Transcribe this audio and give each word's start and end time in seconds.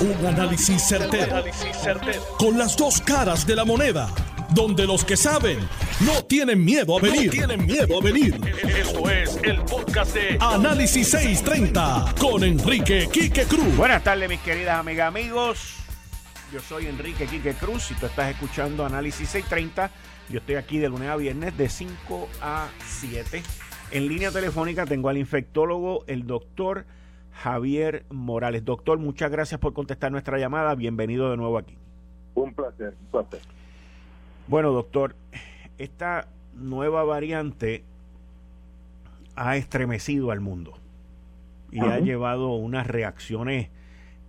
Un 0.00 0.26
análisis 0.26 0.82
certero, 0.82 1.44
Con 2.38 2.56
las 2.56 2.74
dos 2.74 3.02
caras 3.02 3.46
de 3.46 3.54
la 3.54 3.66
moneda. 3.66 4.08
Donde 4.54 4.86
los 4.86 5.04
que 5.04 5.14
saben 5.14 5.58
no 6.00 6.24
tienen 6.24 6.64
miedo 6.64 6.96
a 6.96 7.02
venir. 7.02 7.30
tienen 7.30 7.66
miedo 7.66 7.98
a 8.00 8.02
venir. 8.02 8.40
Esto 8.66 9.10
es 9.10 9.38
el 9.42 9.60
podcast 9.60 10.14
de 10.14 10.38
Análisis 10.40 11.10
630 11.10 12.14
con 12.18 12.42
Enrique 12.44 13.10
Quique 13.12 13.44
Cruz. 13.44 13.76
Buenas 13.76 14.02
tardes, 14.02 14.26
mis 14.26 14.40
queridas 14.40 14.80
amigas, 14.80 15.08
amigos. 15.08 15.76
Yo 16.50 16.60
soy 16.60 16.86
Enrique 16.86 17.26
Quique 17.26 17.52
Cruz 17.52 17.90
y 17.90 17.94
tú 17.94 18.06
estás 18.06 18.30
escuchando 18.30 18.86
Análisis 18.86 19.28
630. 19.28 19.90
Yo 20.30 20.38
estoy 20.38 20.54
aquí 20.54 20.78
de 20.78 20.88
lunes 20.88 21.10
a 21.10 21.16
viernes 21.16 21.58
de 21.58 21.68
5 21.68 22.28
a 22.40 22.68
7. 22.86 23.42
En 23.90 24.08
línea 24.08 24.30
telefónica 24.30 24.86
tengo 24.86 25.10
al 25.10 25.18
infectólogo, 25.18 26.04
el 26.06 26.26
doctor 26.26 26.86
Javier 27.42 28.04
Morales. 28.10 28.66
Doctor, 28.66 28.98
muchas 28.98 29.30
gracias 29.30 29.58
por 29.58 29.72
contestar 29.72 30.12
nuestra 30.12 30.38
llamada. 30.38 30.74
Bienvenido 30.74 31.30
de 31.30 31.38
nuevo 31.38 31.56
aquí. 31.56 31.74
Un 32.34 32.52
placer, 32.52 32.94
un 33.00 33.06
placer. 33.06 33.40
Bueno, 34.46 34.72
doctor, 34.72 35.16
esta 35.78 36.28
nueva 36.54 37.02
variante 37.04 37.82
ha 39.36 39.56
estremecido 39.56 40.32
al 40.32 40.40
mundo 40.40 40.74
y 41.72 41.80
ha 41.80 41.98
llevado 41.98 42.52
unas 42.52 42.86
reacciones 42.86 43.70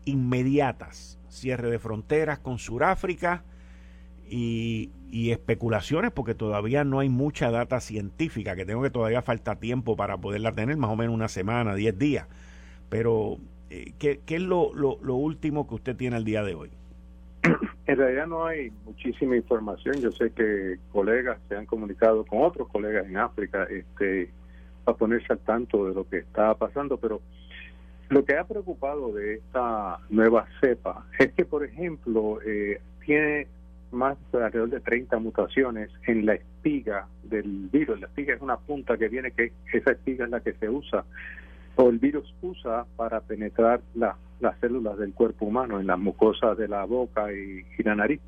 inmediatas. 0.05 1.19
Cierre 1.27 1.69
de 1.69 1.79
fronteras 1.79 2.39
con 2.39 2.59
Sudáfrica 2.59 3.43
y, 4.29 4.89
y, 5.09 5.31
especulaciones 5.31 6.11
porque 6.11 6.33
todavía 6.33 6.85
no 6.85 6.99
hay 6.99 7.09
mucha 7.09 7.51
data 7.51 7.81
científica, 7.81 8.55
que 8.55 8.63
tengo 8.63 8.81
que 8.81 8.89
todavía 8.89 9.21
falta 9.21 9.57
tiempo 9.57 9.97
para 9.97 10.17
poderla 10.17 10.53
tener, 10.53 10.77
más 10.77 10.91
o 10.91 10.95
menos 10.95 11.13
una 11.13 11.27
semana, 11.27 11.75
diez 11.75 11.97
días. 11.97 12.27
Pero, 12.91 13.37
eh, 13.69 13.93
¿qué, 13.97 14.19
es 14.27 14.41
lo, 14.41 14.73
lo, 14.75 15.15
último 15.15 15.65
que 15.65 15.75
usted 15.75 15.95
tiene 15.95 16.17
al 16.17 16.25
día 16.25 16.43
de 16.43 16.53
hoy? 16.53 16.69
En 17.87 17.97
realidad 17.97 18.27
no 18.27 18.45
hay 18.45 18.71
muchísima 18.85 19.35
información. 19.35 19.95
Yo 19.95 20.11
sé 20.11 20.31
que 20.31 20.77
colegas 20.91 21.39
se 21.49 21.57
han 21.57 21.65
comunicado 21.65 22.23
con 22.25 22.43
otros 22.43 22.69
colegas 22.69 23.05
en 23.05 23.17
África 23.17 23.63
este, 23.63 24.29
para 24.85 24.97
ponerse 24.97 25.33
al 25.33 25.39
tanto 25.39 25.87
de 25.87 25.95
lo 25.95 26.07
que 26.07 26.19
está 26.19 26.53
pasando, 26.53 26.97
pero 26.97 27.21
lo 28.09 28.23
que 28.23 28.37
ha 28.37 28.45
preocupado 28.45 29.11
de 29.13 29.35
esta 29.35 29.97
nueva 30.09 30.45
cepa 30.61 31.05
es 31.17 31.33
que, 31.33 31.43
por 31.43 31.65
ejemplo, 31.65 32.39
eh, 32.45 32.79
tiene 33.03 33.47
más 33.91 34.17
de 34.31 34.43
alrededor 34.43 34.69
de 34.69 34.79
30 34.79 35.17
mutaciones 35.19 35.89
en 36.07 36.25
la 36.25 36.35
espiga 36.35 37.07
del 37.23 37.67
virus. 37.71 37.99
La 37.99 38.07
espiga 38.07 38.35
es 38.35 38.41
una 38.41 38.57
punta 38.57 38.97
que 38.97 39.09
viene, 39.09 39.31
que 39.31 39.51
esa 39.73 39.91
espiga 39.91 40.25
es 40.25 40.31
la 40.31 40.39
que 40.39 40.53
se 40.53 40.69
usa 40.69 41.03
o 41.75 41.89
el 41.89 41.99
virus 41.99 42.33
usa 42.41 42.85
para 42.95 43.21
penetrar 43.21 43.81
las 43.95 44.15
células 44.59 44.97
del 44.97 45.13
cuerpo 45.13 45.45
humano 45.45 45.79
en 45.79 45.87
las 45.87 45.99
mucosas 45.99 46.57
de 46.57 46.67
la 46.67 46.85
boca 46.85 47.31
y, 47.31 47.63
la 47.83 47.95
nariz 47.95 48.19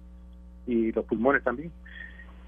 y 0.66 0.92
los 0.92 1.06
pulmones 1.06 1.44
también. 1.44 1.72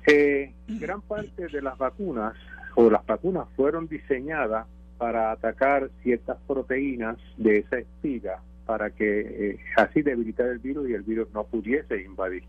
Eh, 0.08 0.54
gran 0.68 1.02
parte 1.02 1.48
de 1.48 1.62
las 1.62 1.78
vacunas 1.78 2.36
o 2.76 2.90
las 2.90 3.06
vacunas 3.06 3.48
fueron 3.56 3.88
diseñadas 3.88 4.68
para 4.98 5.32
atacar 5.32 5.90
ciertas 6.04 6.38
proteínas 6.48 7.18
de 7.38 7.58
esa 7.60 7.80
espiga 7.80 8.42
para 8.66 8.90
que 8.90 9.52
eh, 9.52 9.60
así 9.78 10.02
debilitar 10.02 10.48
el 10.48 10.60
virus 10.60 10.90
y 10.90 10.94
el 10.94 11.04
virus 11.04 11.28
no 11.34 11.44
pudiese 11.44 12.02
invadir. 12.02 12.44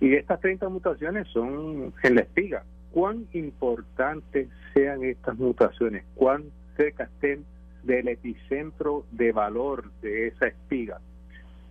Y 0.00 0.14
estas 0.14 0.40
30 0.40 0.68
mutaciones 0.68 1.28
son 1.28 1.92
en 2.02 2.14
la 2.14 2.22
espiga. 2.22 2.64
¿Cuán 2.90 3.26
importantes 3.34 4.48
sean 4.74 5.04
estas 5.04 5.38
mutaciones? 5.38 6.04
¿Cuán 6.14 6.44
cerca 6.80 7.04
estén 7.04 7.44
del 7.82 8.08
epicentro 8.08 9.04
de 9.10 9.32
valor 9.32 9.90
de 10.00 10.28
esa 10.28 10.46
espiga? 10.46 10.98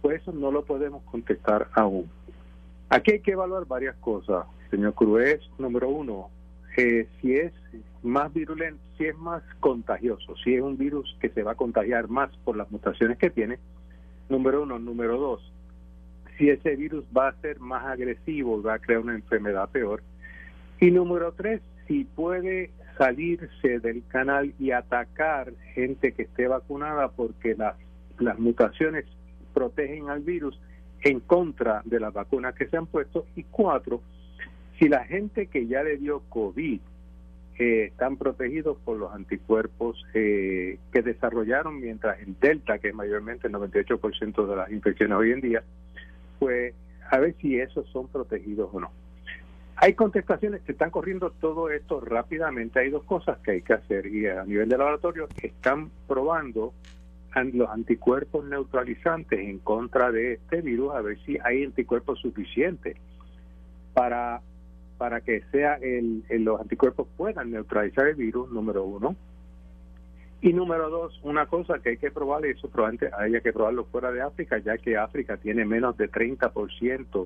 Pues 0.03 0.21
eso 0.21 0.31
no 0.31 0.51
lo 0.51 0.63
podemos 0.63 1.01
contestar 1.03 1.67
aún. 1.73 2.09
Aquí 2.89 3.13
hay 3.13 3.19
que 3.19 3.31
evaluar 3.31 3.65
varias 3.65 3.95
cosas, 3.97 4.45
señor 4.69 4.93
Cruz. 4.93 5.49
Número 5.57 5.89
uno, 5.89 6.29
eh, 6.77 7.07
si 7.19 7.33
es 7.33 7.51
más 8.03 8.31
virulento, 8.31 8.79
si 8.97 9.05
es 9.05 9.17
más 9.17 9.41
contagioso, 9.59 10.35
si 10.43 10.53
es 10.53 10.61
un 10.61 10.77
virus 10.77 11.17
que 11.19 11.29
se 11.29 11.41
va 11.41 11.53
a 11.53 11.55
contagiar 11.55 12.07
más 12.07 12.29
por 12.43 12.55
las 12.55 12.69
mutaciones 12.69 13.17
que 13.17 13.31
tiene. 13.31 13.57
Número 14.29 14.61
uno. 14.61 14.77
Número 14.77 15.17
dos, 15.17 15.51
si 16.37 16.49
ese 16.49 16.75
virus 16.75 17.03
va 17.15 17.29
a 17.29 17.41
ser 17.41 17.59
más 17.59 17.83
agresivo, 17.85 18.61
va 18.61 18.75
a 18.75 18.79
crear 18.79 19.01
una 19.01 19.15
enfermedad 19.15 19.69
peor. 19.69 20.03
Y 20.79 20.91
número 20.91 21.33
tres, 21.33 21.61
si 21.87 22.03
puede 22.03 22.69
salirse 22.99 23.79
del 23.79 24.03
canal 24.09 24.53
y 24.59 24.71
atacar 24.71 25.53
gente 25.73 26.11
que 26.11 26.23
esté 26.23 26.49
vacunada 26.49 27.07
porque 27.07 27.55
las, 27.55 27.75
las 28.19 28.37
mutaciones 28.37 29.05
protegen 29.53 30.09
al 30.09 30.19
virus 30.19 30.59
en 31.01 31.21
contra 31.21 31.81
de 31.85 32.01
las 32.01 32.13
vacunas 32.13 32.53
que 32.55 32.67
se 32.67 32.75
han 32.75 32.87
puesto. 32.87 33.25
Y 33.37 33.43
cuatro, 33.43 34.01
si 34.77 34.89
la 34.89 35.05
gente 35.05 35.47
que 35.47 35.65
ya 35.65 35.81
le 35.81 35.95
dio 35.95 36.23
COVID 36.27 36.81
eh, 37.57 37.85
están 37.85 38.17
protegidos 38.17 38.77
por 38.83 38.97
los 38.97 39.13
anticuerpos 39.13 40.05
eh, 40.13 40.77
que 40.91 41.01
desarrollaron 41.01 41.79
mientras 41.79 42.19
el 42.19 42.37
Delta, 42.37 42.79
que 42.79 42.89
es 42.89 42.93
mayormente 42.93 43.47
el 43.47 43.53
98% 43.53 44.45
de 44.45 44.55
las 44.57 44.69
infecciones 44.71 45.17
hoy 45.17 45.31
en 45.31 45.39
día, 45.39 45.63
pues 46.37 46.73
a 47.09 47.17
ver 47.17 47.33
si 47.39 47.57
esos 47.57 47.87
son 47.91 48.09
protegidos 48.09 48.69
o 48.73 48.81
no. 48.81 48.91
Hay 49.81 49.93
contestaciones 49.93 50.61
que 50.63 50.73
están 50.73 50.91
corriendo 50.91 51.31
todo 51.31 51.69
esto 51.69 52.01
rápidamente. 52.01 52.81
Hay 52.81 52.89
dos 52.89 53.03
cosas 53.05 53.37
que 53.39 53.51
hay 53.51 53.61
que 53.61 53.73
hacer 53.73 54.07
y 54.07 54.27
a 54.27 54.43
nivel 54.43 54.67
de 54.67 54.77
laboratorio 54.77 55.29
están 55.41 55.89
probando 56.05 56.73
los 57.53 57.69
anticuerpos 57.69 58.43
neutralizantes 58.43 59.39
en 59.39 59.59
contra 59.59 60.11
de 60.11 60.33
este 60.33 60.61
virus 60.61 60.93
a 60.93 61.01
ver 61.01 61.17
si 61.25 61.37
hay 61.45 61.63
anticuerpos 61.63 62.19
suficientes 62.19 62.97
para 63.93 64.41
para 64.97 65.21
que 65.21 65.43
sea 65.51 65.75
el, 65.75 66.25
los 66.43 66.59
anticuerpos 66.59 67.07
puedan 67.15 67.51
neutralizar 67.51 68.07
el 68.07 68.15
virus 68.15 68.51
número 68.51 68.83
uno. 68.83 69.15
Y 70.41 70.51
número 70.51 70.89
dos 70.89 71.17
una 71.23 71.45
cosa 71.45 71.79
que 71.79 71.91
hay 71.91 71.97
que 71.97 72.11
probar 72.11 72.45
eso 72.45 72.69
probablemente 72.69 73.15
hay 73.17 73.39
que 73.41 73.53
probarlo 73.53 73.85
fuera 73.85 74.11
de 74.11 74.21
África 74.23 74.57
ya 74.57 74.77
que 74.77 74.97
África 74.97 75.37
tiene 75.37 75.63
menos 75.63 75.95
de 75.95 76.11
30% 76.11 77.25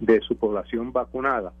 de 0.00 0.20
su 0.22 0.36
población 0.36 0.92
vacunada 0.92 1.52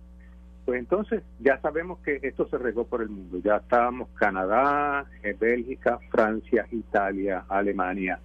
pues 0.68 0.80
entonces 0.80 1.22
ya 1.40 1.58
sabemos 1.62 1.98
que 2.00 2.20
esto 2.22 2.46
se 2.46 2.58
regó 2.58 2.86
por 2.86 3.00
el 3.00 3.08
mundo. 3.08 3.38
Ya 3.42 3.56
estábamos 3.56 4.10
Canadá, 4.10 5.06
eh, 5.22 5.34
Bélgica, 5.40 5.98
Francia, 6.10 6.66
Italia, 6.70 7.46
Alemania, 7.48 8.20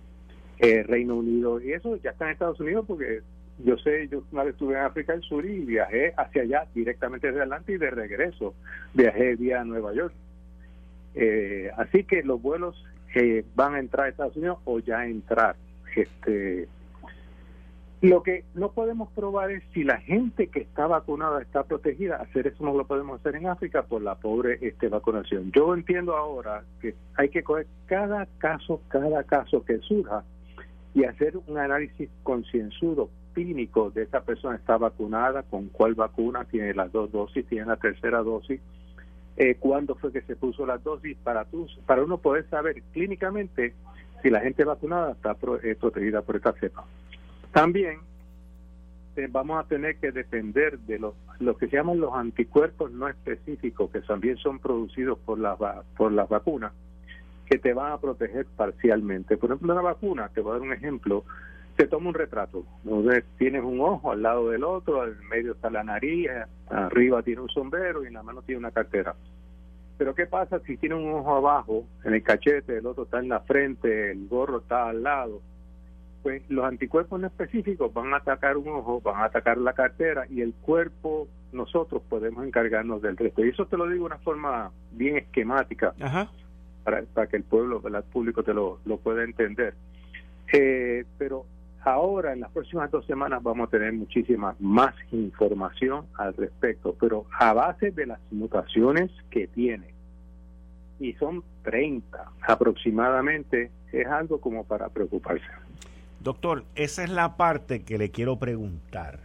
eh, 0.60 0.84
Reino 0.84 1.16
Unido, 1.16 1.62
y 1.62 1.72
eso 1.72 1.96
ya 2.04 2.10
está 2.10 2.26
en 2.26 2.32
Estados 2.32 2.60
Unidos 2.60 2.84
porque 2.86 3.22
yo 3.60 3.78
sé, 3.78 4.10
yo 4.10 4.24
una 4.34 4.44
vez 4.44 4.56
estuve 4.56 4.74
en 4.74 4.82
África 4.82 5.14
del 5.14 5.22
Sur 5.22 5.46
y 5.46 5.60
viajé 5.60 6.14
hacia 6.18 6.42
allá 6.42 6.68
directamente 6.76 7.28
desde 7.28 7.40
adelante 7.40 7.72
y 7.72 7.78
de 7.78 7.92
regreso 7.92 8.54
viajé 8.94 9.38
vía 9.38 9.64
Nueva 9.64 9.94
York. 9.94 10.14
Eh, 11.16 11.72
así 11.78 12.04
que 12.04 12.24
los 12.24 12.42
vuelos 12.42 12.76
van 13.56 13.76
a 13.76 13.80
entrar 13.80 14.08
a 14.08 14.10
Estados 14.10 14.36
Unidos 14.36 14.58
o 14.66 14.80
ya 14.80 15.06
entrar. 15.06 15.56
Este, 15.96 16.68
lo 18.04 18.22
que 18.22 18.44
no 18.54 18.74
podemos 18.74 19.10
probar 19.14 19.50
es 19.50 19.64
si 19.74 19.86
la 19.86 19.98
gente 20.02 20.48
que 20.48 20.60
está 20.60 20.88
vacunada 20.88 21.42
está 21.42 21.64
protegida. 21.64 22.18
Hacer 22.18 22.48
eso 22.48 22.62
no 22.62 22.74
lo 22.74 22.86
podemos 22.86 23.22
hacer 23.22 23.38
en 23.38 23.48
África 23.48 23.84
por 23.84 24.02
la 24.02 24.16
pobre 24.16 24.58
este, 24.62 24.90
vacunación. 24.90 25.54
Yo 25.54 25.74
entiendo 25.74 26.18
ahora 26.18 26.66
que 26.82 26.96
hay 27.16 27.30
que 27.30 27.44
coger 27.44 27.66
cada 27.86 28.26
caso, 28.40 28.82
cada 28.90 29.24
caso 29.24 29.64
que 29.64 29.78
surja 29.78 30.26
y 30.94 31.06
hacer 31.06 31.38
un 31.48 31.58
análisis 31.58 32.10
concienzudo, 32.24 33.10
clínico 33.32 33.90
de 33.90 34.04
esa 34.04 34.20
persona 34.20 34.58
está 34.58 34.78
vacunada, 34.78 35.44
con 35.44 35.70
cuál 35.70 35.96
vacuna, 35.96 36.44
tiene 36.44 36.74
las 36.74 36.92
dos 36.92 37.10
dosis, 37.10 37.48
tiene 37.48 37.68
la 37.68 37.78
tercera 37.78 38.22
dosis, 38.22 38.60
eh, 39.38 39.56
cuándo 39.56 39.96
fue 39.96 40.12
que 40.12 40.22
se 40.24 40.36
puso 40.36 40.66
las 40.66 40.84
dosis, 40.84 41.16
para, 41.24 41.48
para 41.86 42.04
uno 42.04 42.18
poder 42.18 42.50
saber 42.50 42.84
clínicamente 42.92 43.74
si 44.22 44.30
la 44.30 44.42
gente 44.42 44.66
vacunada 44.66 45.14
está 45.14 45.38
eh, 45.64 45.78
protegida 45.80 46.22
por 46.22 46.36
esta 46.36 46.52
cepa. 46.52 46.84
También 47.54 48.00
eh, 49.16 49.28
vamos 49.30 49.64
a 49.64 49.68
tener 49.68 49.98
que 49.98 50.12
depender 50.12 50.80
de 50.80 50.98
lo 50.98 51.58
que 51.58 51.68
se 51.68 51.78
llaman 51.78 52.00
los 52.00 52.14
anticuerpos 52.14 52.92
no 52.92 53.08
específicos, 53.08 53.92
que 53.92 54.02
también 54.02 54.38
son 54.38 54.58
producidos 54.58 55.20
por 55.20 55.38
las, 55.38 55.58
por 55.96 56.12
las 56.12 56.28
vacunas, 56.28 56.74
que 57.46 57.60
te 57.60 57.74
van 57.74 57.92
a 57.92 58.00
proteger 58.00 58.48
parcialmente. 58.58 59.38
Por 59.38 59.52
ejemplo, 59.52 59.72
una 59.72 59.84
vacuna, 59.84 60.30
te 60.30 60.42
voy 60.42 60.52
a 60.52 60.54
dar 60.54 60.62
un 60.64 60.74
ejemplo, 60.74 61.26
te 61.76 61.86
toma 61.86 62.10
un 62.10 62.16
retrato, 62.16 62.66
donde 62.84 63.24
tienes 63.38 63.64
un 63.64 63.80
ojo 63.82 64.12
al 64.12 64.24
lado 64.24 64.50
del 64.50 64.64
otro, 64.64 65.06
en 65.06 65.16
medio 65.30 65.52
está 65.52 65.70
la 65.70 65.84
nariz, 65.84 66.30
arriba 66.70 67.22
tiene 67.22 67.42
un 67.42 67.50
sombrero 67.50 68.04
y 68.04 68.08
en 68.08 68.14
la 68.14 68.24
mano 68.24 68.42
tiene 68.42 68.58
una 68.58 68.72
cartera. 68.72 69.16
Pero 70.00 70.16
¿qué 70.16 70.26
pasa 70.26 70.60
si 70.66 70.76
tiene 70.78 70.96
un 70.96 71.12
ojo 71.12 71.36
abajo, 71.36 71.86
en 72.04 72.16
el 72.16 72.24
cachete, 72.24 72.80
el 72.80 72.88
otro 72.88 73.04
está 73.04 73.20
en 73.20 73.30
la 73.30 73.42
frente, 73.42 74.10
el 74.12 74.28
gorro 74.28 74.58
está 74.58 74.90
al 74.90 75.04
lado? 75.04 75.40
Pues 76.24 76.42
los 76.50 76.66
anticuerpos 76.66 77.20
no 77.20 77.28
específicos 77.28 77.94
van 77.94 78.14
a 78.14 78.18
atacar 78.18 78.56
un 78.56 78.70
ojo, 78.70 79.02
van 79.02 79.22
a 79.22 79.26
atacar 79.26 79.58
la 79.58 79.74
cartera 79.74 80.26
y 80.30 80.42
el 80.42 80.54
cuerpo, 80.54 81.28
nosotros 81.52 82.02
podemos 82.10 82.46
encargarnos 82.46 83.02
del 83.02 83.18
resto. 83.18 83.46
Y 83.46 83.50
eso 83.50 83.68
te 83.68 83.78
lo 83.78 83.88
digo 83.88 84.08
de 84.08 84.16
una 84.16 84.24
forma 84.24 84.72
bien 84.94 85.18
esquemática 85.18 85.94
Para, 86.84 87.04
para 87.14 87.28
que 87.28 87.38
el 87.38 87.44
pueblo, 87.44 87.82
el 87.86 88.04
público 88.04 88.42
te 88.42 88.54
lo, 88.54 88.80
lo 88.86 88.98
pueda 88.98 89.24
entender. 89.24 89.74
Eh, 90.52 91.06
pero 91.18 91.46
ahora 91.84 92.32
en 92.34 92.40
las 92.40 92.52
próximas 92.52 92.90
dos 92.90 93.06
semanas 93.06 93.44
vamos 93.44 93.68
a 93.68 93.72
tener 93.72 93.92
muchísima 93.92 94.56
más 94.60 94.96
información 95.12 96.06
al 96.16 96.34
respecto, 96.36 96.96
pero 97.00 97.26
a 97.38 97.54
base 97.54 97.92
de 97.92 98.06
las 98.06 98.20
mutaciones 98.32 99.12
que 99.30 99.48
tiene, 99.48 99.94
y 101.00 101.14
son 101.14 101.44
30 101.64 102.32
aproximadamente, 102.48 103.72
es 103.92 104.08
algo 104.08 104.40
como 104.40 104.64
para 104.64 104.90
preocuparse. 104.90 105.44
Doctor, 106.24 106.64
esa 106.76 107.04
es 107.04 107.10
la 107.10 107.36
parte 107.36 107.84
que 107.84 107.98
le 107.98 108.10
quiero 108.10 108.38
preguntar. 108.38 109.20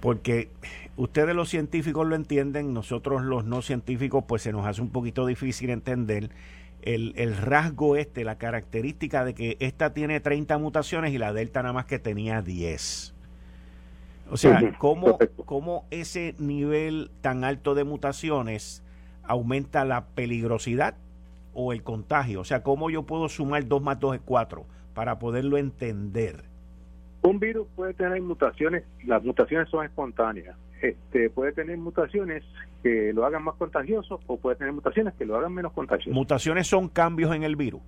Porque 0.00 0.48
ustedes 0.96 1.34
los 1.34 1.48
científicos 1.50 2.06
lo 2.06 2.14
entienden, 2.14 2.72
nosotros 2.72 3.22
los 3.22 3.44
no 3.44 3.60
científicos 3.60 4.24
pues 4.26 4.42
se 4.42 4.52
nos 4.52 4.66
hace 4.66 4.80
un 4.80 4.90
poquito 4.90 5.26
difícil 5.26 5.70
entender 5.70 6.30
el, 6.82 7.12
el, 7.16 7.36
rasgo 7.36 7.96
este, 7.96 8.24
la 8.24 8.38
característica 8.38 9.24
de 9.24 9.34
que 9.34 9.56
esta 9.60 9.92
tiene 9.92 10.20
30 10.20 10.56
mutaciones 10.58 11.12
y 11.12 11.18
la 11.18 11.32
delta 11.32 11.60
nada 11.62 11.74
más 11.74 11.86
que 11.86 11.98
tenía 11.98 12.40
10. 12.40 13.12
O 14.30 14.36
sea, 14.36 14.78
¿cómo, 14.78 15.18
¿cómo, 15.44 15.84
ese 15.90 16.36
nivel 16.38 17.10
tan 17.20 17.42
alto 17.42 17.74
de 17.74 17.82
mutaciones 17.82 18.84
aumenta 19.24 19.84
la 19.84 20.06
peligrosidad 20.06 20.94
o 21.52 21.72
el 21.72 21.82
contagio? 21.82 22.40
O 22.40 22.44
sea, 22.44 22.62
¿cómo 22.62 22.90
yo 22.90 23.02
puedo 23.02 23.28
sumar 23.28 23.66
2 23.66 23.82
más 23.82 23.98
2 23.98 24.14
es 24.14 24.20
4 24.24 24.64
para 25.00 25.18
poderlo 25.18 25.56
entender? 25.56 26.44
Un 27.22 27.40
virus 27.40 27.66
puede 27.74 27.94
tener 27.94 28.20
mutaciones, 28.20 28.84
las 29.06 29.24
mutaciones 29.24 29.66
son 29.70 29.86
espontáneas. 29.86 30.58
Este, 30.82 31.30
puede 31.30 31.52
tener 31.52 31.78
mutaciones 31.78 32.44
que 32.82 33.10
lo 33.14 33.24
hagan 33.24 33.44
más 33.44 33.54
contagioso 33.54 34.20
o 34.26 34.36
puede 34.36 34.56
tener 34.56 34.74
mutaciones 34.74 35.14
que 35.14 35.24
lo 35.24 35.38
hagan 35.38 35.54
menos 35.54 35.72
contagioso. 35.72 36.14
¿Mutaciones 36.14 36.66
son 36.66 36.90
cambios 36.90 37.34
en 37.34 37.44
el 37.44 37.56
virus? 37.56 37.80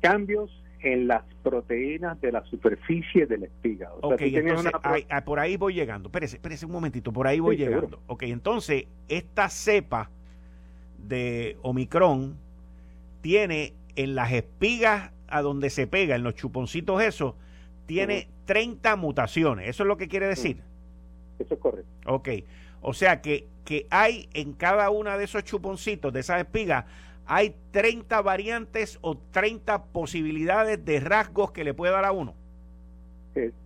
Cambios 0.00 0.50
en 0.80 1.06
las 1.06 1.22
proteínas 1.42 2.18
de 2.22 2.32
la 2.32 2.42
superficie 2.44 3.26
de 3.26 3.36
la 3.36 3.44
espiga. 3.44 3.90
O 4.00 4.14
entonces, 4.18 5.04
por 5.26 5.38
ahí 5.38 5.58
voy 5.58 5.74
llegando. 5.74 6.08
Espérese, 6.08 6.36
espérese 6.36 6.64
un 6.64 6.72
momentito, 6.72 7.12
por 7.12 7.26
ahí 7.26 7.40
voy 7.40 7.58
llegando. 7.58 8.00
Ok, 8.06 8.22
entonces, 8.22 8.86
esta 9.06 9.50
cepa 9.50 10.08
de 10.96 11.58
Omicron 11.60 12.38
tiene 13.20 13.74
en 13.96 14.14
las 14.14 14.32
espigas 14.32 15.11
a 15.32 15.42
donde 15.42 15.70
se 15.70 15.86
pega, 15.86 16.14
en 16.14 16.22
los 16.22 16.34
chuponcitos 16.34 17.02
esos, 17.02 17.34
tiene 17.86 18.28
30 18.44 18.96
mutaciones. 18.96 19.68
¿Eso 19.68 19.82
es 19.82 19.86
lo 19.86 19.96
que 19.96 20.08
quiere 20.08 20.26
decir? 20.26 20.62
Eso 21.38 21.54
es 21.54 21.60
correcto. 21.60 21.90
Ok. 22.06 22.28
O 22.80 22.94
sea 22.94 23.20
que, 23.20 23.46
que 23.64 23.86
hay 23.90 24.28
en 24.34 24.52
cada 24.52 24.90
una 24.90 25.16
de 25.16 25.24
esos 25.24 25.44
chuponcitos, 25.44 26.12
de 26.12 26.20
esas 26.20 26.40
espigas, 26.40 26.84
hay 27.26 27.54
30 27.70 28.20
variantes 28.22 28.98
o 29.00 29.16
30 29.16 29.84
posibilidades 29.84 30.84
de 30.84 31.00
rasgos 31.00 31.52
que 31.52 31.64
le 31.64 31.74
puede 31.74 31.92
dar 31.92 32.04
a 32.04 32.12
uno. 32.12 32.34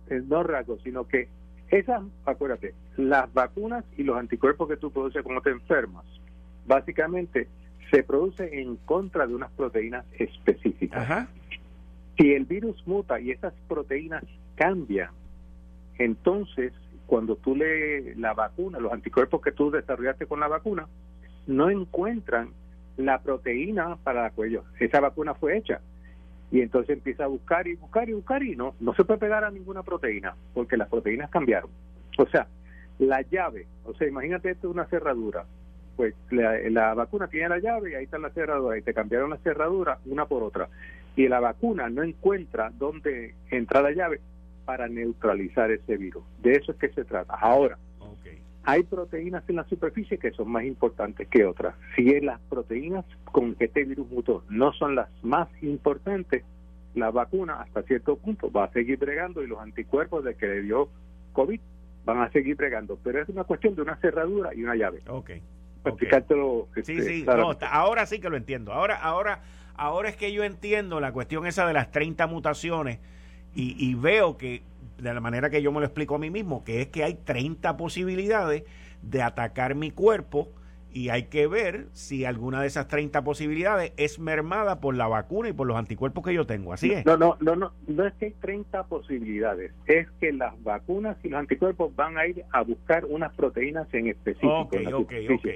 no 0.09 0.43
rasgos, 0.43 0.81
sino 0.83 1.07
que 1.07 1.27
esas, 1.69 2.01
acuérdate, 2.25 2.73
las 2.95 3.31
vacunas 3.33 3.83
y 3.97 4.03
los 4.03 4.17
anticuerpos 4.17 4.69
que 4.69 4.77
tú 4.77 4.91
produces 4.91 5.23
cuando 5.23 5.41
te 5.41 5.49
enfermas, 5.49 6.05
básicamente 6.65 7.47
se 7.91 8.03
producen 8.03 8.53
en 8.53 8.75
contra 8.77 9.27
de 9.27 9.35
unas 9.35 9.51
proteínas 9.51 10.05
específicas. 10.17 11.01
Ajá. 11.01 11.27
Si 12.17 12.33
el 12.33 12.45
virus 12.45 12.85
muta 12.87 13.19
y 13.19 13.31
esas 13.31 13.53
proteínas 13.67 14.23
cambian, 14.55 15.11
entonces 15.99 16.73
cuando 17.05 17.37
tú 17.37 17.55
le 17.55 18.15
la 18.15 18.33
vacuna, 18.33 18.79
los 18.79 18.91
anticuerpos 18.91 19.41
que 19.41 19.51
tú 19.51 19.71
desarrollaste 19.71 20.25
con 20.25 20.39
la 20.39 20.47
vacuna, 20.47 20.87
no 21.47 21.69
encuentran 21.69 22.49
la 22.97 23.21
proteína 23.21 23.97
para 24.03 24.23
la 24.23 24.29
cuello. 24.31 24.63
Esa 24.79 24.99
vacuna 24.99 25.33
fue 25.33 25.57
hecha. 25.57 25.79
Y 26.51 26.61
entonces 26.61 26.97
empieza 26.97 27.25
a 27.25 27.27
buscar 27.27 27.67
y 27.67 27.75
buscar 27.75 28.09
y 28.09 28.13
buscar 28.13 28.43
y 28.43 28.55
no, 28.55 28.75
no 28.79 28.93
se 28.93 29.03
puede 29.03 29.19
pegar 29.19 29.43
a 29.43 29.51
ninguna 29.51 29.83
proteína 29.83 30.35
porque 30.53 30.77
las 30.77 30.89
proteínas 30.89 31.29
cambiaron. 31.29 31.69
O 32.17 32.27
sea, 32.27 32.47
la 32.99 33.21
llave, 33.21 33.67
o 33.85 33.93
sea, 33.93 34.07
imagínate 34.07 34.51
esto 34.51 34.69
una 34.69 34.85
cerradura. 34.85 35.45
Pues 35.95 36.13
la, 36.29 36.57
la 36.69 36.93
vacuna 36.93 37.27
tiene 37.27 37.49
la 37.49 37.59
llave 37.59 37.91
y 37.91 37.95
ahí 37.95 38.03
está 38.03 38.17
la 38.17 38.29
cerradura 38.29 38.77
y 38.77 38.81
te 38.81 38.93
cambiaron 38.93 39.29
la 39.29 39.37
cerradura 39.37 39.99
una 40.05 40.25
por 40.25 40.43
otra 40.43 40.69
y 41.17 41.27
la 41.27 41.39
vacuna 41.39 41.89
no 41.89 42.03
encuentra 42.03 42.71
dónde 42.77 43.33
entra 43.49 43.81
la 43.81 43.91
llave 43.91 44.21
para 44.65 44.87
neutralizar 44.87 45.71
ese 45.71 45.97
virus. 45.97 46.23
De 46.41 46.53
eso 46.53 46.71
es 46.71 46.77
que 46.77 46.89
se 46.89 47.03
trata. 47.03 47.33
Ahora, 47.33 47.77
hay 48.63 48.83
proteínas 48.83 49.43
en 49.49 49.55
la 49.55 49.63
superficie 49.63 50.19
que 50.19 50.31
son 50.31 50.51
más 50.51 50.63
importantes 50.65 51.27
que 51.27 51.43
otras. 51.43 51.73
Si 51.95 52.19
las 52.19 52.39
proteínas 52.41 53.03
con 53.31 53.55
que 53.55 53.65
este 53.65 53.83
virus 53.83 54.07
mutó 54.11 54.43
no 54.49 54.73
son 54.73 54.95
las 54.95 55.09
más 55.23 55.47
importantes, 55.63 56.43
la 56.93 57.09
vacuna 57.09 57.61
hasta 57.61 57.81
cierto 57.83 58.17
punto 58.17 58.51
va 58.51 58.65
a 58.65 58.71
seguir 58.71 58.99
bregando 58.99 59.41
y 59.41 59.47
los 59.47 59.59
anticuerpos 59.59 60.23
de 60.23 60.35
que 60.35 60.47
le 60.47 60.61
dio 60.63 60.89
COVID 61.33 61.59
van 62.05 62.19
a 62.19 62.29
seguir 62.31 62.57
bregando. 62.57 62.99
Pero 63.03 63.21
es 63.23 63.29
una 63.29 63.43
cuestión 63.43 63.73
de 63.73 63.81
una 63.81 63.95
cerradura 63.97 64.53
y 64.53 64.63
una 64.63 64.75
llave. 64.75 65.01
Ok. 65.07 65.31
sí, 66.83 67.01
sí. 67.01 67.25
ahora 67.71 68.05
sí 68.05 68.19
que 68.19 68.29
lo 68.29 68.37
entiendo. 68.37 68.73
Ahora, 68.73 68.97
ahora 68.97 69.41
Ahora 69.77 70.09
es 70.09 70.15
que 70.15 70.33
yo 70.33 70.43
entiendo 70.43 70.99
la 70.99 71.11
cuestión 71.11 71.45
esa 71.45 71.67
de 71.67 71.73
las 71.73 71.91
30 71.91 72.25
mutaciones 72.27 72.99
y, 73.53 73.95
veo 73.95 74.37
que, 74.37 74.61
de 74.99 75.13
la 75.13 75.19
manera 75.19 75.49
que 75.49 75.63
yo 75.63 75.71
me 75.71 75.79
lo 75.79 75.85
explico 75.85 76.15
a 76.15 76.19
mí 76.19 76.29
mismo, 76.29 76.63
que 76.63 76.81
es 76.81 76.87
que 76.87 77.03
hay 77.03 77.15
30 77.15 77.75
posibilidades 77.75 78.63
de 79.01 79.21
atacar 79.23 79.73
mi 79.73 79.89
cuerpo 79.89 80.49
y 80.91 81.09
hay 81.09 81.23
que 81.23 81.47
ver 81.47 81.87
si 81.93 82.25
alguna 82.25 82.61
de 82.61 82.67
esas 82.67 82.87
30 82.87 83.23
posibilidades 83.23 83.93
es 83.97 84.19
mermada 84.19 84.79
por 84.79 84.95
la 84.95 85.07
vacuna 85.07 85.49
y 85.49 85.53
por 85.53 85.67
los 85.67 85.77
anticuerpos 85.77 86.23
que 86.23 86.33
yo 86.33 86.45
tengo. 86.45 86.73
Así 86.73 86.91
es. 86.91 87.05
No, 87.05 87.17
no, 87.17 87.37
no, 87.39 87.55
no, 87.55 87.71
no 87.87 88.05
es 88.05 88.13
que 88.15 88.25
hay 88.25 88.33
30 88.33 88.83
posibilidades, 88.83 89.73
es 89.85 90.07
que 90.19 90.33
las 90.33 90.61
vacunas 90.63 91.17
y 91.23 91.29
los 91.29 91.39
anticuerpos 91.39 91.95
van 91.95 92.17
a 92.17 92.27
ir 92.27 92.43
a 92.51 92.61
buscar 92.61 93.05
unas 93.05 93.33
proteínas 93.35 93.91
en 93.93 94.07
específico. 94.07 94.61
Ok, 94.61 94.75
ok, 94.93 95.13
ok. 95.35 95.47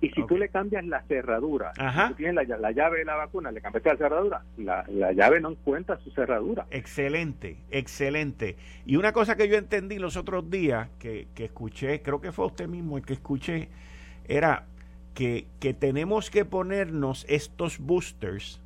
Y 0.00 0.08
si 0.10 0.26
tú 0.26 0.38
le 0.38 0.48
cambias 0.48 0.84
la 0.86 1.02
cerradura, 1.02 1.72
si 1.74 2.08
tú 2.08 2.14
tienes 2.14 2.48
la, 2.48 2.72
llave 2.72 3.00
de 3.00 3.04
la 3.04 3.16
vacuna, 3.16 3.52
le 3.52 3.60
cambiaste 3.60 3.90
la 3.90 3.96
cerradura, 3.96 4.42
la, 4.56 5.12
llave 5.12 5.40
no 5.40 5.50
encuentra 5.50 5.98
su 5.98 6.10
cerradura. 6.12 6.66
Excelente, 6.70 7.58
excelente. 7.70 8.56
Y 8.86 8.96
una 8.96 9.12
cosa 9.12 9.36
que 9.36 9.46
yo 9.46 9.56
entendí 9.56 9.98
los 9.98 10.16
otros 10.16 10.48
días, 10.50 10.88
que, 10.98 11.28
que 11.34 11.44
escuché, 11.44 12.00
creo 12.00 12.20
que 12.20 12.32
fue 12.32 12.46
usted 12.46 12.66
mismo 12.66 12.96
el 12.96 13.04
que 13.04 13.12
escuché, 13.12 13.68
era 14.26 14.64
que, 15.14 15.46
que 15.60 15.74
tenemos 15.74 16.30
que 16.30 16.46
ponernos 16.46 17.26
estos 17.28 17.78
boosters 17.78 18.62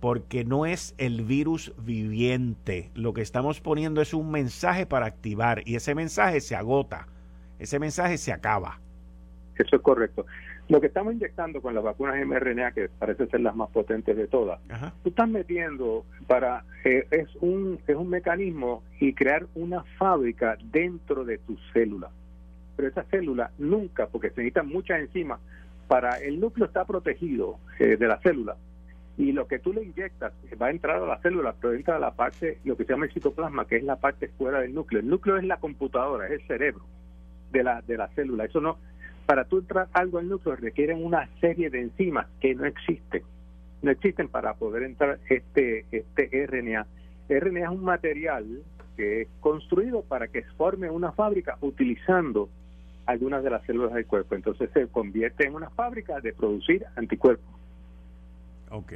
porque 0.00 0.44
no 0.44 0.66
es 0.66 0.94
el 0.98 1.24
virus 1.24 1.72
viviente. 1.78 2.90
Lo 2.94 3.14
que 3.14 3.22
estamos 3.22 3.60
poniendo 3.60 4.00
es 4.00 4.14
un 4.14 4.30
mensaje 4.30 4.86
para 4.86 5.06
activar 5.06 5.62
y 5.66 5.76
ese 5.76 5.94
mensaje 5.94 6.40
se 6.40 6.54
agota, 6.56 7.06
ese 7.58 7.78
mensaje 7.78 8.18
se 8.18 8.32
acaba. 8.32 8.80
Eso 9.56 9.76
es 9.76 9.82
correcto. 9.82 10.24
Lo 10.68 10.82
que 10.82 10.88
estamos 10.88 11.14
inyectando 11.14 11.62
con 11.62 11.74
las 11.74 11.82
vacunas 11.82 12.16
mRNA, 12.26 12.72
que 12.72 12.90
parece 12.90 13.26
ser 13.26 13.40
las 13.40 13.56
más 13.56 13.70
potentes 13.70 14.14
de 14.14 14.26
todas, 14.26 14.60
tú 15.02 15.08
estás 15.08 15.28
metiendo 15.28 16.04
para, 16.26 16.64
eh, 16.84 17.06
es, 17.10 17.28
un, 17.40 17.78
es 17.86 17.96
un 17.96 18.10
mecanismo 18.10 18.82
y 19.00 19.14
crear 19.14 19.46
una 19.54 19.82
fábrica 19.98 20.58
dentro 20.70 21.24
de 21.24 21.38
tu 21.38 21.56
célula. 21.72 22.10
Pero 22.76 22.88
esa 22.88 23.02
célula 23.04 23.50
nunca, 23.56 24.08
porque 24.08 24.28
se 24.28 24.42
necesitan 24.42 24.68
muchas 24.68 25.00
enzimas, 25.00 25.40
para 25.88 26.18
el 26.18 26.38
núcleo 26.38 26.66
está 26.66 26.84
protegido 26.84 27.58
eh, 27.78 27.96
de 27.96 28.06
la 28.06 28.18
célula. 28.18 28.56
Y 29.16 29.32
lo 29.32 29.48
que 29.48 29.58
tú 29.58 29.72
le 29.72 29.82
inyectas 29.82 30.34
va 30.60 30.66
a 30.66 30.70
entrar 30.70 31.02
a 31.02 31.06
la 31.06 31.18
célula, 31.20 31.54
pero 31.58 31.72
entra 31.72 31.96
a 31.96 31.98
la 31.98 32.12
parte, 32.12 32.58
lo 32.64 32.76
que 32.76 32.84
se 32.84 32.92
llama 32.92 33.06
el 33.06 33.12
citoplasma, 33.12 33.66
que 33.66 33.76
es 33.76 33.84
la 33.84 33.96
parte 33.96 34.28
fuera 34.28 34.60
del 34.60 34.74
núcleo. 34.74 35.00
El 35.00 35.08
núcleo 35.08 35.38
es 35.38 35.44
la 35.44 35.56
computadora, 35.56 36.26
es 36.26 36.32
el 36.32 36.46
cerebro 36.46 36.84
de 37.50 37.64
la, 37.64 37.80
de 37.80 37.96
la 37.96 38.08
célula. 38.08 38.44
Eso 38.44 38.60
no, 38.60 38.76
para 39.28 39.44
tú 39.44 39.58
entrar 39.58 39.88
algo 39.92 40.16
al 40.16 40.26
núcleo 40.26 40.56
requieren 40.56 41.04
una 41.04 41.28
serie 41.38 41.68
de 41.68 41.82
enzimas 41.82 42.28
que 42.40 42.54
no 42.54 42.64
existen. 42.64 43.22
No 43.82 43.90
existen 43.90 44.28
para 44.28 44.54
poder 44.54 44.84
entrar 44.84 45.18
este, 45.28 45.84
este 45.90 46.46
RNA. 46.46 46.86
RNA 47.28 47.60
es 47.60 47.68
un 47.68 47.84
material 47.84 48.62
que 48.96 49.20
es 49.20 49.28
construido 49.40 50.00
para 50.00 50.28
que 50.28 50.44
forme 50.56 50.88
una 50.88 51.12
fábrica 51.12 51.58
utilizando 51.60 52.48
algunas 53.04 53.44
de 53.44 53.50
las 53.50 53.62
células 53.66 53.92
del 53.92 54.06
cuerpo. 54.06 54.34
Entonces 54.34 54.70
se 54.72 54.86
convierte 54.86 55.46
en 55.46 55.54
una 55.54 55.68
fábrica 55.68 56.20
de 56.20 56.32
producir 56.32 56.86
anticuerpos. 56.96 57.54
Ok. 58.70 58.94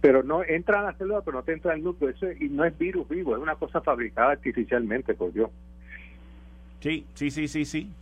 Pero 0.00 0.22
no 0.22 0.44
entra 0.44 0.80
a 0.80 0.84
la 0.84 0.92
célula, 0.94 1.20
pero 1.20 1.36
no 1.36 1.42
te 1.42 1.52
entra 1.52 1.74
al 1.74 1.84
núcleo. 1.84 2.08
Eso 2.08 2.32
y 2.32 2.48
no 2.48 2.64
es 2.64 2.76
virus 2.78 3.06
vivo, 3.06 3.36
es 3.36 3.42
una 3.42 3.56
cosa 3.56 3.82
fabricada 3.82 4.30
artificialmente 4.30 5.12
por 5.12 5.30
Dios. 5.30 5.50
Sí, 6.80 7.04
sí, 7.12 7.30
sí, 7.30 7.46
sí, 7.48 7.66
sí. 7.66 7.92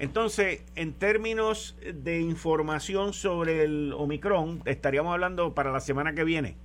Entonces, 0.00 0.64
en 0.76 0.94
términos 0.94 1.78
de 1.94 2.20
información 2.20 3.12
sobre 3.12 3.64
el 3.64 3.92
Omicron, 3.92 4.62
estaríamos 4.64 5.12
hablando 5.12 5.54
para 5.54 5.72
la 5.72 5.80
semana 5.80 6.14
que 6.14 6.24
viene. 6.24 6.56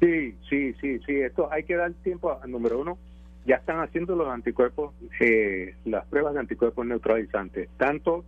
Sí, 0.00 0.34
sí, 0.50 0.74
sí, 0.80 0.98
sí. 1.06 1.20
Esto 1.20 1.48
hay 1.52 1.62
que 1.62 1.76
dar 1.76 1.92
tiempo 2.02 2.32
a, 2.32 2.44
número 2.48 2.80
uno. 2.80 2.98
Ya 3.46 3.56
están 3.56 3.78
haciendo 3.78 4.16
los 4.16 4.26
anticuerpos, 4.26 4.92
eh, 5.20 5.76
las 5.84 6.04
pruebas 6.06 6.34
de 6.34 6.40
anticuerpos 6.40 6.84
neutralizantes, 6.84 7.68
tanto 7.76 8.24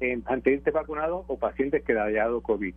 en 0.00 0.20
pacientes 0.20 0.74
vacunados 0.74 1.24
o 1.28 1.38
pacientes 1.38 1.82
que 1.82 1.94
le 1.94 2.00
haya 2.00 2.24
dado 2.24 2.42
COVID. 2.42 2.74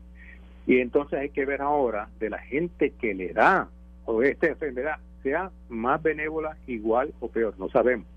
Y 0.68 0.78
entonces 0.80 1.20
hay 1.20 1.32
que 1.32 1.46
ver 1.46 1.62
ahora 1.62 2.08
de 2.22 2.30
la 2.30 2.40
gente 2.40 2.92
que 2.92 3.14
le 3.14 3.34
da 3.34 3.68
o 4.06 4.24
esta 4.24 4.48
enfermedad, 4.48 5.00
sea 5.22 5.52
más 5.68 6.02
benévola, 6.02 6.56
igual 6.66 7.14
o 7.20 7.28
peor, 7.28 7.56
no 7.60 7.68
sabemos. 7.68 8.08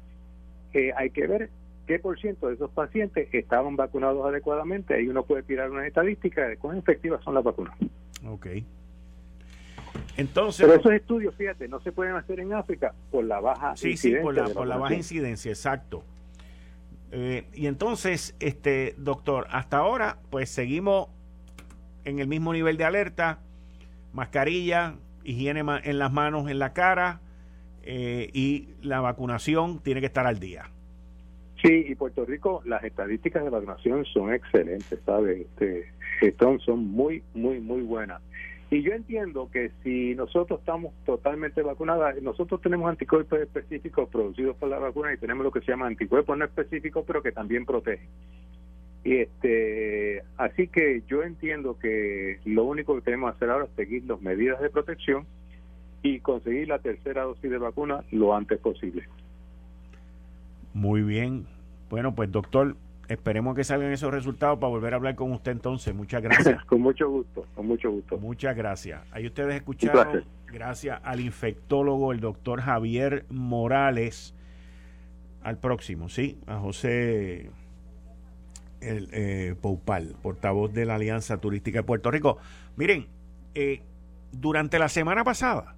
Eh, 0.72 0.92
hay 0.96 1.10
que 1.10 1.26
ver 1.26 1.50
qué 1.86 1.98
por 1.98 2.18
ciento 2.18 2.48
de 2.48 2.54
esos 2.54 2.70
pacientes 2.70 3.28
estaban 3.32 3.76
vacunados 3.76 4.26
adecuadamente. 4.26 4.94
Ahí 4.94 5.08
uno 5.08 5.24
puede 5.24 5.42
tirar 5.42 5.70
una 5.70 5.86
estadística 5.86 6.46
de 6.46 6.56
cuán 6.56 6.78
efectivas 6.78 7.22
son 7.24 7.34
las 7.34 7.44
vacunas. 7.44 7.76
Ok. 8.26 8.46
Entonces, 10.16 10.66
Pero 10.66 10.80
esos 10.80 10.92
estudios, 10.92 11.34
fíjate, 11.34 11.68
no 11.68 11.80
se 11.80 11.92
pueden 11.92 12.14
hacer 12.14 12.40
en 12.40 12.52
África 12.52 12.94
por 13.10 13.24
la 13.24 13.40
baja 13.40 13.70
incidencia. 13.72 14.18
Sí, 14.18 14.22
por 14.22 14.34
la, 14.34 14.48
por 14.48 14.66
la 14.66 14.76
baja 14.76 14.94
incidencia, 14.94 15.50
exacto. 15.50 16.04
Eh, 17.12 17.44
y 17.54 17.66
entonces, 17.66 18.34
este 18.40 18.94
doctor, 18.98 19.46
hasta 19.50 19.78
ahora, 19.78 20.18
pues 20.30 20.50
seguimos 20.50 21.08
en 22.04 22.18
el 22.18 22.28
mismo 22.28 22.52
nivel 22.52 22.76
de 22.76 22.84
alerta, 22.84 23.40
mascarilla, 24.12 24.96
higiene 25.24 25.60
en 25.60 25.98
las 25.98 26.12
manos, 26.12 26.50
en 26.50 26.58
la 26.58 26.72
cara, 26.72 27.20
eh, 27.82 28.30
y 28.32 28.70
la 28.82 29.00
vacunación 29.00 29.80
tiene 29.80 30.00
que 30.00 30.06
estar 30.06 30.26
al 30.26 30.38
día. 30.38 30.70
Sí, 31.62 31.86
y 31.88 31.94
Puerto 31.94 32.24
Rico, 32.24 32.62
las 32.66 32.84
estadísticas 32.84 33.42
de 33.42 33.50
vacunación 33.50 34.04
son 34.04 34.32
excelentes, 34.32 35.00
¿sabes? 35.06 35.46
Este, 35.58 35.86
son 36.64 36.86
muy, 36.86 37.22
muy, 37.34 37.60
muy 37.60 37.82
buenas. 37.82 38.20
Y 38.70 38.82
yo 38.82 38.92
entiendo 38.92 39.48
que 39.50 39.70
si 39.82 40.14
nosotros 40.16 40.58
estamos 40.58 40.92
totalmente 41.04 41.62
vacunados, 41.62 42.20
nosotros 42.20 42.60
tenemos 42.60 42.90
anticuerpos 42.90 43.38
específicos 43.38 44.08
producidos 44.08 44.56
por 44.56 44.68
la 44.68 44.78
vacuna 44.78 45.12
y 45.14 45.18
tenemos 45.18 45.44
lo 45.44 45.52
que 45.52 45.60
se 45.60 45.70
llama 45.70 45.86
anticuerpos 45.86 46.36
no 46.36 46.44
específicos, 46.44 47.04
pero 47.06 47.22
que 47.22 47.32
también 47.32 47.64
protegen. 47.64 48.08
Y 49.04 49.18
este, 49.18 50.24
así 50.36 50.66
que 50.66 51.04
yo 51.06 51.22
entiendo 51.22 51.78
que 51.78 52.40
lo 52.44 52.64
único 52.64 52.96
que 52.96 53.02
tenemos 53.02 53.30
que 53.30 53.36
hacer 53.36 53.50
ahora 53.50 53.66
es 53.66 53.70
seguir 53.76 54.04
las 54.04 54.20
medidas 54.20 54.60
de 54.60 54.68
protección 54.68 55.26
y 56.02 56.18
conseguir 56.18 56.66
la 56.66 56.80
tercera 56.80 57.22
dosis 57.22 57.48
de 57.48 57.58
vacuna 57.58 58.02
lo 58.10 58.34
antes 58.34 58.58
posible. 58.58 59.04
Muy 60.76 61.00
bien. 61.00 61.46
Bueno, 61.88 62.14
pues 62.14 62.30
doctor, 62.30 62.76
Esperemos 63.08 63.54
que 63.54 63.62
salgan 63.62 63.92
esos 63.92 64.12
resultados 64.12 64.58
para 64.58 64.68
volver 64.68 64.92
a 64.92 64.96
hablar 64.96 65.14
con 65.14 65.32
usted 65.32 65.52
entonces. 65.52 65.94
Muchas 65.94 66.20
gracias. 66.22 66.64
con 66.66 66.80
mucho 66.80 67.08
gusto, 67.08 67.46
con 67.54 67.66
mucho 67.66 67.90
gusto. 67.90 68.18
Muchas 68.18 68.56
gracias. 68.56 69.00
Ahí 69.12 69.26
ustedes 69.26 69.54
escucharon, 69.54 70.24
gracias 70.48 71.00
al 71.04 71.20
infectólogo, 71.20 72.12
el 72.12 72.20
doctor 72.20 72.60
Javier 72.60 73.24
Morales. 73.30 74.34
Al 75.42 75.58
próximo, 75.58 76.08
¿sí? 76.08 76.40
A 76.46 76.58
José 76.58 77.50
el, 78.80 79.08
eh, 79.12 79.54
Poupal, 79.60 80.16
portavoz 80.20 80.74
de 80.74 80.84
la 80.84 80.96
Alianza 80.96 81.38
Turística 81.38 81.78
de 81.78 81.84
Puerto 81.84 82.10
Rico. 82.10 82.38
Miren, 82.74 83.06
eh, 83.54 83.82
durante 84.32 84.80
la 84.80 84.88
semana 84.88 85.22
pasada 85.22 85.76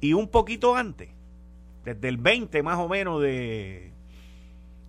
y 0.00 0.12
un 0.12 0.26
poquito 0.26 0.74
antes, 0.74 1.13
desde 1.84 2.08
el 2.08 2.16
20 2.16 2.62
más 2.62 2.78
o 2.78 2.88
menos 2.88 3.20
de 3.20 3.92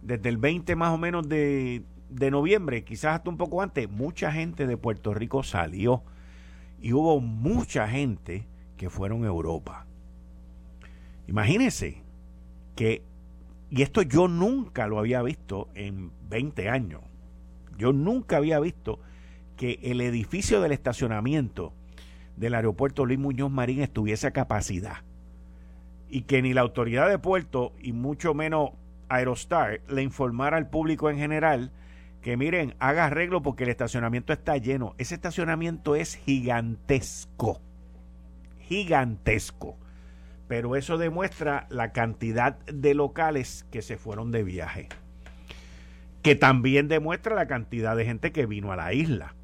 desde 0.02 0.30
el 0.30 0.38
20 0.38 0.75
más 0.75 0.94
o 0.94 0.98
menos 0.98 1.28
de, 1.28 1.84
noviembre, 2.32 2.84
quizás 2.84 3.16
hasta 3.16 3.30
un 3.30 3.38
poco 3.38 3.62
antes, 3.62 3.90
mucha 3.90 4.32
gente 4.32 4.68
de 4.68 4.78
Puerto 4.78 5.14
Rico 5.14 5.42
salió 5.42 6.04
y 6.80 6.94
hubo 6.94 7.20
mucha 7.20 7.88
gente 7.88 8.48
que 8.78 8.90
fueron 8.92 9.24
a 9.24 9.28
Europa. 9.28 9.88
Imagínense 11.28 12.04
que, 12.75 13.02
y 13.72 13.82
esto 13.82 14.04
yo 14.04 14.28
nunca 14.28 14.88
lo 14.88 15.00
había 15.00 15.24
visto 15.24 15.70
en 15.74 16.12
20 16.30 16.70
años, 16.70 17.02
yo 17.78 17.92
nunca 17.92 18.38
había 18.38 18.60
visto 18.60 19.00
que 19.58 19.80
el 19.82 20.02
edificio 20.02 20.62
del 20.62 20.72
estacionamiento 20.72 21.74
del 22.38 22.54
aeropuerto 22.54 23.06
Luis 23.06 23.18
Muñoz 23.18 23.50
Marín 23.50 23.82
estuviese 23.82 24.28
a 24.28 24.32
capacidad 24.32 24.98
y 26.15 26.22
que 26.22 26.41
ni 26.41 26.53
la 26.53 26.62
autoridad 26.62 27.10
de 27.10 27.19
puerto 27.19 27.74
y 27.77 27.91
mucho 27.91 28.34
menos 28.34 28.69
Aerostar 29.10 29.81
le 29.89 30.01
informara 30.01 30.55
al 30.55 30.69
público 30.69 31.10
en 31.10 31.17
general 31.17 31.74
que 32.22 32.38
miren, 32.38 32.74
haga 32.79 33.03
arreglo 33.03 33.41
porque 33.41 33.65
el 33.65 33.69
estacionamiento 33.69 34.31
está 34.31 34.55
lleno. 34.55 34.95
Ese 34.98 35.13
estacionamiento 35.13 35.93
es 35.93 36.15
gigantesco. 36.15 37.62
Gigantesco. 38.60 39.77
Pero 40.48 40.77
eso 40.77 40.98
demuestra 40.98 41.67
la 41.69 41.91
cantidad 41.91 42.60
de 42.60 42.93
locales 42.93 43.67
que 43.69 43.81
se 43.81 43.98
fueron 43.98 44.31
de 44.31 44.43
viaje. 44.43 44.88
Que 46.22 46.36
también 46.36 46.88
demuestra 46.88 47.36
la 47.36 47.48
cantidad 47.48 47.98
de 47.98 48.05
gente 48.05 48.31
que 48.31 48.45
vino 48.45 48.72
a 48.72 48.77
la 48.77 48.93
isla. 48.93 49.35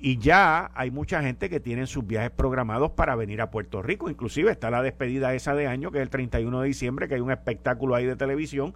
Y 0.00 0.18
ya 0.18 0.70
hay 0.74 0.92
mucha 0.92 1.22
gente 1.22 1.50
que 1.50 1.58
tiene 1.58 1.86
sus 1.86 2.06
viajes 2.06 2.30
programados 2.30 2.92
para 2.92 3.16
venir 3.16 3.40
a 3.40 3.50
Puerto 3.50 3.82
Rico. 3.82 4.08
Inclusive 4.08 4.50
está 4.50 4.70
la 4.70 4.82
despedida 4.82 5.34
esa 5.34 5.54
de 5.54 5.66
año, 5.66 5.90
que 5.90 5.98
es 5.98 6.02
el 6.02 6.10
31 6.10 6.60
de 6.60 6.68
diciembre, 6.68 7.08
que 7.08 7.16
hay 7.16 7.20
un 7.20 7.32
espectáculo 7.32 7.96
ahí 7.96 8.06
de 8.06 8.14
televisión. 8.14 8.74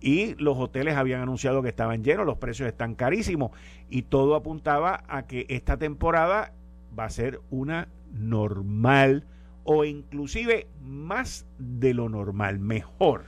Y 0.00 0.34
los 0.36 0.56
hoteles 0.58 0.96
habían 0.96 1.20
anunciado 1.20 1.62
que 1.62 1.68
estaban 1.68 2.02
llenos, 2.02 2.24
los 2.24 2.38
precios 2.38 2.66
están 2.66 2.94
carísimos. 2.94 3.50
Y 3.90 4.02
todo 4.02 4.36
apuntaba 4.36 5.04
a 5.08 5.26
que 5.26 5.44
esta 5.50 5.76
temporada 5.76 6.52
va 6.98 7.04
a 7.04 7.10
ser 7.10 7.40
una 7.50 7.88
normal 8.12 9.26
o 9.64 9.84
inclusive 9.84 10.68
más 10.82 11.46
de 11.58 11.92
lo 11.92 12.08
normal, 12.08 12.58
mejor. 12.58 13.24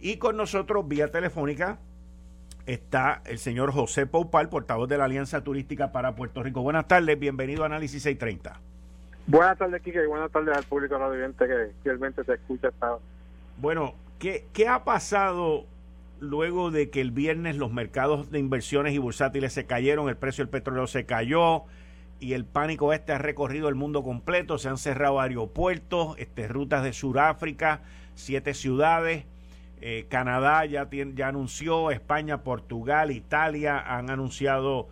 Y 0.00 0.16
con 0.16 0.36
nosotros 0.36 0.86
vía 0.86 1.10
telefónica 1.10 1.78
está 2.68 3.22
el 3.24 3.38
señor 3.38 3.72
José 3.72 4.06
Poupal, 4.06 4.50
portavoz 4.50 4.88
de 4.90 4.98
la 4.98 5.06
Alianza 5.06 5.42
Turística 5.42 5.90
para 5.90 6.14
Puerto 6.14 6.42
Rico. 6.42 6.60
Buenas 6.60 6.86
tardes, 6.86 7.18
bienvenido 7.18 7.62
a 7.62 7.66
Análisis 7.66 8.02
630. 8.02 8.60
Buenas 9.26 9.56
tardes, 9.56 9.82
Kike, 9.82 10.04
y 10.04 10.06
buenas 10.06 10.30
tardes 10.30 10.54
al 10.54 10.64
público 10.64 10.98
radiante 10.98 11.46
que 11.46 11.70
fielmente 11.82 12.22
se 12.24 12.34
escucha 12.34 12.68
esta 12.68 12.98
Bueno, 13.56 13.94
¿qué, 14.18 14.46
¿qué 14.52 14.68
ha 14.68 14.84
pasado 14.84 15.64
luego 16.20 16.70
de 16.70 16.90
que 16.90 17.00
el 17.00 17.10
viernes 17.10 17.56
los 17.56 17.72
mercados 17.72 18.30
de 18.30 18.38
inversiones 18.38 18.92
y 18.92 18.98
bursátiles 18.98 19.54
se 19.54 19.64
cayeron, 19.64 20.10
el 20.10 20.16
precio 20.16 20.44
del 20.44 20.50
petróleo 20.50 20.86
se 20.86 21.06
cayó 21.06 21.62
y 22.20 22.34
el 22.34 22.44
pánico 22.44 22.92
este 22.92 23.12
ha 23.12 23.18
recorrido 23.18 23.70
el 23.70 23.76
mundo 23.76 24.02
completo, 24.02 24.58
se 24.58 24.68
han 24.68 24.76
cerrado 24.76 25.20
aeropuertos, 25.20 26.18
este, 26.18 26.48
rutas 26.48 26.84
de 26.84 26.92
Sudáfrica, 26.92 27.80
siete 28.14 28.52
ciudades 28.52 29.24
eh, 29.80 30.06
Canadá 30.08 30.64
ya, 30.64 30.88
ya 30.90 31.28
anunció, 31.28 31.90
España, 31.90 32.42
Portugal, 32.42 33.10
Italia 33.10 33.78
han 33.78 34.10
anunciado 34.10 34.88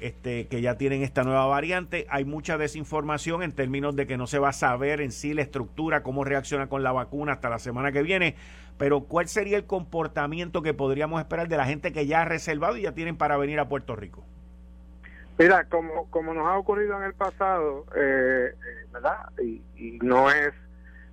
este, 0.00 0.48
que 0.48 0.62
ya 0.62 0.76
tienen 0.76 1.02
esta 1.02 1.24
nueva 1.24 1.46
variante. 1.46 2.06
Hay 2.08 2.24
mucha 2.24 2.56
desinformación 2.56 3.42
en 3.42 3.52
términos 3.52 3.96
de 3.96 4.06
que 4.06 4.16
no 4.16 4.26
se 4.26 4.38
va 4.38 4.48
a 4.48 4.52
saber 4.52 5.00
en 5.00 5.12
sí 5.12 5.34
la 5.34 5.42
estructura, 5.42 6.02
cómo 6.02 6.24
reacciona 6.24 6.68
con 6.68 6.82
la 6.82 6.92
vacuna 6.92 7.32
hasta 7.32 7.50
la 7.50 7.58
semana 7.58 7.92
que 7.92 8.02
viene. 8.02 8.34
Pero 8.78 9.00
¿cuál 9.00 9.28
sería 9.28 9.58
el 9.58 9.66
comportamiento 9.66 10.62
que 10.62 10.72
podríamos 10.72 11.20
esperar 11.20 11.48
de 11.48 11.58
la 11.58 11.66
gente 11.66 11.92
que 11.92 12.06
ya 12.06 12.22
ha 12.22 12.24
reservado 12.24 12.78
y 12.78 12.82
ya 12.82 12.92
tienen 12.92 13.16
para 13.16 13.36
venir 13.36 13.60
a 13.60 13.68
Puerto 13.68 13.94
Rico? 13.94 14.24
Mira, 15.38 15.64
como, 15.64 16.10
como 16.10 16.34
nos 16.34 16.46
ha 16.46 16.56
ocurrido 16.56 16.96
en 16.96 17.04
el 17.04 17.14
pasado, 17.14 17.84
eh, 17.94 18.54
eh, 18.54 18.86
¿verdad? 18.92 19.30
Y, 19.42 19.62
y 19.76 19.98
no 20.02 20.30
es, 20.30 20.52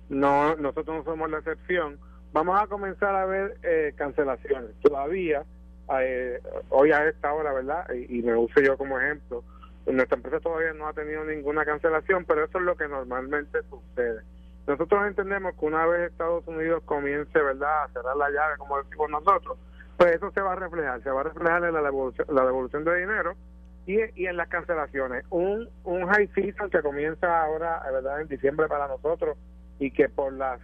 no, 0.08 0.54
nosotros 0.56 0.98
no 0.98 1.04
somos 1.04 1.30
la 1.30 1.38
excepción 1.38 1.98
vamos 2.38 2.60
a 2.60 2.68
comenzar 2.68 3.14
a 3.16 3.26
ver 3.26 3.56
eh, 3.64 3.92
cancelaciones. 3.96 4.70
Todavía, 4.80 5.42
eh, 6.00 6.40
hoy 6.68 6.92
a 6.92 7.08
esta 7.08 7.32
hora, 7.32 7.52
¿verdad? 7.52 7.84
Y, 7.92 8.22
me 8.22 8.36
uso 8.36 8.60
yo 8.60 8.78
como 8.78 8.98
ejemplo, 9.00 9.42
nuestra 9.86 10.16
empresa 10.16 10.38
todavía 10.38 10.72
no 10.72 10.86
ha 10.86 10.92
tenido 10.92 11.24
ninguna 11.24 11.64
cancelación, 11.64 12.24
pero 12.26 12.44
eso 12.44 12.58
es 12.58 12.64
lo 12.64 12.76
que 12.76 12.86
normalmente 12.86 13.58
sucede. 13.68 14.22
Nosotros 14.68 15.06
entendemos 15.06 15.54
que 15.58 15.66
una 15.66 15.84
vez 15.86 16.12
Estados 16.12 16.46
Unidos 16.46 16.82
comience, 16.84 17.42
¿verdad?, 17.42 17.84
a 17.84 17.88
cerrar 17.88 18.16
la 18.16 18.30
llave, 18.30 18.56
como 18.58 18.80
decimos 18.82 19.10
nosotros, 19.10 19.58
pues 19.96 20.14
eso 20.14 20.30
se 20.30 20.40
va 20.40 20.52
a 20.52 20.56
reflejar, 20.56 21.02
se 21.02 21.10
va 21.10 21.22
a 21.22 21.24
reflejar 21.24 21.64
en 21.64 21.74
la 21.74 21.82
devolución, 22.44 22.84
de 22.84 23.00
dinero 23.00 23.34
y, 23.86 23.98
y 24.14 24.26
en 24.26 24.36
las 24.36 24.48
cancelaciones. 24.48 25.24
Un, 25.30 25.68
un 25.82 26.06
high 26.06 26.28
season 26.34 26.70
que 26.70 26.82
comienza 26.82 27.42
ahora, 27.42 27.82
¿verdad?, 27.90 28.20
en 28.20 28.28
diciembre 28.28 28.68
para 28.68 28.86
nosotros 28.86 29.36
y 29.80 29.90
que 29.90 30.08
por 30.08 30.32
las 30.34 30.60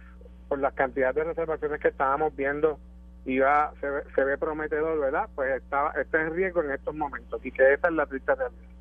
por 0.47 0.59
las 0.59 0.73
cantidades 0.73 1.15
de 1.15 1.23
reservaciones 1.23 1.79
que 1.79 1.89
estábamos 1.89 2.35
viendo 2.35 2.79
iba 3.25 3.73
se 3.81 3.89
ve, 3.89 4.03
se 4.13 4.23
ve 4.23 4.37
prometedor, 4.37 4.99
¿verdad? 4.99 5.27
Pues 5.35 5.61
estaba 5.61 5.91
está 5.91 6.21
en 6.21 6.33
riesgo 6.35 6.63
en 6.63 6.71
estos 6.71 6.93
momentos 6.95 7.43
y 7.43 7.51
que 7.51 7.73
esa 7.73 7.87
es 7.87 7.93
la 7.93 8.05
triste 8.05 8.35
realidad. 8.35 8.75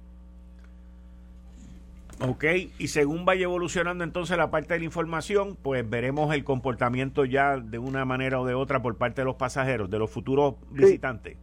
Ok, 2.21 2.45
y 2.79 2.89
según 2.89 3.25
vaya 3.25 3.45
evolucionando 3.45 4.05
entonces 4.05 4.37
la 4.37 4.51
parte 4.51 4.75
de 4.75 4.81
la 4.81 4.85
información, 4.85 5.57
pues 5.61 5.89
veremos 5.89 6.33
el 6.33 6.45
comportamiento 6.45 7.25
ya 7.25 7.59
de 7.59 7.79
una 7.79 8.05
manera 8.05 8.41
o 8.41 8.47
de 8.47 8.55
otra 8.55 8.81
por 8.81 8.97
parte 8.97 9.23
de 9.23 9.25
los 9.25 9.37
pasajeros, 9.37 9.91
de 9.91 9.99
los 9.99 10.11
futuros 10.11 10.55
visitantes. 10.71 11.37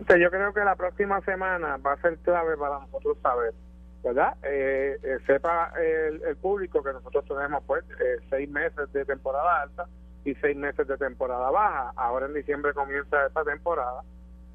yo 0.00 0.30
creo 0.30 0.54
que 0.54 0.60
la 0.64 0.74
próxima 0.74 1.20
semana 1.20 1.76
va 1.76 1.92
a 1.92 2.00
ser 2.00 2.16
clave 2.18 2.56
para 2.56 2.78
nosotros 2.80 3.18
saber 3.22 3.52
¿verdad? 4.02 4.36
Eh, 4.42 4.98
eh, 5.02 5.18
sepa 5.26 5.72
el, 5.78 6.36
público 6.36 6.82
que 6.82 6.92
nosotros 6.92 7.24
tenemos 7.26 7.62
pues 7.66 7.84
eh, 8.00 8.18
seis 8.28 8.48
meses 8.50 8.92
de 8.92 9.04
temporada 9.04 9.62
alta 9.62 9.86
y 10.24 10.34
seis 10.36 10.56
meses 10.56 10.86
de 10.86 10.96
temporada 10.96 11.50
baja. 11.50 11.92
Ahora 11.96 12.26
en 12.26 12.34
diciembre 12.34 12.72
comienza 12.74 13.26
esta 13.26 13.44
temporada 13.44 14.02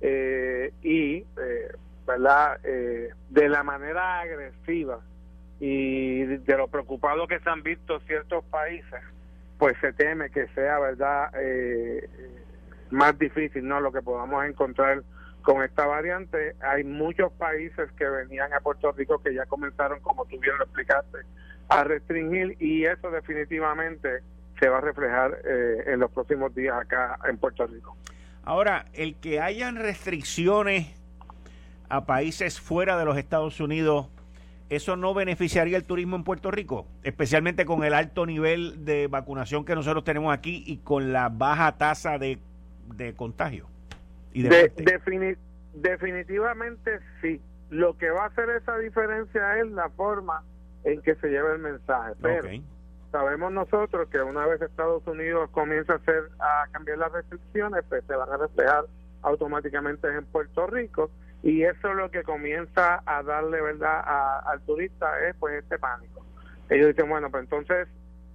y, 0.01 1.25
¿verdad? 2.05 2.59
de 2.61 3.49
la 3.49 3.63
manera 3.63 4.19
agresiva 4.19 4.99
y 5.59 6.23
de 6.23 6.57
lo 6.57 6.67
preocupado 6.67 7.27
que 7.27 7.39
se 7.39 7.49
han 7.49 7.63
visto 7.63 7.99
ciertos 8.01 8.43
países, 8.45 9.01
pues 9.57 9.75
se 9.81 9.91
teme 9.93 10.29
que 10.29 10.47
sea, 10.49 10.79
¿verdad?, 10.79 11.31
eh, 11.39 12.07
más 12.91 13.17
difícil, 13.17 13.67
¿no?, 13.67 13.81
lo 13.81 13.91
que 13.91 14.01
podamos 14.01 14.45
encontrar 14.45 15.03
con 15.47 15.63
esta 15.63 15.85
variante. 15.85 16.57
Hay 16.59 16.83
muchos 16.83 17.31
países 17.31 17.89
que 17.93 18.03
venían 18.03 18.51
a 18.53 18.59
Puerto 18.59 18.91
Rico 18.91 19.19
que 19.23 19.33
ya 19.33 19.45
comenzaron, 19.45 20.01
como 20.01 20.25
tú 20.25 20.37
bien 20.41 20.57
lo 20.57 20.65
explicaste, 20.65 21.19
a 21.69 21.85
restringir 21.85 22.57
y 22.59 22.83
eso 22.83 23.09
definitivamente 23.11 24.23
se 24.59 24.67
va 24.67 24.79
a 24.79 24.81
reflejar 24.81 25.39
eh, 25.45 25.85
en 25.87 26.01
los 26.01 26.11
próximos 26.11 26.53
días 26.53 26.75
acá 26.77 27.17
en 27.29 27.37
Puerto 27.37 27.65
Rico. 27.65 27.95
Ahora, 28.43 28.87
el 28.91 29.15
que 29.15 29.39
hayan 29.39 29.77
restricciones 29.77 30.93
a 31.87 32.05
países 32.05 32.59
fuera 32.59 32.97
de 32.97 33.05
los 33.05 33.17
Estados 33.17 33.61
Unidos, 33.61 34.09
¿eso 34.69 34.97
no 34.97 35.13
beneficiaría 35.13 35.77
el 35.77 35.85
turismo 35.85 36.17
en 36.17 36.25
Puerto 36.25 36.51
Rico? 36.51 36.87
Especialmente 37.03 37.63
con 37.65 37.85
el 37.85 37.93
alto 37.93 38.25
nivel 38.25 38.83
de 38.83 39.07
vacunación 39.07 39.63
que 39.63 39.75
nosotros 39.75 40.03
tenemos 40.03 40.33
aquí 40.33 40.65
y 40.67 40.79
con 40.79 41.13
la 41.13 41.29
baja 41.29 41.77
tasa 41.77 42.17
de, 42.17 42.37
contagio. 43.15 43.76
Y 44.37 44.43
de, 44.43 44.71
definitivamente 45.73 46.99
sí. 47.21 47.41
Lo 47.71 47.97
que 47.97 48.11
va 48.11 48.25
a 48.25 48.27
hacer 48.27 48.49
esa 48.51 48.77
diferencia 48.77 49.57
es 49.57 49.67
la 49.71 49.89
forma 49.89 50.43
en 50.83 51.01
que 51.01 51.15
se 51.15 51.29
lleva 51.29 51.53
el 51.53 51.59
mensaje. 51.59 52.13
Pero 52.21 52.47
sabemos 53.11 53.51
nosotros 53.51 54.07
que 54.09 54.21
una 54.21 54.45
vez 54.45 54.61
Estados 54.61 55.05
Unidos 55.07 55.49
comienza 55.49 55.93
a 55.93 55.95
hacer 55.95 56.29
a 56.39 56.65
cambiar 56.71 56.99
las 56.99 57.11
restricciones, 57.11 57.83
pues 57.89 58.03
se 58.05 58.15
van 58.15 58.29
a 58.31 58.37
reflejar 58.37 58.85
automáticamente 59.23 60.07
en 60.07 60.23
Puerto 60.25 60.67
Rico 60.67 61.09
y 61.41 61.63
eso 61.63 61.89
es 61.89 61.95
lo 61.95 62.11
que 62.11 62.21
comienza 62.21 63.01
a 63.07 63.23
darle 63.23 63.59
verdad 63.59 64.03
al 64.45 64.61
turista 64.61 65.07
es 65.27 65.35
pues 65.37 65.63
este 65.63 65.79
pánico. 65.79 66.23
Ellos 66.69 66.89
dicen, 66.89 67.09
bueno, 67.09 67.31
pues 67.31 67.43
entonces 67.43 67.87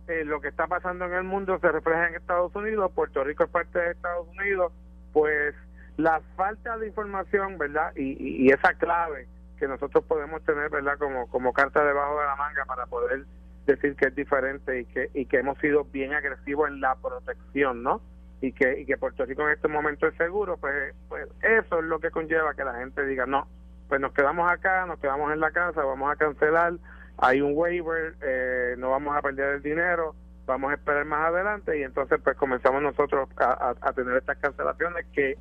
eh, 0.08 0.24
lo 0.24 0.40
que 0.40 0.48
está 0.48 0.66
pasando 0.66 1.04
en 1.04 1.12
el 1.12 1.22
mundo 1.22 1.60
se 1.60 1.70
refleja 1.70 2.08
en 2.08 2.16
Estados 2.16 2.54
Unidos, 2.56 2.90
Puerto 2.92 3.22
Rico 3.22 3.44
es 3.44 3.50
parte 3.50 3.78
de 3.78 3.92
Estados 3.92 4.26
Unidos, 4.36 4.72
pues 5.12 5.54
la 5.96 6.20
falta 6.36 6.78
de 6.78 6.88
información, 6.88 7.58
¿verdad? 7.58 7.92
Y, 7.96 8.46
y 8.46 8.50
esa 8.50 8.74
clave 8.74 9.26
que 9.58 9.68
nosotros 9.68 10.04
podemos 10.04 10.42
tener, 10.44 10.70
¿verdad? 10.70 10.98
Como, 10.98 11.28
como 11.28 11.52
carta 11.52 11.84
debajo 11.84 12.18
de 12.18 12.26
la 12.26 12.36
manga 12.36 12.64
para 12.64 12.86
poder 12.86 13.24
decir 13.66 13.94
que 13.94 14.06
es 14.06 14.14
diferente 14.14 14.80
y 14.80 14.84
que, 14.86 15.10
y 15.14 15.26
que 15.26 15.38
hemos 15.38 15.56
sido 15.58 15.84
bien 15.84 16.12
agresivos 16.12 16.68
en 16.68 16.80
la 16.80 16.96
protección, 16.96 17.82
¿no? 17.82 18.00
Y 18.40 18.52
que, 18.52 18.80
y 18.80 18.86
que 18.86 18.96
Puerto 18.96 19.24
Rico 19.24 19.42
en 19.42 19.54
este 19.54 19.68
momento 19.68 20.08
es 20.08 20.16
seguro, 20.16 20.56
pues, 20.56 20.94
pues 21.08 21.28
eso 21.42 21.78
es 21.78 21.84
lo 21.84 22.00
que 22.00 22.10
conlleva 22.10 22.54
que 22.54 22.64
la 22.64 22.74
gente 22.74 23.06
diga, 23.06 23.24
no, 23.24 23.46
pues 23.88 24.00
nos 24.00 24.12
quedamos 24.12 24.50
acá, 24.50 24.84
nos 24.86 24.98
quedamos 24.98 25.32
en 25.32 25.38
la 25.38 25.52
casa, 25.52 25.84
vamos 25.84 26.10
a 26.10 26.16
cancelar, 26.16 26.72
hay 27.18 27.40
un 27.40 27.52
waiver, 27.54 28.16
eh, 28.20 28.74
no 28.78 28.90
vamos 28.90 29.16
a 29.16 29.22
perder 29.22 29.54
el 29.56 29.62
dinero, 29.62 30.16
vamos 30.44 30.72
a 30.72 30.74
esperar 30.74 31.04
más 31.04 31.28
adelante 31.28 31.78
y 31.78 31.84
entonces 31.84 32.20
pues 32.24 32.36
comenzamos 32.36 32.82
nosotros 32.82 33.28
a, 33.36 33.74
a, 33.80 33.92
tener 33.92 34.16
estas 34.16 34.38
cancelaciones 34.38 35.06
que, 35.12 35.38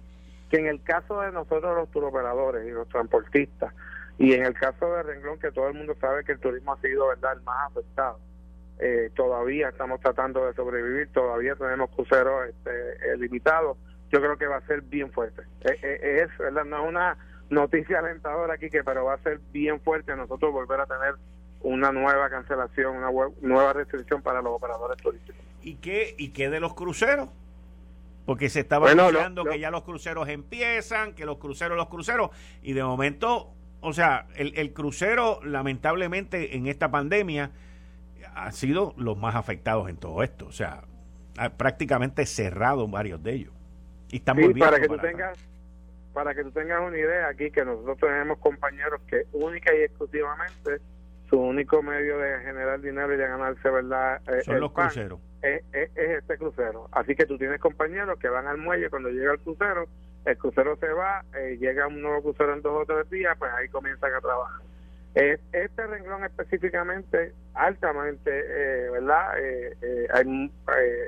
que 0.52 0.58
en 0.58 0.68
el 0.68 0.84
caso 0.84 1.22
de 1.22 1.32
nosotros 1.32 1.76
los 1.76 1.90
turoperadores 1.92 2.68
y 2.68 2.72
los 2.72 2.88
transportistas, 2.90 3.74
y 4.18 4.34
en 4.34 4.46
el 4.46 4.54
caso 4.54 4.94
de 4.94 5.02
Renglón, 5.02 5.40
que 5.40 5.50
todo 5.52 5.70
el 5.70 5.76
mundo 5.76 5.96
sabe 6.00 6.26
que 6.26 6.34
el 6.34 6.40
turismo 6.40 6.74
ha 6.74 6.82
sido 6.82 7.08
verdad 7.08 7.34
el 7.38 7.42
más 7.44 7.72
afectado, 7.72 8.20
eh, 8.80 9.10
todavía 9.16 9.70
estamos 9.70 10.02
tratando 10.02 10.46
de 10.46 10.54
sobrevivir, 10.54 11.08
todavía 11.14 11.56
tenemos 11.56 11.90
cruceros 11.92 12.50
este, 12.50 12.72
eh, 12.72 13.18
limitados. 13.18 13.78
Yo 14.12 14.20
creo 14.20 14.38
que 14.38 14.46
va 14.46 14.58
a 14.58 14.68
ser 14.68 14.82
bien 14.82 15.10
fuerte. 15.12 15.44
Eh, 15.62 16.26
es 16.26 16.38
verdad, 16.38 16.66
no 16.66 16.84
es 16.84 16.90
una 16.90 17.18
noticia 17.50 18.00
alentadora 18.00 18.56
aquí, 18.56 18.70
que 18.70 18.84
pero 18.84 19.06
va 19.06 19.14
a 19.14 19.24
ser 19.24 19.40
bien 19.54 19.80
fuerte 19.80 20.14
nosotros 20.16 20.52
volver 20.52 20.82
a 20.82 20.86
tener 20.86 21.16
una 21.62 21.94
nueva 21.94 22.30
cancelación, 22.30 22.98
una 22.98 23.10
nueva 23.42 23.72
restricción 23.72 24.22
para 24.22 24.42
los 24.42 24.52
operadores 24.54 24.98
turísticos. 24.98 25.42
¿Y 25.62 25.76
qué, 25.76 26.14
y 26.18 26.34
qué 26.34 26.50
de 26.50 26.60
los 26.60 26.74
cruceros? 26.74 27.30
Porque 28.26 28.50
se 28.50 28.60
estaba 28.60 28.94
bueno, 28.94 29.10
que 29.44 29.60
ya 29.60 29.72
los 29.72 29.84
cruceros 29.84 30.30
empiezan, 30.30 31.14
que 31.14 31.26
los 31.26 31.38
cruceros, 31.38 31.78
los 31.78 31.90
cruceros, 31.90 32.30
y 32.62 32.74
de 32.74 32.84
momento 32.84 33.56
o 33.82 33.94
sea, 33.94 34.28
el, 34.36 34.54
el 34.58 34.74
crucero, 34.74 35.40
lamentablemente, 35.44 36.56
en 36.56 36.68
esta 36.68 36.92
pandemia, 36.92 37.52
ha 38.36 38.52
sido 38.52 38.94
los 38.96 39.18
más 39.18 39.36
afectados 39.36 39.90
en 39.90 39.98
todo 39.98 40.24
esto. 40.24 40.46
O 40.46 40.52
sea, 40.52 40.84
ha 41.38 41.50
prácticamente 41.50 42.26
cerrado 42.26 42.88
varios 42.88 43.22
de 43.24 43.34
ellos. 43.34 43.54
Y 44.12 44.18
están 44.18 44.38
sí, 44.38 44.54
para 44.54 44.80
que 44.80 44.88
tú 44.88 44.98
tengas 44.98 45.38
para 46.14 46.36
que 46.36 46.44
tú 46.44 46.52
tengas 46.52 46.82
una 46.82 46.98
idea 46.98 47.30
aquí 47.30 47.52
que 47.52 47.64
nosotros 47.64 47.98
tenemos 47.98 48.38
compañeros 48.40 49.00
que 49.08 49.24
única 49.32 49.74
y 49.74 49.84
exclusivamente 49.84 50.82
su 51.32 51.40
único 51.40 51.82
medio 51.82 52.20
de 52.20 52.42
generar 52.42 52.80
dinero 52.80 53.12
y 53.16 53.18
de 53.18 53.28
ganarse 53.28 53.68
verdad 53.72 54.22
eh, 54.28 54.44
son 54.44 54.60
los 54.60 54.72
cruceros. 54.72 55.20
es, 55.42 55.64
es, 55.74 55.90
este 55.96 56.38
crucero. 56.38 56.90
Así 56.92 57.16
que 57.16 57.26
tú 57.26 57.40
tienes 57.40 57.60
compañeros 57.60 58.20
que 58.20 58.30
van 58.30 58.46
al 58.46 58.60
muelle 58.60 58.92
cuando 58.92 59.10
llega 59.10 59.32
el 59.32 59.40
crucero 59.40 59.88
el 60.26 60.38
crucero 60.38 60.76
se 60.78 60.92
va, 60.92 61.24
eh, 61.36 61.58
llega 61.60 61.88
un 61.88 62.02
nuevo 62.02 62.22
crucero 62.22 62.54
en 62.54 62.62
dos 62.62 62.84
o 62.84 62.86
tres 62.86 63.10
días, 63.10 63.36
pues 63.38 63.52
ahí 63.54 63.68
comienzan 63.70 64.14
a 64.14 64.22
trabajar. 64.22 64.62
este 65.14 65.88
renglón 65.88 66.24
específicamente, 66.24 67.34
altamente, 67.54 68.32
eh, 68.32 68.90
¿verdad? 68.92 69.40
Eh, 69.40 69.78
eh 69.82 70.08
hay 70.14 70.52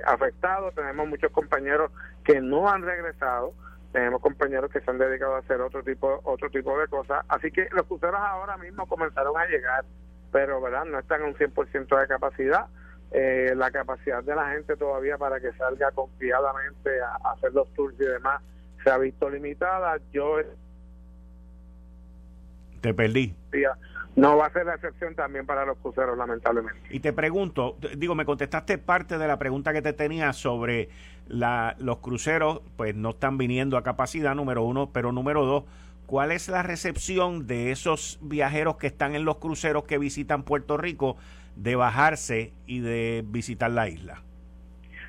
afectado, 0.05 0.71
tenemos 0.71 1.07
muchos 1.07 1.31
compañeros 1.31 1.91
que 2.23 2.41
no 2.41 2.69
han 2.69 2.81
regresado, 2.81 3.53
tenemos 3.91 4.19
compañeros 4.21 4.71
que 4.71 4.81
se 4.81 4.89
han 4.89 4.97
dedicado 4.97 5.35
a 5.35 5.39
hacer 5.39 5.61
otro 5.61 5.83
tipo, 5.83 6.19
otro 6.23 6.49
tipo 6.49 6.77
de 6.79 6.87
cosas, 6.87 7.23
así 7.29 7.51
que 7.51 7.67
los 7.71 7.85
cruceros 7.85 8.19
ahora 8.19 8.57
mismo 8.57 8.87
comenzaron 8.87 9.37
a 9.37 9.45
llegar, 9.45 9.85
pero 10.33 10.59
¿verdad? 10.59 10.83
No 10.83 10.99
están 10.99 11.21
a 11.21 11.25
un 11.25 11.35
100% 11.35 12.01
de 12.01 12.07
capacidad. 12.07 12.65
la 13.55 13.71
capacidad 13.71 14.21
de 14.21 14.35
la 14.35 14.49
gente 14.51 14.75
todavía 14.75 15.17
para 15.17 15.39
que 15.39 15.53
salga 15.53 15.91
confiadamente 15.91 16.89
a 16.99 17.31
hacer 17.31 17.53
los 17.53 17.71
tours 17.73 17.95
y 17.99 18.03
demás 18.03 18.41
se 18.83 18.89
ha 18.89 18.97
visto 18.97 19.29
limitada. 19.29 19.97
Yo 20.11 20.37
te 22.81 22.93
perdí. 22.93 23.33
No 24.15 24.37
va 24.37 24.47
a 24.47 24.51
ser 24.51 24.65
la 24.65 24.75
excepción 24.75 25.15
también 25.15 25.45
para 25.45 25.65
los 25.65 25.77
cruceros, 25.77 26.17
lamentablemente. 26.17 26.79
Y 26.91 26.99
te 26.99 27.13
pregunto, 27.13 27.77
digo, 27.97 28.13
me 28.13 28.25
contestaste 28.25 28.77
parte 28.77 29.17
de 29.17 29.27
la 29.27 29.39
pregunta 29.39 29.73
que 29.73 29.81
te 29.81 29.93
tenía 29.93 30.33
sobre 30.33 30.89
la, 31.27 31.75
los 31.79 31.97
cruceros, 31.99 32.61
pues 32.75 32.93
no 32.93 33.11
están 33.11 33.37
viniendo 33.37 33.77
a 33.77 33.83
capacidad, 33.83 34.35
número 34.35 34.63
uno, 34.63 34.91
pero 34.93 35.11
número 35.11 35.45
dos, 35.45 35.63
¿cuál 36.13 36.31
es 36.31 36.47
la 36.47 36.61
recepción 36.61 37.47
de 37.47 37.71
esos 37.71 38.19
viajeros 38.21 38.77
que 38.77 38.85
están 38.85 39.15
en 39.15 39.25
los 39.25 39.37
cruceros 39.37 39.85
que 39.85 39.97
visitan 39.97 40.43
Puerto 40.43 40.77
Rico 40.77 41.17
de 41.55 41.75
bajarse 41.75 42.53
y 42.67 42.81
de 42.81 43.23
visitar 43.25 43.71
la 43.71 43.89
isla? 43.89 44.21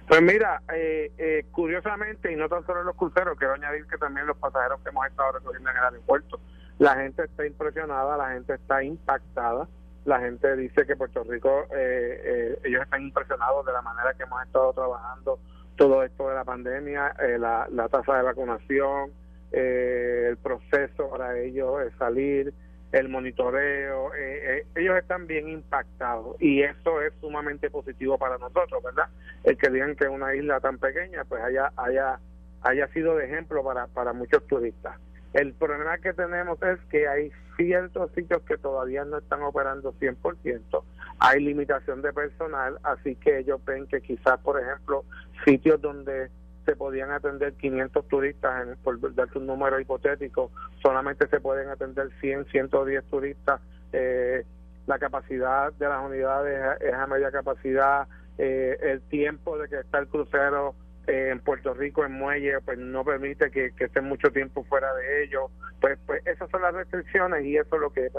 Pues 0.09 0.23
mira, 0.23 0.63
eh, 0.75 1.13
eh, 1.19 1.45
curiosamente, 1.53 2.33
y 2.33 2.37
no 2.37 2.49
tan 2.49 2.65
solo 2.65 2.85
los 2.85 2.97
cruceros, 2.97 3.37
quiero 3.37 3.53
añadir 3.53 3.85
que 3.85 3.99
también 3.99 4.27
los 4.27 4.39
pasajeros 4.39 4.81
que 4.81 4.89
hemos 4.89 5.07
estado 5.07 5.33
recogiendo 5.33 5.69
en 5.69 5.77
el 5.77 5.83
aeropuerto, 5.85 6.41
la 6.79 6.95
gente 6.95 7.25
está 7.25 7.47
impresionada, 7.47 8.17
la 8.17 8.31
gente 8.31 8.55
está 8.55 8.83
impactada, 8.83 9.69
la 10.07 10.21
gente 10.21 10.57
dice 10.57 10.87
que 10.87 10.97
Puerto 10.97 11.23
Rico, 11.25 11.67
eh, 11.77 12.59
ellos 12.65 12.81
están 12.81 13.03
impresionados 13.03 13.67
de 13.67 13.73
la 13.75 13.83
manera 13.83 14.15
que 14.15 14.23
hemos 14.23 14.43
estado 14.43 14.73
trabajando 14.73 15.39
todo 15.77 16.03
esto 16.03 16.31
de 16.31 16.35
la 16.35 16.45
pandemia, 16.45 17.15
la, 17.39 17.69
la 17.71 17.89
tasa 17.91 18.17
de 18.17 18.23
vacunación, 18.23 19.13
el 19.55 20.37
proceso 20.39 21.09
para 21.11 21.39
ellos 21.39 21.81
salir, 21.99 22.53
el 22.95 23.09
monitoreo, 23.09 24.15
eh, 24.15 24.59
eh, 24.59 24.67
ellos 24.77 24.97
están 24.97 25.27
bien 25.27 25.49
impactados 25.49 26.41
y 26.41 26.63
eso 26.63 27.03
es 27.03 27.13
sumamente 27.21 27.69
positivo 27.69 28.17
para 28.19 28.39
nosotros, 28.39 28.83
¿verdad? 28.85 29.09
El 29.43 29.59
que 29.59 29.69
digan 29.71 29.97
que 29.97 30.07
una 30.07 30.35
isla 30.35 30.61
tan 30.61 30.79
pequeña 30.79 31.25
pues 31.25 31.43
haya, 31.43 31.73
haya, 31.77 32.21
haya 32.63 32.87
sido 32.89 33.17
de 33.17 33.25
ejemplo 33.25 33.65
para, 33.65 33.89
para 33.89 34.13
muchos 34.13 34.47
turistas. 34.47 34.97
El 35.33 35.55
problema 35.55 35.99
que 35.99 36.13
tenemos 36.13 36.63
es 36.63 36.79
que 36.89 37.09
hay 37.09 37.33
ciertos 37.57 38.13
sitios 38.13 38.43
que 38.43 38.57
todavía 38.59 39.05
no 39.05 39.19
están 39.19 39.43
operando 39.43 39.93
100%, 39.95 40.85
hay 41.19 41.41
limitación 41.41 42.01
de 42.01 42.13
personal, 42.13 42.79
así 42.85 43.17
que 43.17 43.39
ellos 43.39 43.61
ven 43.65 43.89
que 43.89 44.01
quizás, 44.01 44.39
por 44.39 44.61
ejemplo, 44.61 45.05
sitios 45.45 45.81
donde 45.81 46.31
se 46.65 46.77
podían 46.77 47.11
atender 47.11 47.55
500 47.55 48.09
turistas, 48.09 48.67
en, 48.67 48.77
por 48.79 49.15
darte 49.15 49.39
un 49.39 49.47
número 49.47 49.79
hipotético, 49.81 50.51
solamente 50.83 51.29
se 51.29 51.41
pueden 51.41 51.69
atender 51.69 52.11
100, 52.21 52.47
110 52.47 53.05
turistas. 53.05 53.61
Eh, 53.93 54.45
la 54.87 54.99
capacidad 54.99 55.73
de 55.73 55.89
las 55.89 56.05
unidades 56.05 56.81
es 56.81 56.95
a 56.95 57.07
media 57.07 57.31
capacidad. 57.31 58.07
Eh, 58.37 58.77
el 58.83 59.01
tiempo 59.03 59.57
de 59.59 59.69
que 59.69 59.81
está 59.81 59.99
el 59.99 60.09
crucero 60.09 60.75
eh, 61.07 61.31
en 61.31 61.41
Puerto 61.41 61.73
Rico 61.73 62.05
en 62.05 62.13
muelle 62.13 62.61
pues 62.61 62.79
no 62.79 63.05
permite 63.05 63.51
que, 63.51 63.73
que 63.73 63.85
estén 63.85 64.05
mucho 64.05 64.31
tiempo 64.31 64.65
fuera 64.65 64.93
de 64.95 65.25
ellos. 65.25 65.51
Pues, 65.81 65.99
pues 66.07 66.27
esas 66.27 66.51
son 66.51 66.63
las 66.63 66.75
restricciones 66.75 67.45
y 67.45 67.57
eso 67.57 67.77
es 67.77 67.81
lo 67.81 67.91
que 67.91 68.11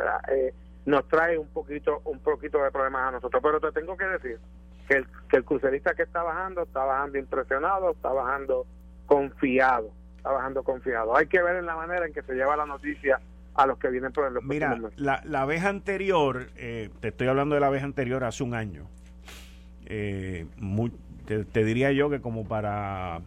nos 0.86 1.08
trae 1.08 1.38
un 1.38 1.48
poquito 1.48 2.02
un 2.06 2.20
poquito 2.20 2.64
de 2.64 2.72
problemas 2.72 3.10
a 3.10 3.12
nosotros. 3.12 3.42
Pero 3.44 3.60
te 3.60 3.72
tengo 3.80 3.98
que 3.98 4.06
decir 4.06 4.40
que 4.88 4.96
el, 4.96 5.08
que 5.30 5.38
el 5.38 5.44
crucerista 5.44 5.94
que 5.94 6.04
está 6.04 6.24
bajando 6.24 6.64
está 6.64 6.84
bajando 6.84 7.18
impresionado, 7.18 7.92
está 7.92 8.10
bajando 8.10 8.66
confiado, 9.06 9.92
está 10.18 10.32
bajando 10.32 10.64
confiado. 10.64 11.16
Hay 11.16 11.28
que 11.28 11.42
ver 11.42 11.58
en 11.58 11.66
la 11.66 11.76
manera 11.76 12.06
en 12.06 12.14
que 12.14 12.22
se 12.22 12.34
lleva 12.34 12.56
la 12.56 12.66
noticia 12.66 13.20
a 13.56 13.66
los 13.66 13.78
que 13.80 13.90
vienen 13.90 14.12
por 14.12 14.28
el 14.28 14.44
Mira, 14.44 14.78
la, 14.98 15.22
la 15.24 15.46
vez 15.46 15.64
anterior, 15.64 16.50
eh, 16.58 16.90
te 17.00 17.10
estoy 17.10 17.28
hablando 17.28 17.56
de 17.56 17.62
la 17.62 17.70
vez 17.70 17.84
anterior 17.84 18.24
hace 18.24 18.44
un 18.44 18.54
año, 18.54 18.88
eh, 19.86 20.46
te, 21.26 21.64
diría 21.64 21.92
yo 21.92 22.10
que 22.10 22.20
como 22.20 22.48
para 22.48 23.22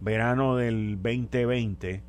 verano 0.00 0.56
del 0.56 0.96
2020, 1.02 2.02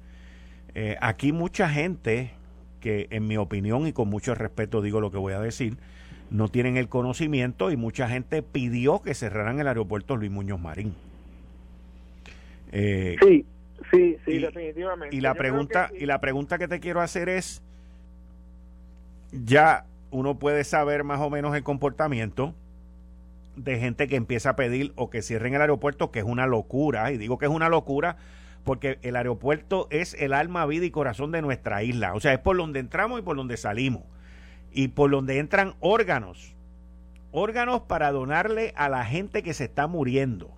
eh, 0.74 0.98
aquí 1.02 1.32
mucha 1.32 1.70
gente 1.70 2.34
que 2.80 3.08
en 3.10 3.28
mi 3.28 3.38
opinión 3.38 3.88
y 3.88 3.94
con 3.94 4.10
mucho 4.10 4.36
respeto 4.36 4.82
digo 4.82 5.02
lo 5.02 5.12
que 5.12 5.18
voy 5.18 5.34
a 5.34 5.40
decir, 5.40 5.78
no 6.30 6.48
tienen 6.50 6.78
el 6.78 6.90
conocimiento 6.90 7.72
y 7.72 7.78
mucha 7.78 8.10
gente 8.10 8.42
pidió 8.42 9.02
que 9.02 9.14
cerraran 9.14 9.60
el 9.60 9.68
aeropuerto 9.68 10.16
Luis 10.16 10.32
Muñoz 10.32 10.60
Marín. 10.60 10.94
Eh, 12.72 13.16
sí, 13.22 13.46
sí, 13.92 14.18
sí, 14.26 14.40
definitivamente. 14.40 15.16
Y 15.16 15.22
la 15.22 15.34
pregunta 15.36 15.90
y 15.98 16.06
la 16.06 16.20
pregunta 16.20 16.58
que 16.58 16.68
te 16.68 16.80
quiero 16.80 17.02
hacer 17.02 17.30
es 17.30 17.62
ya 19.32 19.86
uno 20.12 20.40
puede 20.40 20.64
saber 20.64 21.04
más 21.04 21.20
o 21.22 21.30
menos 21.30 21.56
el 21.56 21.64
comportamiento 21.64 22.54
de 23.56 23.80
gente 23.80 24.08
que 24.08 24.16
empieza 24.16 24.52
a 24.52 24.56
pedir 24.56 24.92
o 24.96 25.10
que 25.10 25.22
cierren 25.22 25.54
el 25.54 25.62
aeropuerto, 25.62 26.12
que 26.12 26.20
es 26.20 26.26
una 26.26 26.48
locura, 26.48 27.12
y 27.12 27.18
digo 27.18 27.38
que 27.38 27.46
es 27.46 27.52
una 27.52 27.70
locura 27.70 28.18
porque 28.64 28.98
el 29.04 29.16
aeropuerto 29.16 29.88
es 29.92 30.16
el 30.16 30.34
alma, 30.34 30.66
vida 30.66 30.86
y 30.86 30.92
corazón 30.92 31.32
de 31.32 31.42
nuestra 31.42 31.84
isla, 31.84 32.14
o 32.14 32.20
sea, 32.20 32.34
es 32.34 32.40
por 32.40 32.58
donde 32.58 32.80
entramos 32.80 33.20
y 33.20 33.24
por 33.24 33.38
donde 33.38 33.58
salimos, 33.58 34.04
y 34.76 34.90
por 34.90 35.10
donde 35.10 35.40
entran 35.40 35.74
órganos, 35.80 36.54
órganos 37.32 37.82
para 37.84 38.12
donarle 38.12 38.74
a 38.76 38.90
la 38.90 39.06
gente 39.06 39.42
que 39.42 39.54
se 39.54 39.64
está 39.64 39.88
muriendo 39.88 40.52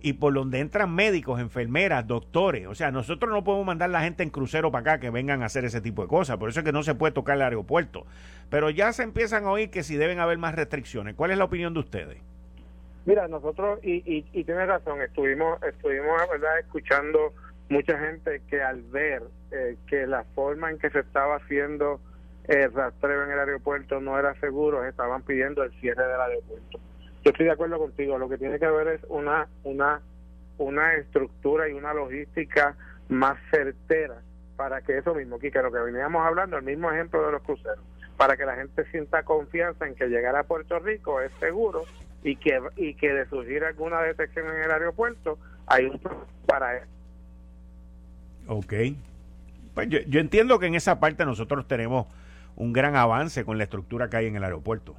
y 0.00 0.14
por 0.14 0.34
donde 0.34 0.58
entran 0.58 0.92
médicos, 0.92 1.40
enfermeras, 1.40 2.04
doctores. 2.04 2.66
O 2.66 2.74
sea, 2.74 2.90
nosotros 2.90 3.32
no 3.32 3.44
podemos 3.44 3.64
mandar 3.64 3.90
la 3.90 4.00
gente 4.02 4.24
en 4.24 4.30
crucero 4.30 4.72
para 4.72 4.94
acá 4.94 5.00
que 5.00 5.10
vengan 5.10 5.42
a 5.42 5.46
hacer 5.46 5.64
ese 5.64 5.80
tipo 5.80 6.02
de 6.02 6.08
cosas. 6.08 6.36
Por 6.36 6.48
eso 6.48 6.60
es 6.60 6.66
que 6.66 6.72
no 6.72 6.82
se 6.82 6.96
puede 6.96 7.12
tocar 7.12 7.36
el 7.36 7.42
aeropuerto. 7.42 8.06
Pero 8.50 8.70
ya 8.70 8.92
se 8.92 9.04
empiezan 9.04 9.44
a 9.44 9.52
oír 9.52 9.70
que 9.70 9.84
si 9.84 9.96
deben 9.96 10.18
haber 10.18 10.38
más 10.38 10.56
restricciones. 10.56 11.14
¿Cuál 11.14 11.30
es 11.30 11.38
la 11.38 11.44
opinión 11.44 11.74
de 11.74 11.80
ustedes? 11.80 12.18
Mira, 13.06 13.28
nosotros, 13.28 13.78
y, 13.84 14.02
y, 14.04 14.26
y 14.32 14.44
tienes 14.44 14.66
razón, 14.66 15.00
estuvimos, 15.00 15.62
estuvimos 15.62 16.16
¿verdad? 16.30 16.58
escuchando 16.58 17.32
mucha 17.68 17.96
gente 17.98 18.42
que 18.50 18.60
al 18.60 18.82
ver 18.82 19.22
eh, 19.52 19.76
que 19.86 20.08
la 20.08 20.24
forma 20.34 20.70
en 20.70 20.78
que 20.78 20.90
se 20.90 21.00
estaba 21.00 21.36
haciendo 21.36 22.00
el 22.48 22.72
rastreo 22.72 23.24
en 23.24 23.30
el 23.30 23.38
aeropuerto 23.38 24.00
no 24.00 24.18
era 24.18 24.34
seguro, 24.40 24.84
estaban 24.84 25.22
pidiendo 25.22 25.62
el 25.62 25.70
cierre 25.80 26.02
del 26.02 26.20
aeropuerto. 26.20 26.80
Yo 27.22 27.30
estoy 27.30 27.46
de 27.46 27.52
acuerdo 27.52 27.78
contigo, 27.78 28.16
lo 28.16 28.28
que 28.28 28.38
tiene 28.38 28.58
que 28.58 28.64
haber 28.64 28.88
es 28.88 29.00
una, 29.08 29.46
una, 29.64 30.00
una 30.56 30.94
estructura 30.94 31.68
y 31.68 31.74
una 31.74 31.92
logística 31.92 32.74
más 33.10 33.38
certera 33.50 34.22
para 34.56 34.80
que 34.80 34.96
eso 34.96 35.14
mismo, 35.14 35.38
Kika, 35.38 35.62
lo 35.62 35.70
que 35.70 35.78
veníamos 35.78 36.26
hablando, 36.26 36.56
el 36.56 36.64
mismo 36.64 36.90
ejemplo 36.90 37.24
de 37.24 37.32
los 37.32 37.42
cruceros, 37.42 37.84
para 38.16 38.36
que 38.36 38.46
la 38.46 38.56
gente 38.56 38.84
sienta 38.90 39.22
confianza 39.24 39.86
en 39.86 39.94
que 39.94 40.08
llegar 40.08 40.34
a 40.34 40.44
Puerto 40.44 40.78
Rico 40.78 41.20
es 41.20 41.30
seguro 41.38 41.84
y 42.24 42.34
que 42.36 42.60
y 42.76 42.94
que 42.94 43.12
de 43.12 43.26
surgir 43.26 43.62
alguna 43.62 44.00
detección 44.00 44.46
en 44.48 44.62
el 44.62 44.70
aeropuerto 44.70 45.38
hay 45.66 45.84
un 45.84 46.00
para 46.46 46.78
eso. 46.78 46.86
Ok. 48.48 48.72
Pues 49.74 49.88
yo, 49.88 50.00
yo 50.08 50.18
entiendo 50.18 50.58
que 50.58 50.66
en 50.66 50.74
esa 50.74 50.98
parte 50.98 51.24
nosotros 51.24 51.68
tenemos 51.68 52.06
un 52.58 52.72
gran 52.72 52.96
avance 52.96 53.44
con 53.44 53.56
la 53.56 53.64
estructura 53.64 54.10
que 54.10 54.16
hay 54.16 54.26
en 54.26 54.36
el 54.36 54.42
aeropuerto. 54.44 54.96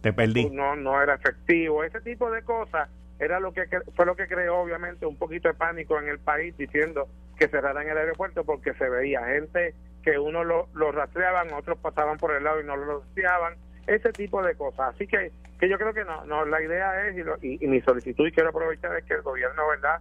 Te 0.00 0.12
perdí. 0.12 0.48
No, 0.48 0.76
no 0.76 1.02
era 1.02 1.14
efectivo. 1.14 1.82
Ese 1.82 2.00
tipo 2.00 2.30
de 2.30 2.42
cosas 2.42 2.88
era 3.18 3.40
lo 3.40 3.52
que 3.52 3.64
fue 3.96 4.06
lo 4.06 4.14
que 4.14 4.26
creó 4.28 4.60
obviamente 4.60 5.04
un 5.04 5.16
poquito 5.16 5.48
de 5.48 5.54
pánico 5.54 5.98
en 5.98 6.08
el 6.08 6.20
país 6.20 6.56
diciendo 6.56 7.08
que 7.36 7.48
cerraran 7.48 7.88
el 7.88 7.98
aeropuerto 7.98 8.44
porque 8.44 8.72
se 8.74 8.88
veía 8.88 9.26
gente 9.26 9.74
que 10.02 10.18
uno 10.18 10.44
lo, 10.44 10.68
lo 10.74 10.92
rastreaban, 10.92 11.52
otros 11.52 11.78
pasaban 11.78 12.16
por 12.16 12.34
el 12.34 12.44
lado 12.44 12.60
y 12.60 12.64
no 12.64 12.76
lo 12.76 13.00
rastreaban, 13.00 13.54
ese 13.86 14.12
tipo 14.12 14.42
de 14.42 14.54
cosas. 14.54 14.94
Así 14.94 15.06
que 15.06 15.32
que 15.58 15.68
yo 15.68 15.76
creo 15.76 15.92
que 15.92 16.04
no, 16.04 16.24
no 16.24 16.46
la 16.46 16.62
idea 16.62 17.06
es 17.06 17.16
y, 17.42 17.66
mi 17.66 17.82
solicitud 17.82 18.26
y 18.26 18.32
quiero 18.32 18.48
aprovechar 18.48 18.96
es 18.96 19.04
que 19.04 19.14
el 19.14 19.22
gobierno, 19.22 19.68
¿verdad? 19.68 20.00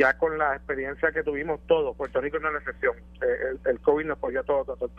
Ya 0.00 0.16
con 0.16 0.38
la 0.38 0.56
experiencia 0.56 1.12
que 1.12 1.22
tuvimos 1.22 1.60
todos, 1.66 1.94
Puerto 1.94 2.22
Rico 2.22 2.38
no 2.38 2.48
es 2.48 2.54
la 2.54 2.60
excepción, 2.60 2.96
eh, 3.20 3.36
el, 3.50 3.70
el 3.70 3.80
COVID 3.80 4.06
nos 4.06 4.18
cogió 4.18 4.40
a 4.40 4.44
todos, 4.44 4.66
todos, 4.78 4.90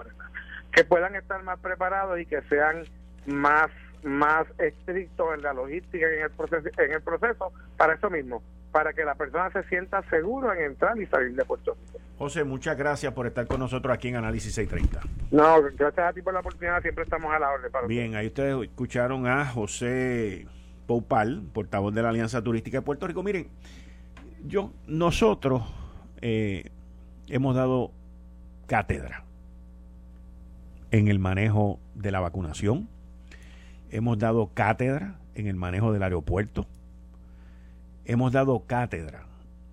que 0.71 0.83
puedan 0.83 1.15
estar 1.15 1.41
más 1.41 1.59
preparados 1.59 2.19
y 2.19 2.27
que 2.27 2.39
sean 2.43 2.83
más 3.25 3.71
más 4.03 4.47
estricto 4.59 5.33
en 5.33 5.41
la 5.41 5.53
logística 5.53 6.05
y 6.07 6.17
en 6.17 6.23
el 6.23 6.31
proceso, 6.31 6.69
en 6.77 6.91
el 6.91 7.01
proceso 7.01 7.51
para 7.77 7.95
eso 7.95 8.09
mismo, 8.11 8.43
para 8.71 8.93
que 8.93 9.03
la 9.03 9.15
persona 9.15 9.51
se 9.51 9.63
sienta 9.63 10.03
seguro 10.09 10.53
en 10.53 10.61
entrar 10.61 10.99
y 10.99 11.05
salir 11.07 11.35
de 11.35 11.45
Puerto 11.45 11.75
Rico. 11.75 11.99
José, 12.17 12.43
muchas 12.43 12.77
gracias 12.77 13.11
por 13.13 13.25
estar 13.25 13.47
con 13.47 13.59
nosotros 13.59 13.91
aquí 13.91 14.09
en 14.09 14.17
Análisis 14.17 14.53
630. 14.53 15.01
No, 15.31 15.61
gracias 15.75 16.09
a 16.09 16.13
ti 16.13 16.21
por 16.21 16.33
la 16.33 16.41
oportunidad, 16.41 16.81
siempre 16.81 17.03
estamos 17.03 17.33
a 17.33 17.39
la 17.39 17.49
orden. 17.49 17.71
Para 17.71 17.87
Bien, 17.87 18.15
ahí 18.15 18.27
ustedes 18.27 18.55
escucharon 18.63 19.25
a 19.25 19.45
José 19.45 20.47
Poupal, 20.85 21.41
portavoz 21.53 21.93
de 21.93 22.01
la 22.01 22.09
Alianza 22.09 22.43
Turística 22.43 22.77
de 22.77 22.81
Puerto 22.83 23.07
Rico. 23.07 23.23
Miren, 23.23 23.49
yo, 24.47 24.71
nosotros 24.87 25.63
eh, 26.21 26.71
hemos 27.27 27.55
dado 27.55 27.91
cátedra 28.67 29.23
en 30.91 31.07
el 31.07 31.19
manejo 31.19 31.79
de 31.95 32.11
la 32.11 32.19
vacunación, 32.19 32.89
hemos 33.89 34.17
dado 34.17 34.51
cátedra 34.53 35.19
en 35.35 35.47
el 35.47 35.55
manejo 35.55 35.93
del 35.93 36.03
aeropuerto, 36.03 36.65
hemos 38.05 38.31
dado 38.31 38.65
cátedra, 38.65 39.25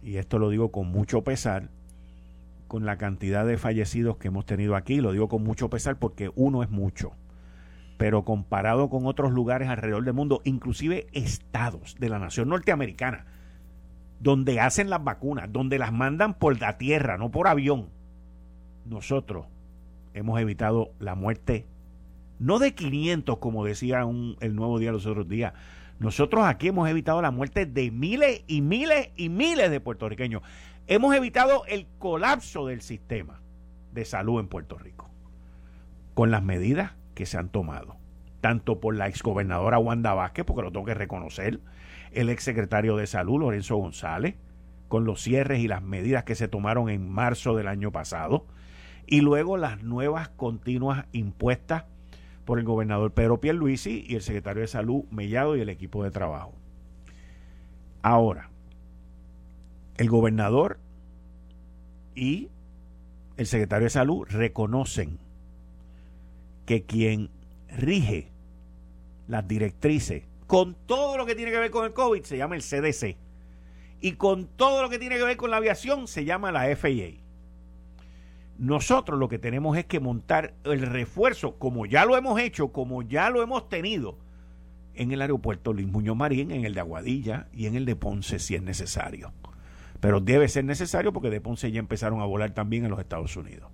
y 0.02 0.16
esto 0.16 0.38
lo 0.38 0.50
digo 0.50 0.70
con 0.70 0.88
mucho 0.88 1.22
pesar, 1.22 1.70
con 2.68 2.84
la 2.84 2.98
cantidad 2.98 3.46
de 3.46 3.56
fallecidos 3.56 4.18
que 4.18 4.28
hemos 4.28 4.46
tenido 4.46 4.76
aquí, 4.76 5.00
lo 5.00 5.12
digo 5.12 5.28
con 5.28 5.42
mucho 5.42 5.70
pesar 5.70 5.98
porque 5.98 6.30
uno 6.36 6.62
es 6.62 6.70
mucho, 6.70 7.12
pero 7.96 8.24
comparado 8.24 8.90
con 8.90 9.06
otros 9.06 9.32
lugares 9.32 9.68
alrededor 9.68 10.04
del 10.04 10.14
mundo, 10.14 10.40
inclusive 10.44 11.06
estados 11.12 11.96
de 11.98 12.08
la 12.08 12.18
nación 12.18 12.48
norteamericana, 12.50 13.26
donde 14.20 14.60
hacen 14.60 14.90
las 14.90 15.02
vacunas, 15.02 15.52
donde 15.52 15.78
las 15.78 15.92
mandan 15.92 16.34
por 16.34 16.60
la 16.60 16.78
tierra, 16.78 17.18
no 17.18 17.30
por 17.30 17.48
avión, 17.48 17.88
nosotros 18.84 19.46
hemos 20.14 20.40
evitado 20.40 20.92
la 20.98 21.14
muerte 21.14 21.66
no 22.38 22.58
de 22.58 22.74
500 22.74 23.38
como 23.38 23.64
decía 23.64 24.06
el 24.40 24.54
nuevo 24.54 24.78
día 24.78 24.92
los 24.92 25.06
otros 25.06 25.28
días. 25.28 25.52
Nosotros 25.98 26.44
aquí 26.46 26.68
hemos 26.68 26.88
evitado 26.88 27.20
la 27.20 27.30
muerte 27.30 27.66
de 27.66 27.90
miles 27.90 28.44
y 28.46 28.60
miles 28.60 29.10
y 29.16 29.28
miles 29.28 29.70
de 29.70 29.80
puertorriqueños. 29.80 30.42
Hemos 30.86 31.14
evitado 31.14 31.64
el 31.66 31.86
colapso 31.98 32.66
del 32.66 32.80
sistema 32.80 33.40
de 33.92 34.04
salud 34.04 34.38
en 34.38 34.48
Puerto 34.48 34.78
Rico 34.78 35.10
con 36.14 36.30
las 36.30 36.42
medidas 36.42 36.92
que 37.14 37.26
se 37.26 37.36
han 37.36 37.48
tomado, 37.48 37.96
tanto 38.48 38.80
por 38.80 38.96
la 38.96 39.08
exgobernadora 39.08 39.78
Wanda 39.78 40.14
Vázquez, 40.14 40.46
porque 40.46 40.62
lo 40.62 40.72
tengo 40.72 40.86
que 40.86 40.94
reconocer, 40.94 41.60
el 42.12 42.30
exsecretario 42.30 42.96
de 42.96 43.06
Salud 43.06 43.40
Lorenzo 43.40 43.76
González, 43.76 44.36
con 44.88 45.04
los 45.04 45.20
cierres 45.20 45.60
y 45.60 45.68
las 45.68 45.82
medidas 45.82 46.24
que 46.24 46.34
se 46.34 46.48
tomaron 46.48 46.88
en 46.88 47.10
marzo 47.10 47.54
del 47.54 47.68
año 47.68 47.92
pasado, 47.92 48.46
y 49.06 49.20
luego 49.20 49.58
las 49.58 49.82
nuevas 49.82 50.30
continuas 50.30 51.04
impuestas 51.12 51.84
por 52.46 52.58
el 52.58 52.64
gobernador 52.64 53.12
Pedro 53.12 53.38
Pierluisi 53.38 54.06
y 54.08 54.14
el 54.14 54.22
secretario 54.22 54.62
de 54.62 54.68
Salud 54.68 55.04
Mellado 55.10 55.54
y 55.54 55.60
el 55.60 55.68
equipo 55.68 56.02
de 56.02 56.10
trabajo. 56.10 56.54
Ahora, 58.00 58.48
el 59.98 60.08
gobernador 60.08 60.78
y 62.14 62.48
el 63.36 63.46
secretario 63.46 63.84
de 63.84 63.90
Salud 63.90 64.26
reconocen 64.26 65.18
que 66.64 66.84
quien 66.84 67.28
rige 67.68 68.30
las 69.28 69.46
directrices 69.46 70.24
con 70.48 70.74
todo 70.86 71.16
lo 71.18 71.26
que 71.26 71.34
tiene 71.34 71.52
que 71.52 71.58
ver 71.58 71.70
con 71.70 71.84
el 71.84 71.92
COVID 71.92 72.22
se 72.22 72.38
llama 72.38 72.56
el 72.56 72.62
CDC 72.62 73.16
y 74.00 74.12
con 74.12 74.46
todo 74.46 74.82
lo 74.82 74.88
que 74.88 74.98
tiene 74.98 75.16
que 75.16 75.24
ver 75.24 75.36
con 75.36 75.50
la 75.50 75.58
aviación 75.58 76.08
se 76.08 76.24
llama 76.24 76.50
la 76.50 76.74
FAA. 76.74 77.20
Nosotros 78.56 79.18
lo 79.18 79.28
que 79.28 79.38
tenemos 79.38 79.76
es 79.76 79.84
que 79.84 80.00
montar 80.00 80.54
el 80.64 80.80
refuerzo, 80.80 81.58
como 81.58 81.86
ya 81.86 82.04
lo 82.04 82.16
hemos 82.16 82.40
hecho, 82.40 82.72
como 82.72 83.02
ya 83.02 83.30
lo 83.30 83.42
hemos 83.42 83.68
tenido 83.68 84.18
en 84.94 85.12
el 85.12 85.20
aeropuerto 85.20 85.72
Luis 85.72 85.86
Muñoz 85.86 86.16
Marín, 86.16 86.50
en 86.50 86.64
el 86.64 86.74
de 86.74 86.80
Aguadilla 86.80 87.46
y 87.52 87.66
en 87.66 87.76
el 87.76 87.84
de 87.84 87.94
Ponce 87.94 88.38
si 88.38 88.54
es 88.54 88.62
necesario. 88.62 89.32
Pero 90.00 90.20
debe 90.20 90.48
ser 90.48 90.64
necesario 90.64 91.12
porque 91.12 91.30
de 91.30 91.40
Ponce 91.40 91.70
ya 91.70 91.78
empezaron 91.78 92.20
a 92.20 92.24
volar 92.24 92.52
también 92.52 92.84
en 92.84 92.90
los 92.90 93.00
Estados 93.00 93.36
Unidos. 93.36 93.70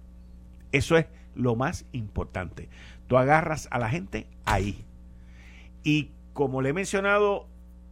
Eso 0.73 0.97
es 0.97 1.07
lo 1.35 1.55
más 1.55 1.87
importante. 1.93 2.69
Tú 3.07 3.17
agarras 3.17 3.69
a 3.71 3.79
la 3.79 3.89
gente 3.89 4.27
ahí. 4.45 4.85
Y 5.85 6.11
como 6.33 6.61
le 6.61 6.71
he 6.71 6.73
mencionado 6.73 7.47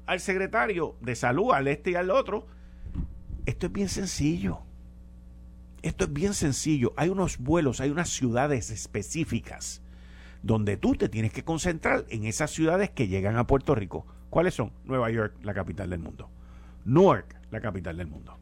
al 0.06 0.18
secretario 0.18 0.96
de 1.00 1.14
salud, 1.14 1.52
al 1.52 1.68
este 1.68 1.92
y 1.92 1.94
al 1.94 2.10
otro, 2.10 2.48
esto 3.46 3.66
es 3.66 3.72
bien 3.72 3.88
sencillo 3.88 4.64
esto 5.82 6.04
es 6.04 6.12
bien 6.12 6.32
sencillo. 6.32 6.92
Hay 6.96 7.08
unos 7.08 7.38
vuelos, 7.38 7.80
hay 7.80 7.90
unas 7.90 8.08
ciudades 8.08 8.70
específicas 8.70 9.82
donde 10.42 10.76
tú 10.76 10.94
te 10.94 11.08
tienes 11.08 11.32
que 11.32 11.44
concentrar 11.44 12.04
en 12.08 12.24
esas 12.24 12.50
ciudades 12.50 12.90
que 12.90 13.08
llegan 13.08 13.36
a 13.36 13.46
Puerto 13.46 13.74
Rico. 13.74 14.06
¿Cuáles 14.30 14.54
son? 14.54 14.72
Nueva 14.84 15.10
York, 15.10 15.34
la 15.42 15.54
capital 15.54 15.90
del 15.90 16.00
mundo. 16.00 16.30
Newark, 16.84 17.36
la 17.50 17.60
capital 17.60 17.96
del 17.96 18.06
mundo. 18.06 18.38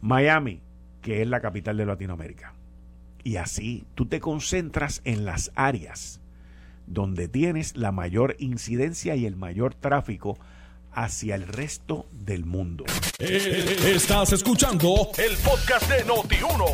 Miami, 0.00 0.62
que 1.00 1.22
es 1.22 1.28
la 1.28 1.40
capital 1.40 1.76
de 1.76 1.86
Latinoamérica. 1.86 2.54
Y 3.24 3.36
así 3.36 3.86
tú 3.94 4.06
te 4.06 4.20
concentras 4.20 5.00
en 5.04 5.24
las 5.24 5.50
áreas 5.54 6.20
donde 6.86 7.28
tienes 7.28 7.76
la 7.76 7.92
mayor 7.92 8.36
incidencia 8.38 9.16
y 9.16 9.26
el 9.26 9.36
mayor 9.36 9.74
tráfico 9.74 10.38
hacia 10.96 11.34
el 11.34 11.46
resto 11.46 12.06
del 12.10 12.46
mundo. 12.46 12.84
Eh, 13.18 13.76
estás 13.94 14.32
escuchando 14.32 15.10
el 15.18 15.36
podcast 15.36 15.90
de 15.90 16.06
Noti1. 16.06 16.64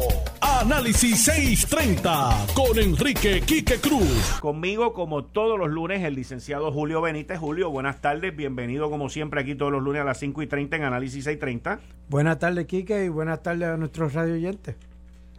Análisis 0.40 1.24
630 1.24 2.46
con 2.54 2.78
Enrique 2.78 3.40
Quique 3.40 3.80
Cruz. 3.80 4.38
Conmigo, 4.40 4.92
como 4.92 5.24
todos 5.24 5.58
los 5.58 5.68
lunes, 5.68 6.04
el 6.04 6.14
licenciado 6.14 6.70
Julio 6.70 7.00
Benítez. 7.00 7.40
Julio, 7.40 7.70
buenas 7.70 8.00
tardes. 8.00 8.34
Bienvenido, 8.36 8.90
como 8.90 9.08
siempre, 9.08 9.40
aquí 9.40 9.56
todos 9.56 9.72
los 9.72 9.82
lunes 9.82 10.02
a 10.02 10.04
las 10.04 10.18
5 10.20 10.40
y 10.42 10.46
30 10.46 10.76
en 10.76 10.84
Análisis 10.84 11.24
630. 11.24 11.80
Buenas 12.08 12.38
tardes, 12.38 12.66
Quique, 12.66 13.04
y 13.04 13.08
buenas 13.08 13.42
tardes 13.42 13.68
a 13.70 13.76
nuestros 13.76 14.12
radio 14.12 14.34
oyentes. 14.34 14.76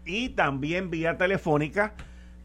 Y 0.06 0.30
también 0.30 0.90
vía 0.90 1.18
telefónica 1.18 1.94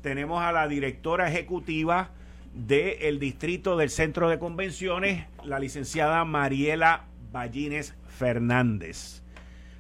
tenemos 0.03 0.41
a 0.41 0.53
la 0.53 0.69
directora 0.69 1.29
ejecutiva 1.29 2.11
del 2.59 3.21
Distrito 3.21 3.77
del 3.77 3.89
Centro 3.89 4.29
de 4.29 4.41
Convenciones, 4.41 5.27
la 5.45 5.61
licenciada 5.61 6.25
Mariela 6.25 7.05
Ballines 7.31 7.97
Fernández. 8.09 9.23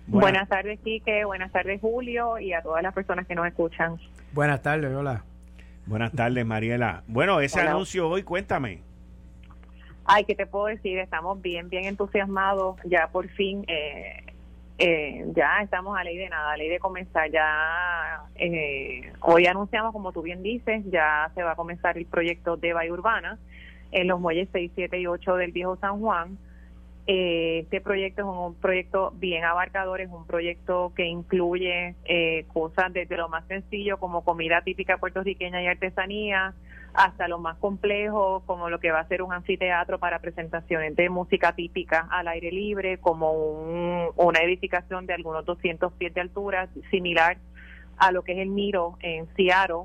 Buenas, 0.06 0.48
tardes, 0.48 0.78
Quique. 0.84 1.24
Buenas 1.24 1.50
tardes, 1.50 1.80
Julio, 1.80 2.38
y 2.38 2.52
a 2.52 2.62
todas 2.62 2.82
las 2.82 2.94
personas 2.94 3.26
que 3.26 3.34
nos 3.34 3.46
escuchan. 3.48 3.98
Buenas 4.32 4.62
tardes, 4.62 4.94
hola. 4.94 5.24
Buenas 5.86 6.12
tardes, 6.12 6.46
Mariela. 6.46 7.02
Bueno, 7.08 7.40
ese 7.40 7.60
anuncio 7.60 8.08
hoy, 8.08 8.22
cuéntame. 8.22 8.82
Ay, 10.04 10.24
¿qué 10.24 10.36
te 10.36 10.46
puedo 10.46 10.66
decir? 10.66 10.98
Estamos 10.98 11.42
bien, 11.42 11.68
bien 11.68 11.84
entusiasmados. 11.84 12.76
Ya 12.84 13.08
por 13.08 13.28
fin 13.28 13.64
eh, 13.66 14.24
eh, 14.78 15.24
ya 15.34 15.60
estamos 15.62 15.98
a 15.98 16.04
ley 16.04 16.16
de 16.16 16.28
nada, 16.28 16.52
a 16.52 16.56
ley 16.56 16.68
de 16.68 16.78
comenzar. 16.78 17.30
Ya 17.30 18.22
eh, 18.36 19.12
hoy 19.20 19.46
anunciamos, 19.46 19.92
como 19.92 20.12
tú 20.12 20.22
bien 20.22 20.42
dices, 20.42 20.84
ya 20.90 21.30
se 21.34 21.42
va 21.42 21.52
a 21.52 21.56
comenzar 21.56 21.98
el 21.98 22.06
proyecto 22.06 22.56
de 22.56 22.72
Bahía 22.72 22.92
Urbana 22.92 23.38
en 23.90 24.06
los 24.06 24.20
muelles 24.20 24.48
6, 24.52 24.72
7 24.74 25.00
y 25.00 25.06
8 25.06 25.36
del 25.36 25.52
Viejo 25.52 25.76
San 25.76 26.00
Juan. 26.00 26.38
Eh, 27.10 27.60
este 27.60 27.80
proyecto 27.80 28.20
es 28.20 28.28
un, 28.28 28.54
proyecto 28.54 29.12
bien 29.16 29.42
abarcador, 29.42 30.02
es 30.02 30.10
un 30.10 30.26
proyecto 30.26 30.92
que 30.94 31.06
incluye 31.06 31.94
eh, 32.04 32.44
cosas 32.52 32.92
desde 32.92 33.16
lo 33.16 33.30
más 33.30 33.46
sencillo 33.46 33.96
como 33.96 34.22
comida 34.22 34.60
típica 34.60 34.98
puertorriqueña 34.98 35.62
y 35.62 35.66
artesanía, 35.68 36.52
hasta 36.94 37.28
lo 37.28 37.38
más 37.38 37.56
complejo, 37.58 38.42
como 38.46 38.70
lo 38.70 38.80
que 38.80 38.90
va 38.90 39.00
a 39.00 39.08
ser 39.08 39.22
un 39.22 39.32
anfiteatro 39.32 39.98
para 39.98 40.18
presentaciones 40.18 40.96
de 40.96 41.08
música 41.10 41.52
típica 41.52 42.08
al 42.10 42.28
aire 42.28 42.50
libre, 42.50 42.98
como 42.98 43.32
una 44.16 44.40
edificación 44.40 45.06
de 45.06 45.14
algunos 45.14 45.44
200 45.44 45.92
pies 45.92 46.14
de 46.14 46.20
altura, 46.20 46.68
similar 46.90 47.38
a 47.98 48.12
lo 48.12 48.22
que 48.22 48.32
es 48.32 48.38
el 48.38 48.48
Miro 48.50 48.96
en 49.00 49.28
Seattle, 49.34 49.84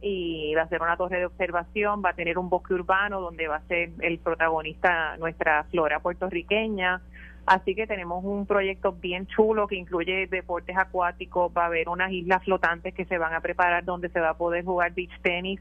y 0.00 0.54
va 0.54 0.62
a 0.62 0.68
ser 0.68 0.82
una 0.82 0.96
torre 0.96 1.18
de 1.18 1.26
observación, 1.26 2.02
va 2.04 2.10
a 2.10 2.14
tener 2.14 2.36
un 2.36 2.50
bosque 2.50 2.74
urbano 2.74 3.20
donde 3.20 3.48
va 3.48 3.56
a 3.56 3.62
ser 3.62 3.90
el 4.00 4.18
protagonista 4.18 5.16
nuestra 5.16 5.64
flora 5.70 6.00
puertorriqueña. 6.00 7.00
Así 7.46 7.74
que 7.74 7.86
tenemos 7.86 8.22
un 8.22 8.46
proyecto 8.46 8.92
bien 8.92 9.26
chulo 9.26 9.66
que 9.66 9.76
incluye 9.76 10.26
deportes 10.26 10.76
acuáticos, 10.76 11.52
va 11.56 11.62
a 11.62 11.66
haber 11.66 11.88
unas 11.88 12.12
islas 12.12 12.42
flotantes 12.44 12.92
que 12.94 13.06
se 13.06 13.16
van 13.18 13.34
a 13.34 13.40
preparar 13.40 13.84
donde 13.84 14.10
se 14.10 14.20
va 14.20 14.30
a 14.30 14.36
poder 14.36 14.64
jugar 14.64 14.92
beach 14.92 15.12
tenis 15.22 15.60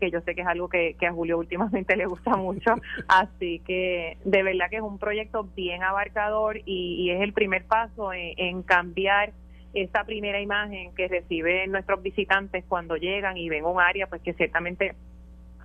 que 0.00 0.10
yo 0.10 0.20
sé 0.22 0.34
que 0.34 0.40
es 0.40 0.46
algo 0.46 0.68
que, 0.68 0.96
a 1.06 1.12
Julio 1.12 1.38
últimamente 1.38 1.96
le 1.96 2.06
gusta 2.06 2.36
mucho. 2.36 2.74
Así 3.06 3.60
que 3.60 4.16
de 4.24 4.42
verdad 4.42 4.70
que 4.70 4.76
es 4.76 4.82
un 4.82 4.98
proyecto 4.98 5.44
bien 5.54 5.82
abarcador 5.84 6.58
y, 6.64 7.10
es 7.10 7.20
el 7.20 7.32
primer 7.32 7.64
paso 7.64 8.12
en, 8.12 8.62
cambiar 8.62 9.32
esa 9.74 10.04
primera 10.04 10.40
imagen 10.40 10.92
que 10.94 11.06
reciben 11.06 11.70
nuestros 11.70 12.02
visitantes 12.02 12.64
cuando 12.66 12.96
llegan 12.96 13.36
y 13.36 13.48
ven 13.48 13.64
un 13.64 13.80
área 13.80 14.08
pues 14.08 14.20
que 14.22 14.32
ciertamente 14.32 14.94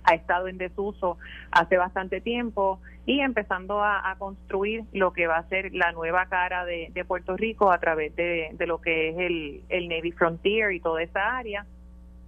ha 0.04 0.14
estado 0.14 0.46
en 0.46 0.58
desuso 0.58 1.18
hace 1.50 1.76
bastante 1.76 2.20
tiempo 2.20 2.80
y 3.04 3.20
empezando 3.20 3.82
a, 3.82 4.14
construir 4.18 4.84
lo 4.92 5.12
que 5.12 5.26
va 5.26 5.38
a 5.38 5.48
ser 5.48 5.72
la 5.74 5.92
nueva 5.92 6.26
cara 6.26 6.64
de, 6.64 7.04
Puerto 7.06 7.36
Rico 7.36 7.70
a 7.70 7.78
través 7.78 8.14
de, 8.16 8.54
lo 8.66 8.80
que 8.80 9.10
es 9.10 9.18
el, 9.18 9.62
el 9.68 9.88
Navy 9.88 10.12
Frontier 10.12 10.72
y 10.72 10.80
toda 10.80 11.02
esa 11.02 11.36
área 11.36 11.66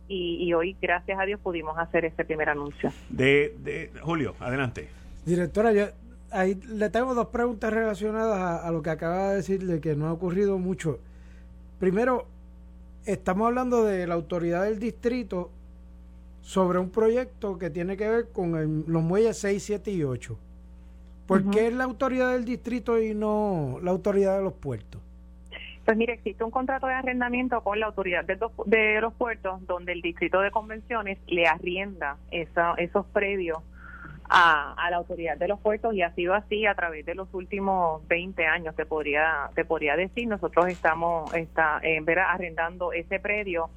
y, 0.09 0.53
hoy, 0.55 0.75
gracias 0.81 1.19
a 1.19 1.25
Dios, 1.25 1.39
pudimos 1.41 1.77
hacer 1.79 2.07
ese 2.07 2.25
primer 2.25 2.49
anuncio. 2.49 2.91
De, 3.11 3.55
de 3.59 3.91
Julio, 4.01 4.35
adelante. 4.41 4.89
Directora, 5.27 5.73
yo 5.73 5.87
ahí 6.31 6.55
le 6.69 6.91
tengo 6.91 7.15
dos 7.15 7.29
preguntas 7.29 7.73
relacionadas 7.73 8.65
a, 8.65 8.71
lo 8.71 8.83
que 8.83 8.91
acaba 8.91 9.31
de 9.31 9.37
decir 9.37 9.67
de 9.67 9.81
que 9.81 9.95
no 9.95 10.07
ha 10.07 10.13
ocurrido 10.13 10.59
mucho. 10.59 10.99
Primero, 11.79 12.27
estamos 13.05 13.47
hablando 13.47 13.85
de 13.85 14.07
la 14.07 14.15
autoridad 14.15 14.65
del 14.65 14.79
distrito 14.79 15.51
sobre 16.41 16.79
un 16.79 16.91
proyecto 16.91 17.59
que 17.59 17.71
tiene 17.71 17.97
que 17.97 18.09
ver 18.09 18.29
con 18.33 18.85
los 18.87 19.03
muelles 19.03 19.39
6, 19.39 19.63
7 19.63 19.91
y 19.91 20.03
8. 20.05 20.39
¿Por 21.27 21.51
qué 21.51 21.67
es 21.67 21.75
la 21.75 21.85
autoridad 21.85 22.33
del 22.33 22.47
distrito 22.47 22.99
y 22.99 23.15
no 23.15 23.79
la 23.83 23.91
autoridad 23.91 24.39
de 24.39 24.45
los 24.45 24.55
puertos? 24.55 25.03
Pues 25.89 25.97
mire, 25.97 26.13
existe 26.13 26.45
un 26.45 26.51
contrato 26.51 26.87
de 26.87 26.93
arrendamiento 26.93 27.63
con 27.63 27.81
la 27.81 27.87
autoridad 27.87 28.23
de, 28.23 28.37
los 29.01 29.15
puertos 29.15 29.67
donde 29.67 29.93
el 29.93 30.03
distrito 30.03 30.43
de 30.43 30.51
convenciones 30.51 31.17
le 31.29 31.47
arrienda 31.47 32.19
esos 32.31 33.07
predios 33.07 33.57
a, 34.29 34.77
la 34.91 34.99
autoridad 34.99 35.39
de 35.39 35.49
los 35.49 35.59
puertos 35.59 35.95
y 35.95 36.03
ha 36.03 36.15
sido 36.15 36.35
así 36.35 36.67
a 36.67 36.75
través 36.75 37.07
de 37.07 37.15
los 37.15 37.33
últimos 37.33 38.07
20 38.07 38.45
años, 38.45 38.77
te 38.77 38.85
podría, 38.85 39.49
te 39.55 39.65
podría 39.65 39.97
decir. 39.97 40.29
Nosotros 40.29 40.67
estamos 40.67 41.33
está, 41.33 41.81
en 41.83 42.05
ver, 42.05 42.19
arrendando 42.19 42.93
ese 42.93 43.19
predio 43.19 43.71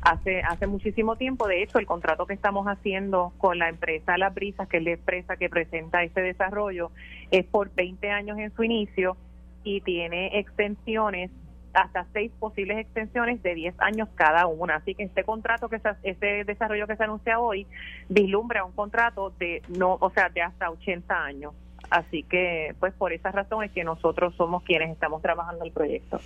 hace 0.00 0.42
hace 0.42 0.68
muchísimo 0.68 1.16
tiempo. 1.16 1.48
De 1.48 1.60
hecho, 1.60 1.80
el 1.80 1.86
contrato 1.86 2.24
que 2.24 2.34
estamos 2.34 2.68
haciendo 2.68 3.32
con 3.36 3.58
la 3.58 3.68
empresa 3.68 4.16
Las 4.16 4.32
Brisas, 4.32 4.68
que 4.68 4.76
es 4.76 4.84
la 4.84 4.92
empresa 4.92 5.36
que 5.36 5.50
presenta 5.50 6.04
este 6.04 6.20
desarrollo, 6.20 6.92
es 7.32 7.44
por 7.46 7.74
20 7.74 8.12
años 8.12 8.38
en 8.38 8.54
su 8.54 8.62
inicio 8.62 9.16
y 9.64 9.80
tiene 9.80 10.38
extensiones 10.38 11.32
hasta 11.74 12.06
seis 12.12 12.32
posibles 12.38 12.78
extensiones 12.78 13.42
de 13.42 13.54
10 13.54 13.74
años 13.78 14.08
cada 14.14 14.46
una. 14.46 14.76
Así 14.76 14.94
que 14.94 15.04
este 15.04 15.24
contrato, 15.24 15.68
que 15.68 15.78
se, 15.78 15.90
este 16.02 16.44
desarrollo 16.44 16.86
que 16.86 16.96
se 16.96 17.04
anuncia 17.04 17.38
hoy, 17.38 17.66
vislumbra 18.08 18.64
un 18.64 18.72
contrato 18.72 19.32
de 19.38 19.62
no, 19.68 19.96
o 20.00 20.10
sea, 20.10 20.28
de 20.28 20.42
hasta 20.42 20.70
80 20.70 21.24
años. 21.24 21.54
Así 21.90 22.22
que, 22.22 22.74
pues 22.80 22.92
por 22.94 23.12
esa 23.12 23.30
razón 23.30 23.64
es 23.64 23.72
que 23.72 23.84
nosotros 23.84 24.34
somos 24.36 24.62
quienes 24.62 24.90
estamos 24.90 25.22
trabajando 25.22 25.64
el 25.64 25.72
proyecto. 25.72 26.20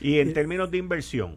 Y 0.00 0.20
en 0.20 0.32
términos 0.32 0.70
de 0.70 0.78
inversión. 0.78 1.36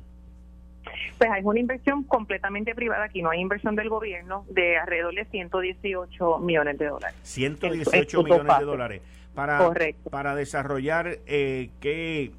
Pues 1.18 1.32
hay 1.32 1.44
una 1.44 1.60
inversión 1.60 2.04
completamente 2.04 2.76
privada, 2.76 3.06
aquí 3.06 3.22
no 3.22 3.32
hay 3.32 3.40
inversión 3.40 3.76
del 3.76 3.90
gobierno 3.90 4.46
de 4.50 4.78
alrededor 4.78 5.16
de 5.16 5.26
118 5.26 6.40
millones 6.40 6.78
de 6.78 6.86
dólares. 6.86 7.18
118 7.24 8.24
millones 8.24 8.60
de 8.60 8.66
dólares. 8.66 9.02
Para, 9.34 9.70
para 10.10 10.36
desarrollar 10.36 11.20
eh, 11.26 11.70
qué 11.82 12.32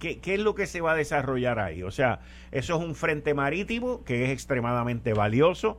¿Qué, 0.00 0.18
es 0.24 0.40
lo 0.40 0.54
que 0.54 0.66
se 0.66 0.80
va 0.80 0.92
a 0.92 0.94
desarrollar 0.96 1.58
ahí? 1.58 1.82
O 1.82 1.90
sea, 1.90 2.20
eso 2.50 2.76
es 2.76 2.82
un 2.82 2.94
frente 2.94 3.34
marítimo 3.34 4.02
que 4.02 4.24
es 4.24 4.30
extremadamente 4.30 5.12
valioso. 5.12 5.78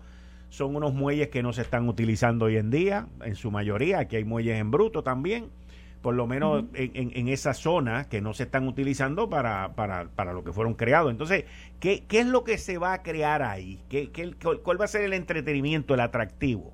Son 0.50 0.76
unos 0.76 0.94
muelles 0.94 1.30
que 1.30 1.42
no 1.42 1.54
se 1.54 1.64
están 1.64 1.90
utilizando 1.90 2.46
hoy 2.46 2.58
en 2.58 2.70
día, 2.70 3.08
en 3.24 3.36
su 3.36 3.50
mayoría. 3.50 4.00
Aquí 4.00 4.18
hay 4.18 4.24
muelles 4.24 4.60
en 4.60 4.70
bruto 4.70 5.02
también, 5.02 5.50
por 6.04 6.14
lo 6.14 6.28
menos 6.28 6.66
en, 6.74 7.28
esa 7.30 7.56
zona 7.56 8.08
que 8.10 8.22
no 8.22 8.34
se 8.34 8.44
están 8.44 8.68
utilizando 8.68 9.28
para, 9.28 9.74
para, 9.74 10.10
para 10.10 10.34
lo 10.34 10.44
que 10.44 10.54
fueron 10.54 10.76
creados. 10.76 11.10
Entonces, 11.10 11.46
¿qué, 11.80 12.04
¿qué, 12.08 12.20
es 12.20 12.28
lo 12.28 12.44
que 12.44 12.60
se 12.60 12.78
va 12.78 12.94
a 12.94 13.02
crear 13.02 13.42
ahí? 13.42 13.82
¿Qué, 13.90 14.12
qué, 14.12 14.36
¿Cuál 14.62 14.80
va 14.80 14.86
a 14.86 14.88
ser 14.88 15.02
el 15.02 15.14
entretenimiento, 15.14 15.96
el 15.96 16.00
atractivo? 16.02 16.74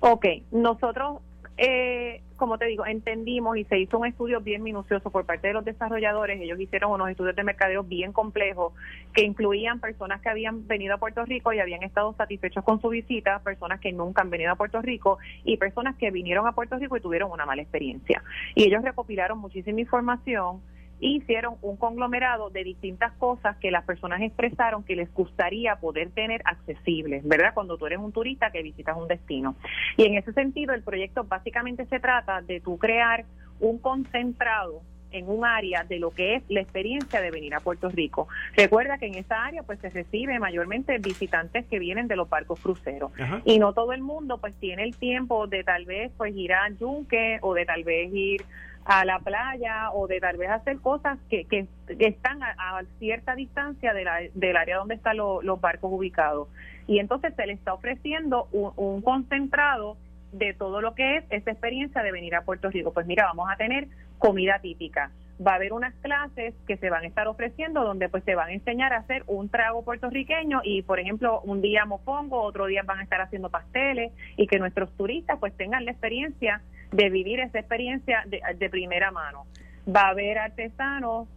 Ok, 0.00 0.26
nosotros 0.50 1.22
eh, 1.56 2.20
como 2.38 2.56
te 2.56 2.64
digo, 2.64 2.86
entendimos 2.86 3.58
y 3.58 3.64
se 3.64 3.78
hizo 3.78 3.98
un 3.98 4.06
estudio 4.06 4.40
bien 4.40 4.62
minucioso 4.62 5.10
por 5.10 5.26
parte 5.26 5.48
de 5.48 5.54
los 5.54 5.64
desarrolladores. 5.64 6.40
Ellos 6.40 6.58
hicieron 6.58 6.92
unos 6.92 7.10
estudios 7.10 7.36
de 7.36 7.44
mercadeo 7.44 7.82
bien 7.82 8.12
complejos 8.12 8.72
que 9.12 9.24
incluían 9.24 9.80
personas 9.80 10.22
que 10.22 10.30
habían 10.30 10.66
venido 10.66 10.94
a 10.94 10.98
Puerto 10.98 11.24
Rico 11.26 11.52
y 11.52 11.60
habían 11.60 11.82
estado 11.82 12.14
satisfechos 12.14 12.64
con 12.64 12.80
su 12.80 12.88
visita, 12.88 13.40
personas 13.40 13.80
que 13.80 13.92
nunca 13.92 14.22
han 14.22 14.30
venido 14.30 14.52
a 14.52 14.56
Puerto 14.56 14.80
Rico 14.80 15.18
y 15.44 15.58
personas 15.58 15.96
que 15.96 16.10
vinieron 16.10 16.46
a 16.46 16.52
Puerto 16.52 16.78
Rico 16.78 16.96
y 16.96 17.00
tuvieron 17.00 17.30
una 17.30 17.44
mala 17.44 17.60
experiencia. 17.60 18.22
Y 18.54 18.64
ellos 18.64 18.82
recopilaron 18.82 19.38
muchísima 19.38 19.80
información 19.80 20.62
hicieron 21.00 21.56
un 21.62 21.76
conglomerado 21.76 22.50
de 22.50 22.64
distintas 22.64 23.12
cosas 23.14 23.56
que 23.58 23.70
las 23.70 23.84
personas 23.84 24.20
expresaron 24.22 24.84
que 24.84 24.96
les 24.96 25.12
gustaría 25.12 25.76
poder 25.76 26.10
tener 26.10 26.42
accesibles, 26.44 27.26
¿verdad? 27.26 27.54
Cuando 27.54 27.76
tú 27.76 27.86
eres 27.86 27.98
un 27.98 28.12
turista 28.12 28.50
que 28.50 28.62
visitas 28.62 28.96
un 28.96 29.08
destino. 29.08 29.56
Y 29.96 30.04
en 30.04 30.14
ese 30.14 30.32
sentido, 30.32 30.74
el 30.74 30.82
proyecto 30.82 31.24
básicamente 31.24 31.86
se 31.86 32.00
trata 32.00 32.42
de 32.42 32.60
tú 32.60 32.78
crear 32.78 33.24
un 33.60 33.78
concentrado 33.78 34.82
en 35.10 35.28
un 35.28 35.44
área 35.44 35.84
de 35.84 35.98
lo 35.98 36.10
que 36.10 36.36
es 36.36 36.42
la 36.48 36.60
experiencia 36.60 37.20
de 37.20 37.30
venir 37.30 37.54
a 37.54 37.60
Puerto 37.60 37.88
Rico. 37.88 38.28
Recuerda 38.54 38.98
que 38.98 39.06
en 39.06 39.14
esa 39.14 39.44
área 39.44 39.62
pues 39.62 39.78
se 39.80 39.88
recibe 39.88 40.38
mayormente 40.38 40.98
visitantes 40.98 41.66
que 41.66 41.78
vienen 41.78 42.08
de 42.08 42.16
los 42.16 42.28
barcos 42.28 42.60
cruceros 42.60 43.12
y 43.44 43.58
no 43.58 43.72
todo 43.72 43.92
el 43.92 44.02
mundo 44.02 44.38
pues 44.38 44.54
tiene 44.56 44.84
el 44.84 44.96
tiempo 44.96 45.46
de 45.46 45.64
tal 45.64 45.84
vez 45.86 46.12
pues 46.16 46.36
ir 46.36 46.52
a 46.52 46.68
Yunque 46.70 47.38
o 47.42 47.54
de 47.54 47.64
tal 47.64 47.84
vez 47.84 48.12
ir 48.12 48.44
a 48.88 49.04
la 49.04 49.18
playa 49.18 49.90
o 49.92 50.06
de 50.06 50.18
tal 50.18 50.38
vez 50.38 50.48
hacer 50.48 50.78
cosas 50.78 51.18
que, 51.28 51.44
que, 51.44 51.66
están 51.98 52.42
a, 52.42 52.82
cierta 52.98 53.34
distancia 53.34 53.92
de 53.92 54.04
la, 54.04 54.20
del 54.32 54.56
área 54.56 54.78
donde 54.78 54.94
están 54.94 55.18
los 55.18 55.60
barcos 55.60 55.92
ubicados. 55.92 56.48
Y 56.86 56.98
entonces 56.98 57.34
se 57.36 57.46
le 57.46 57.52
está 57.52 57.74
ofreciendo 57.74 58.48
un, 58.50 58.72
un 58.76 59.02
concentrado 59.02 59.98
de 60.32 60.54
todo 60.54 60.80
lo 60.80 60.94
que 60.94 61.18
es 61.18 61.24
esa 61.28 61.50
experiencia 61.50 62.02
de 62.02 62.12
venir 62.12 62.34
a 62.34 62.42
Puerto 62.42 62.70
Rico. 62.70 62.94
Pues 62.94 63.06
mira, 63.06 63.26
vamos 63.26 63.50
a 63.52 63.56
tener 63.56 63.88
comida 64.16 64.58
típica, 64.60 65.10
va 65.44 65.52
a 65.52 65.54
haber 65.56 65.72
unas 65.72 65.94
clases 65.96 66.54
que 66.66 66.76
se 66.76 66.90
van 66.90 67.04
a 67.04 67.06
estar 67.06 67.28
ofreciendo 67.28 67.82
donde 67.82 68.08
pues 68.08 68.24
se 68.24 68.34
van 68.34 68.48
a 68.48 68.52
enseñar 68.52 68.92
a 68.92 68.98
hacer 68.98 69.22
un 69.26 69.48
trago 69.48 69.82
puertorriqueño 69.84 70.60
y 70.64 70.82
por 70.82 70.98
ejemplo 70.98 71.40
un 71.42 71.60
día 71.60 71.84
mofongo, 71.84 72.42
otro 72.42 72.66
día 72.66 72.82
van 72.84 73.00
a 73.00 73.02
estar 73.02 73.20
haciendo 73.20 73.48
pasteles 73.48 74.12
y 74.36 74.46
que 74.46 74.58
nuestros 74.58 74.90
turistas 74.96 75.38
pues 75.38 75.56
tengan 75.56 75.84
la 75.84 75.92
experiencia 75.92 76.62
de 76.90 77.10
vivir 77.10 77.40
esa 77.40 77.58
experiencia 77.58 78.24
de, 78.26 78.70
primera 78.70 79.10
mano. 79.10 79.46
Va 79.88 80.02
a 80.02 80.08
haber 80.10 80.38
artesanos 80.38 81.28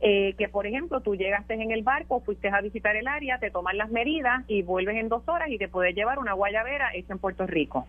eh, 0.00 0.34
que 0.38 0.48
por 0.48 0.66
ejemplo 0.66 1.00
tú 1.00 1.16
llegaste 1.16 1.54
en 1.54 1.72
el 1.72 1.82
barco, 1.82 2.20
fuiste 2.20 2.48
a 2.48 2.60
visitar 2.60 2.94
el 2.94 3.08
área, 3.08 3.38
te 3.38 3.50
toman 3.50 3.76
las 3.76 3.90
medidas 3.90 4.44
y 4.46 4.62
vuelves 4.62 4.96
en 4.96 5.08
dos 5.08 5.28
horas 5.28 5.50
y 5.50 5.58
te 5.58 5.68
puedes 5.68 5.94
llevar 5.94 6.18
una 6.18 6.34
guayabera 6.34 6.94
hecha 6.94 7.12
en 7.12 7.18
Puerto 7.18 7.46
Rico. 7.46 7.86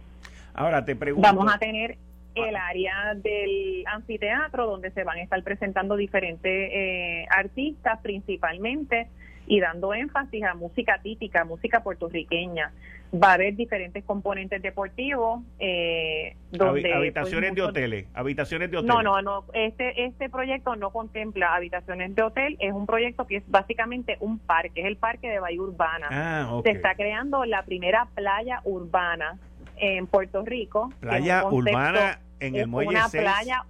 Ahora 0.55 0.83
te 0.83 0.95
pregunto. 0.95 1.27
Vamos 1.27 1.53
a 1.53 1.59
tener 1.59 1.97
el 2.35 2.55
área 2.55 3.13
del 3.15 3.83
anfiteatro 3.87 4.65
donde 4.65 4.91
se 4.91 5.03
van 5.03 5.17
a 5.17 5.21
estar 5.21 5.41
presentando 5.43 5.95
diferentes 5.95 6.69
eh, 6.71 7.25
artistas 7.29 7.99
principalmente 8.01 9.07
y 9.49 9.59
dando 9.59 9.93
énfasis 9.93 10.43
a 10.43 10.53
música 10.53 10.99
típica, 11.01 11.43
música 11.43 11.81
puertorriqueña. 11.81 12.71
Va 13.11 13.31
a 13.31 13.33
haber 13.33 13.55
diferentes 13.55 14.03
componentes 14.03 14.61
deportivos. 14.61 15.41
Eh, 15.57 16.35
donde, 16.51 16.81
pues, 16.81 16.93
habitaciones 16.93 17.55
de 17.55 17.61
hoteles, 17.63 18.05
habitaciones 18.13 18.69
de 18.69 18.77
hotel. 18.77 18.87
No, 18.87 19.01
no, 19.01 19.21
no. 19.23 19.45
Este, 19.53 20.05
este 20.05 20.29
proyecto 20.29 20.75
no 20.75 20.91
contempla 20.91 21.55
habitaciones 21.55 22.13
de 22.13 22.21
hotel. 22.21 22.57
Es 22.59 22.71
un 22.71 22.85
proyecto 22.85 23.25
que 23.25 23.37
es 23.37 23.43
básicamente 23.49 24.17
un 24.19 24.37
parque, 24.37 24.81
es 24.81 24.85
el 24.85 24.97
parque 24.97 25.27
de 25.27 25.39
Bahía 25.39 25.59
Urbana. 25.59 26.07
Ah, 26.11 26.61
Se 26.63 26.69
está 26.69 26.93
creando 26.93 27.43
la 27.45 27.63
primera 27.63 28.07
playa 28.13 28.61
urbana 28.65 29.39
en 29.79 30.07
Puerto 30.07 30.43
Rico. 30.43 30.91
Playa 30.99 31.45
urbana 31.45 32.19
en 32.39 32.55
el 32.55 32.67
muelle 32.67 32.89
una 32.89 33.09
playa, 33.09 33.63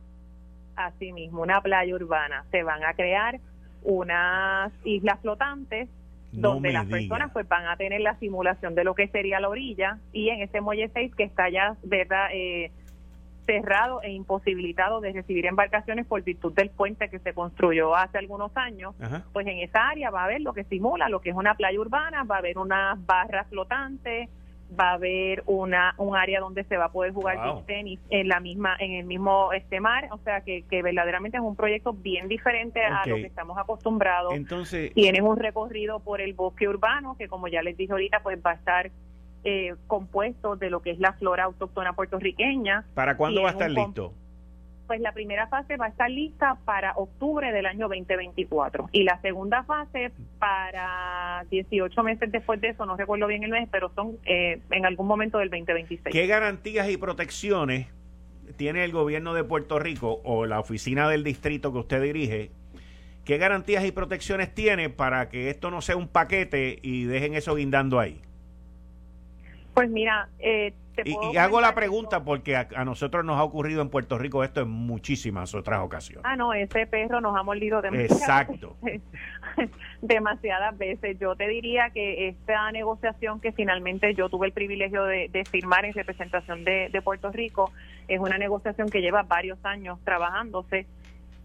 así 0.76 1.12
mismo, 1.14 1.42
una 1.42 1.62
playa 1.62 1.94
urbana. 1.94 2.46
Se 2.52 2.64
van 2.64 2.84
a 2.84 2.94
crear 2.94 3.40
unas 3.84 4.72
islas 4.84 5.20
flotantes 5.22 5.90
donde 6.32 6.72
las 6.72 6.86
personas 6.86 7.32
pues 7.32 7.48
van 7.48 7.66
a 7.66 7.76
tener 7.76 8.02
la 8.02 8.16
simulación 8.20 8.76
de 8.76 8.84
lo 8.84 8.94
que 8.94 9.08
sería 9.08 9.40
la 9.40 9.50
orilla 9.50 9.98
y 10.14 10.30
en 10.30 10.42
ese 10.42 10.62
muelle 10.62 10.90
6 10.94 11.16
que 11.16 11.24
está 11.24 11.50
ya 11.50 11.76
verdad 11.84 12.28
eh, 12.32 12.72
cerrado 13.50 14.04
e 14.04 14.12
imposibilitado 14.12 15.02
de 15.02 15.12
recibir 15.12 15.48
embarcaciones 15.48 16.06
por 16.06 16.22
virtud 16.22 16.54
del 16.54 16.70
puente 16.70 17.10
que 17.10 17.18
se 17.18 17.34
construyó 17.34 17.96
hace 17.96 18.20
algunos 18.20 18.56
años, 18.56 18.94
pues 19.34 19.48
en 19.48 19.58
esa 19.58 19.90
área 19.90 20.12
va 20.12 20.22
a 20.22 20.26
haber 20.26 20.42
lo 20.42 20.54
que 20.54 20.66
simula 20.66 21.10
lo 21.10 21.20
que 21.20 21.32
es 21.32 21.36
una 21.36 21.56
playa 21.56 21.80
urbana, 21.80 22.24
va 22.26 22.36
a 22.36 22.40
haber 22.40 22.60
unas 22.60 23.04
barras 23.08 23.48
flotantes, 23.48 24.30
va 24.78 24.92
a 24.92 24.94
haber 24.94 25.44
una 25.46 25.94
un 25.98 26.16
área 26.16 26.40
donde 26.40 26.64
se 26.64 26.78
va 26.78 26.86
a 26.86 26.92
poder 26.92 27.14
jugar 27.14 27.64
tenis 27.66 28.00
en 28.10 28.28
la 28.28 28.40
misma 28.40 28.76
en 28.80 28.94
el 28.94 29.06
mismo 29.06 29.52
este 29.54 29.80
mar. 29.80 30.08
O 30.12 30.18
sea 30.20 30.42
que, 30.42 30.64
que 30.64 30.82
verdaderamente 30.82 31.38
es 31.38 31.44
un 31.44 31.56
proyecto 31.56 31.94
bien 31.94 32.28
diferente 32.28 32.84
a 32.84 33.06
lo 33.06 33.16
que 33.16 33.26
estamos 33.26 33.58
acostumbrados. 33.58 34.34
Entonces 34.34 34.94
tienen 34.94 35.24
un 35.24 35.38
recorrido 35.38 36.00
por 36.00 36.22
el 36.22 36.34
bosque 36.34 36.68
urbano 36.68 37.16
que 37.18 37.28
como 37.28 37.48
ya 37.48 37.62
les 37.62 37.78
dije 37.78 37.92
ahorita 37.92 38.22
pues 38.22 38.40
va 38.46 38.52
a 38.52 38.56
estar 38.56 38.92
eh, 39.44 39.76
compuesto 39.88 40.56
de 40.56 40.70
lo 40.70 40.82
que 40.82 40.92
es 40.92 41.00
la 41.00 41.14
flora 41.14 41.46
autóctona 41.46 41.94
puertorriqueña. 41.94 42.86
Para 42.94 43.16
cuándo 43.18 43.44
va 43.44 43.50
a 43.50 43.52
estar 43.52 43.72
listo 43.72 44.14
pues 44.90 45.02
la 45.02 45.12
primera 45.12 45.46
fase 45.46 45.78
va 45.78 45.86
a 45.86 45.90
estar 45.90 46.10
lista 46.10 46.58
para 46.66 46.94
octubre 46.94 47.52
del 47.52 47.68
año 47.68 47.88
2024 47.88 48.90
y 48.92 49.04
la 49.04 49.22
segunda 49.22 49.64
fase 49.64 50.12
para 50.40 51.46
18 51.52 52.02
meses 52.02 52.32
después 52.32 52.60
de 52.60 52.70
eso, 52.70 52.88
no 52.88 52.98
recuerdo 52.98 53.28
bien 53.28 53.44
el 53.44 53.52
mes, 53.52 53.70
pero 53.72 53.92
son 53.94 54.18
eh, 54.26 54.60
en 54.72 54.88
algún 54.88 55.06
momento 55.06 55.38
del 55.38 55.52
2026. 55.52 56.12
¿Qué 56.12 56.26
garantías 56.26 56.90
y 56.90 56.98
protecciones 56.98 57.86
tiene 58.58 58.84
el 58.84 58.92
gobierno 58.92 59.36
de 59.36 59.44
Puerto 59.44 59.78
Rico 59.78 60.22
o 60.24 60.48
la 60.48 60.60
oficina 60.60 61.08
del 61.08 61.24
distrito 61.24 61.72
que 61.72 61.78
usted 61.78 62.02
dirige? 62.02 62.50
¿Qué 63.26 63.38
garantías 63.38 63.86
y 63.86 63.92
protecciones 63.92 64.56
tiene 64.56 64.90
para 64.90 65.30
que 65.30 65.52
esto 65.52 65.70
no 65.70 65.82
sea 65.82 65.98
un 65.98 66.08
paquete 66.08 66.80
y 66.82 67.04
dejen 67.04 67.36
eso 67.36 67.54
guindando 67.54 68.00
ahí? 68.00 68.24
Pues 69.80 69.92
mira, 69.92 70.28
eh, 70.40 70.74
y, 71.06 71.38
hago 71.38 71.62
la 71.62 71.74
pregunta 71.74 72.26
porque 72.26 72.58
a, 72.58 72.66
nosotros 72.84 73.24
nos 73.24 73.38
ha 73.38 73.44
ocurrido 73.44 73.82
en 73.82 73.88
Puerto 73.88 74.18
Rico 74.18 74.44
esto 74.44 74.60
en 74.60 74.70
muchísimas 74.70 75.56
otras 75.56 75.80
ocasiones. 75.80 76.26
Ah, 76.26 76.36
no, 76.36 76.54
ese 76.54 76.86
perro 76.86 77.22
nos 77.22 77.34
ha 77.38 77.44
mordido 77.44 77.82
demasiadas 77.82 78.20
Exacto. 78.20 78.76
Veces, 78.82 79.02
demasiadas 80.02 80.78
veces. 80.78 81.18
Yo 81.18 81.34
te 81.38 81.48
diría 81.48 81.92
que 81.92 82.28
esta 82.28 82.70
negociación 82.74 83.40
que 83.40 83.54
finalmente 83.54 84.14
yo 84.16 84.28
tuve 84.28 84.48
el 84.48 84.52
privilegio 84.52 85.06
de, 85.06 85.30
firmar 85.50 85.86
en 85.86 85.94
representación 85.94 86.66
de, 86.66 87.02
Puerto 87.02 87.32
Rico 87.32 87.72
es 88.10 88.20
una 88.20 88.38
negociación 88.38 88.90
que 88.90 89.00
lleva 89.00 89.24
varios 89.24 89.64
años 89.64 89.98
trabajándose. 90.04 90.88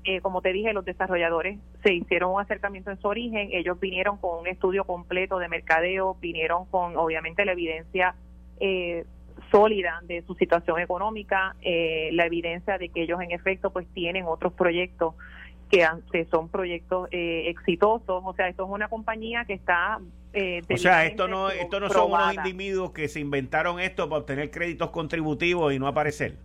Eh, 0.03 0.20
como 0.23 0.42
te 0.42 0.53
dije, 0.53 0.73
los 0.73 0.85
desarrolladores 0.85 1.61
se 1.85 1.94
hicieron 1.94 2.33
un 2.33 2.40
acercamiento 2.40 2.90
en 2.90 2.99
su 2.99 3.07
origen, 3.07 3.51
ellos 3.53 3.79
vinieron 3.79 4.18
con 4.18 4.40
un 4.40 4.49
estudio 4.49 4.83
completo 4.83 5.38
de 5.38 5.49
mercadeo, 5.49 6.16
vinieron 6.20 6.66
con 6.66 6.97
obviamente 6.97 7.44
la 7.44 7.53
evidencia 7.53 8.14
eh, 8.61 9.05
sólida 9.51 10.01
de 10.05 10.23
su 10.23 10.35
situación 10.35 10.81
económica, 10.81 11.57
eh, 11.62 12.11
la 12.12 12.27
evidencia 12.27 12.79
de 12.79 12.88
que 12.88 13.03
ellos 13.03 13.21
en 13.21 13.31
efecto 13.31 13.71
pues 13.71 13.87
tienen 13.95 14.25
otros 14.27 14.53
proyectos 14.53 15.14
que, 15.71 16.27
son 16.31 16.49
proyectos 16.49 17.09
eh, 17.11 17.49
exitosos, 17.49 18.23
o 18.25 18.35
sea, 18.35 18.49
esto 18.49 18.64
es 18.64 18.71
una 18.71 18.88
compañía 18.88 19.45
que 19.45 19.55
está 19.55 19.99
eh, 20.33 20.62
o 20.69 20.77
sea, 20.77 21.07
esto 21.07 21.29
no, 21.29 21.49
esto 21.49 21.79
no 21.79 21.88
son 21.88 22.11
unos 22.11 22.35
individuos 22.35 22.90
que 22.90 23.07
se 23.07 23.21
inventaron 23.21 23.79
esto 23.79 24.09
para 24.09 24.21
obtener 24.21 24.51
créditos 24.51 24.90
contributivos 24.90 25.73
y 25.73 25.79
no 25.79 25.87
aparecer. 25.87 26.37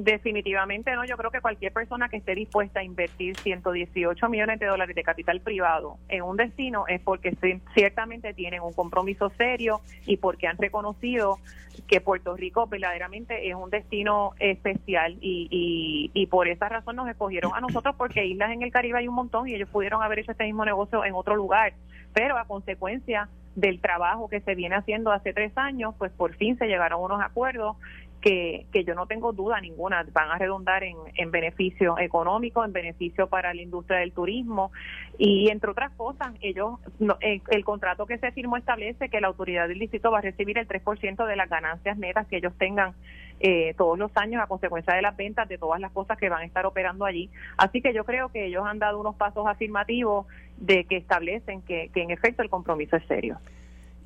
Definitivamente 0.00 0.94
no, 0.94 1.04
yo 1.04 1.16
creo 1.16 1.32
que 1.32 1.40
cualquier 1.40 1.72
persona 1.72 2.08
que 2.08 2.18
esté 2.18 2.36
dispuesta 2.36 2.78
a 2.78 2.84
invertir 2.84 3.36
118 3.36 4.28
millones 4.28 4.60
de 4.60 4.66
dólares 4.66 4.94
de 4.94 5.02
capital 5.02 5.40
privado 5.40 5.96
en 6.08 6.22
un 6.22 6.36
destino 6.36 6.86
es 6.86 7.00
porque 7.00 7.36
ciertamente 7.74 8.32
tienen 8.32 8.60
un 8.60 8.72
compromiso 8.72 9.28
serio 9.30 9.80
y 10.06 10.18
porque 10.18 10.46
han 10.46 10.56
reconocido 10.56 11.40
que 11.88 12.00
Puerto 12.00 12.36
Rico 12.36 12.68
verdaderamente 12.68 13.48
es 13.48 13.56
un 13.56 13.70
destino 13.70 14.34
especial 14.38 15.16
y, 15.20 16.12
y, 16.14 16.26
por 16.26 16.46
esa 16.46 16.68
razón 16.68 16.94
nos 16.94 17.08
escogieron 17.08 17.50
a 17.56 17.60
nosotros 17.60 17.96
porque 17.98 18.24
islas 18.24 18.52
en 18.52 18.62
el 18.62 18.70
Caribe 18.70 18.98
hay 18.98 19.08
un 19.08 19.16
montón 19.16 19.48
y 19.48 19.54
ellos 19.56 19.68
pudieron 19.68 20.00
haber 20.00 20.20
hecho 20.20 20.30
este 20.30 20.44
mismo 20.44 20.64
negocio 20.64 21.04
en 21.04 21.14
otro 21.14 21.34
lugar, 21.34 21.72
pero 22.12 22.38
a 22.38 22.44
consecuencia 22.44 23.28
del 23.56 23.80
trabajo 23.80 24.28
que 24.28 24.40
se 24.40 24.54
viene 24.54 24.76
haciendo 24.76 25.10
hace 25.10 25.32
tres 25.32 25.50
años, 25.56 25.92
pues 25.98 26.12
por 26.12 26.34
fin 26.36 26.56
se 26.56 26.66
llegaron 26.66 27.00
a 27.00 27.04
unos 27.04 27.20
acuerdos 27.20 27.76
que, 28.20 28.66
que 28.72 28.84
yo 28.84 28.94
no 28.94 29.06
tengo 29.06 29.32
duda 29.32 29.60
ninguna, 29.60 30.04
van 30.12 30.30
a 30.30 30.38
redundar 30.38 30.82
en, 30.84 30.96
en 31.14 31.30
beneficio 31.30 31.98
económico, 31.98 32.64
en 32.64 32.72
beneficio 32.72 33.28
para 33.28 33.54
la 33.54 33.62
industria 33.62 34.00
del 34.00 34.12
turismo 34.12 34.72
y 35.18 35.50
entre 35.50 35.70
otras 35.70 35.92
cosas, 35.92 36.32
ellos 36.40 36.78
el, 37.20 37.64
contrato 37.64 38.06
que 38.06 38.18
se 38.18 38.30
firmó 38.32 38.56
establece 38.56 39.08
que 39.08 39.20
la 39.20 39.28
autoridad 39.28 39.66
del 39.66 39.78
distrito 39.78 40.10
va 40.10 40.18
a 40.18 40.22
recibir 40.22 40.58
el 40.58 40.68
3% 40.68 41.26
de 41.26 41.36
las 41.36 41.50
ganancias 41.50 41.98
netas 41.98 42.26
que 42.28 42.36
ellos 42.36 42.52
tengan 42.56 42.94
eh, 43.40 43.74
todos 43.76 43.98
los 43.98 44.10
años 44.16 44.42
a 44.42 44.46
consecuencia 44.46 44.94
de 44.94 45.02
las 45.02 45.16
ventas 45.16 45.48
de 45.48 45.58
todas 45.58 45.80
las 45.80 45.92
cosas 45.92 46.18
que 46.18 46.28
van 46.28 46.42
a 46.42 46.44
estar 46.44 46.66
operando 46.66 47.04
allí. 47.04 47.30
Así 47.56 47.82
que 47.82 47.92
yo 47.92 48.04
creo 48.04 48.30
que 48.30 48.46
ellos 48.46 48.64
han 48.64 48.78
dado 48.78 49.00
unos 49.00 49.16
pasos 49.16 49.46
afirmativos 49.46 50.26
de 50.56 50.84
que 50.84 50.96
establecen 50.96 51.62
que, 51.62 51.90
que 51.92 52.02
en 52.02 52.10
efecto 52.10 52.42
el 52.42 52.50
compromiso 52.50 52.96
es 52.96 53.04
serio. 53.06 53.38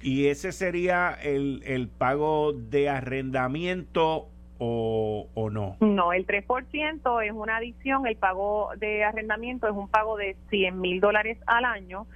¿Y 0.02 0.26
ese 0.26 0.52
sería 0.52 1.12
el, 1.22 1.62
el 1.64 1.88
pago 1.88 2.52
de 2.52 2.88
arrendamiento 2.88 4.28
o, 4.58 5.28
o, 5.34 5.50
no? 5.50 5.76
No, 5.80 6.12
el 6.12 6.26
3% 6.26 7.24
es 7.24 7.32
una 7.32 7.56
adición, 7.56 8.06
el 8.06 8.16
pago 8.16 8.70
de 8.76 9.04
arrendamiento 9.04 9.68
es 9.68 9.74
un 9.74 9.88
pago 9.88 10.16
de 10.16 10.36
100 10.50 10.80
mil 10.80 11.00
dólares 11.00 11.38
al 11.46 11.64
año 11.64 12.06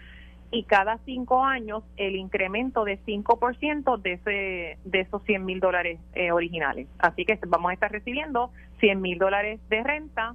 y 0.51 0.65
cada 0.65 0.99
cinco 1.05 1.45
años 1.45 1.83
el 1.97 2.17
incremento 2.17 2.85
de 2.85 2.99
5% 3.05 4.01
de, 4.01 4.13
ese, 4.13 4.79
de 4.85 5.01
esos 5.01 5.23
100 5.25 5.45
mil 5.45 5.61
dólares 5.61 5.99
eh, 6.15 6.33
originales. 6.33 6.89
Así 6.99 7.25
que 7.25 7.39
vamos 7.47 7.71
a 7.71 7.75
estar 7.75 7.91
recibiendo 7.91 8.51
100 8.81 9.01
mil 9.01 9.19
dólares 9.19 9.61
de 9.69 9.83
renta 9.83 10.35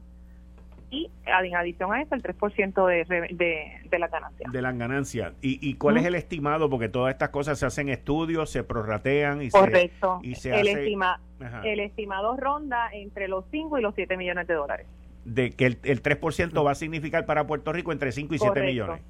y 0.91 1.09
en 1.25 1.55
adición 1.55 1.93
a 1.93 2.01
eso 2.01 2.13
el 2.13 2.21
3% 2.21 2.85
de, 2.85 3.33
de, 3.33 3.89
de 3.89 3.99
la 3.99 4.09
ganancia. 4.09 4.47
De 4.51 4.61
las 4.61 4.77
ganancias. 4.77 5.33
¿Y, 5.41 5.57
y 5.67 5.75
cuál 5.75 5.97
es 5.97 6.05
el 6.05 6.15
estimado? 6.15 6.69
Porque 6.69 6.89
todas 6.89 7.13
estas 7.13 7.29
cosas 7.29 7.57
se 7.57 7.65
hacen 7.65 7.87
estudios, 7.87 8.49
se 8.49 8.63
prorratean 8.63 9.41
y 9.41 9.49
Correcto. 9.49 10.19
Se, 10.21 10.27
y 10.27 10.35
se 10.35 10.49
el, 10.49 10.67
hace... 10.67 10.83
estima, 10.83 11.21
el 11.63 11.79
estimado 11.79 12.35
ronda 12.35 12.89
entre 12.91 13.29
los 13.29 13.45
5 13.51 13.79
y 13.79 13.81
los 13.81 13.95
7 13.95 14.17
millones 14.17 14.47
de 14.47 14.53
dólares. 14.53 14.85
De 15.23 15.51
que 15.51 15.65
el, 15.65 15.77
el 15.83 16.03
3% 16.03 16.65
va 16.65 16.71
a 16.71 16.75
significar 16.75 17.25
para 17.25 17.47
Puerto 17.47 17.71
Rico 17.71 17.93
entre 17.93 18.11
5 18.11 18.35
y 18.35 18.39
7 18.39 18.61
millones. 18.61 19.01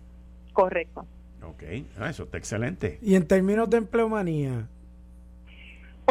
Correcto. 0.54 1.06
Ok, 1.44 1.64
ah, 2.00 2.10
eso 2.12 2.24
está 2.24 2.38
excelente. 2.38 3.00
Y 3.02 3.16
en 3.16 3.28
términos 3.28 3.70
de 3.72 3.78
empleomanía, 3.78 4.68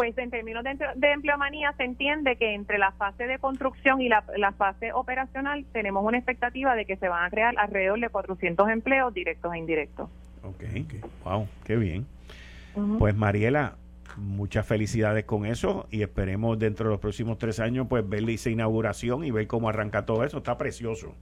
Pues 0.01 0.17
en 0.17 0.31
términos 0.31 0.63
de, 0.63 0.79
de, 0.95 1.11
empleomanía 1.11 1.75
se 1.77 1.83
entiende 1.83 2.35
que 2.35 2.55
entre 2.55 2.79
la 2.79 2.91
fase 2.93 3.27
de 3.27 3.37
construcción 3.37 4.01
y 4.01 4.09
la, 4.09 4.23
fase 4.57 4.91
operacional 4.93 5.63
tenemos 5.73 6.03
una 6.03 6.17
expectativa 6.17 6.73
de 6.73 6.87
que 6.87 6.97
se 6.97 7.07
van 7.07 7.23
a 7.23 7.29
crear 7.29 7.53
alrededor 7.59 7.99
de 7.99 8.09
400 8.09 8.67
empleos 8.69 9.13
directos 9.13 9.53
e 9.53 9.59
indirectos. 9.59 10.09
Ok, 10.41 10.63
wow, 11.23 11.47
qué 11.65 11.75
bien. 11.75 12.07
Pues 12.97 13.15
Mariela, 13.15 13.75
muchas 14.17 14.65
felicidades 14.65 15.23
con 15.25 15.45
eso 15.45 15.85
y 15.91 16.01
esperemos 16.01 16.57
dentro 16.57 16.85
de 16.85 16.93
los 16.93 16.99
próximos 16.99 17.37
tres 17.37 17.59
años 17.59 17.85
pues 17.87 18.09
ver 18.09 18.27
esa 18.27 18.49
inauguración 18.49 19.23
y 19.23 19.29
ver 19.29 19.45
cómo 19.45 19.69
arranca 19.69 20.07
todo 20.07 20.23
eso. 20.23 20.39
Está 20.39 20.57
precioso. 20.57 21.13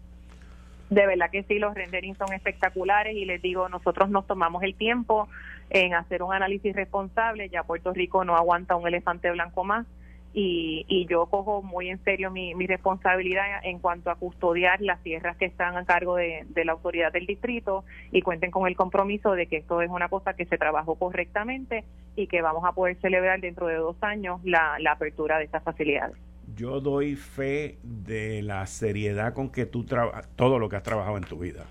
De 0.90 1.06
verdad 1.06 1.30
que 1.30 1.44
sí, 1.44 1.60
los 1.60 1.76
renderings 1.76 2.18
son 2.18 2.34
espectaculares 2.34 3.16
y 3.16 3.26
les 3.26 3.42
digo, 3.42 3.70
nosotros 3.70 4.10
nos 4.10 4.26
tomamos 4.26 4.64
el 4.64 4.76
tiempo 4.76 5.30
en 5.70 5.94
hacer 5.94 6.24
un 6.24 6.34
análisis 6.34 6.76
responsable, 6.76 7.50
ya 7.50 7.64
Puerto 7.64 7.94
Rico 7.94 8.26
no 8.26 8.36
aguanta 8.36 8.76
un 8.76 8.88
elefante 8.88 9.30
blanco 9.30 9.64
más 9.64 9.86
y, 10.34 10.86
y 10.88 11.06
yo 11.08 11.26
cojo 11.28 11.62
muy 11.62 11.90
en 11.90 12.04
serio 12.04 12.32
mi, 12.32 12.54
mi 12.56 12.68
responsabilidad 12.68 13.46
en 13.64 13.80
cuanto 13.80 14.10
a 14.10 14.16
custodiar 14.16 14.82
las 14.82 15.02
tierras 15.02 15.38
que 15.38 15.46
están 15.46 15.78
a 15.78 15.86
cargo 15.86 16.16
de, 16.16 16.46
de 16.50 16.66
la 16.66 16.74
autoridad 16.74 17.12
del 17.12 17.26
distrito 17.26 17.84
y 18.12 18.22
cuenten 18.22 18.52
con 18.52 18.68
el 18.68 18.76
compromiso 18.76 19.34
de 19.34 19.48
que 19.48 19.58
esto 19.58 19.82
es 19.82 19.90
una 19.90 20.10
cosa 20.10 20.34
que 20.34 20.46
se 20.46 20.58
trabajó 20.58 20.96
correctamente 20.96 21.84
y 22.16 22.28
que 22.28 22.42
vamos 22.42 22.64
a 22.66 22.74
poder 22.74 22.98
celebrar 23.02 23.42
dentro 23.42 23.68
de 23.68 23.76
dos 23.76 23.96
años 24.02 24.40
la, 24.44 24.78
la 24.80 24.94
apertura 24.94 25.38
de 25.38 25.46
estas 25.46 25.64
facilidades 25.64 26.18
yo 26.60 26.82
doy 26.82 27.16
fe 27.16 27.78
de 27.84 28.42
la 28.42 28.68
seriedad 28.68 29.34
con 29.34 29.50
que 29.50 29.66
tú 29.66 29.86
trabajas, 29.86 30.28
todo 30.36 30.60
lo 30.60 30.68
que 30.68 30.76
has 30.76 30.84
trabajado 30.84 31.16
en 31.16 31.24
tu 31.24 31.40
vida. 31.40 31.68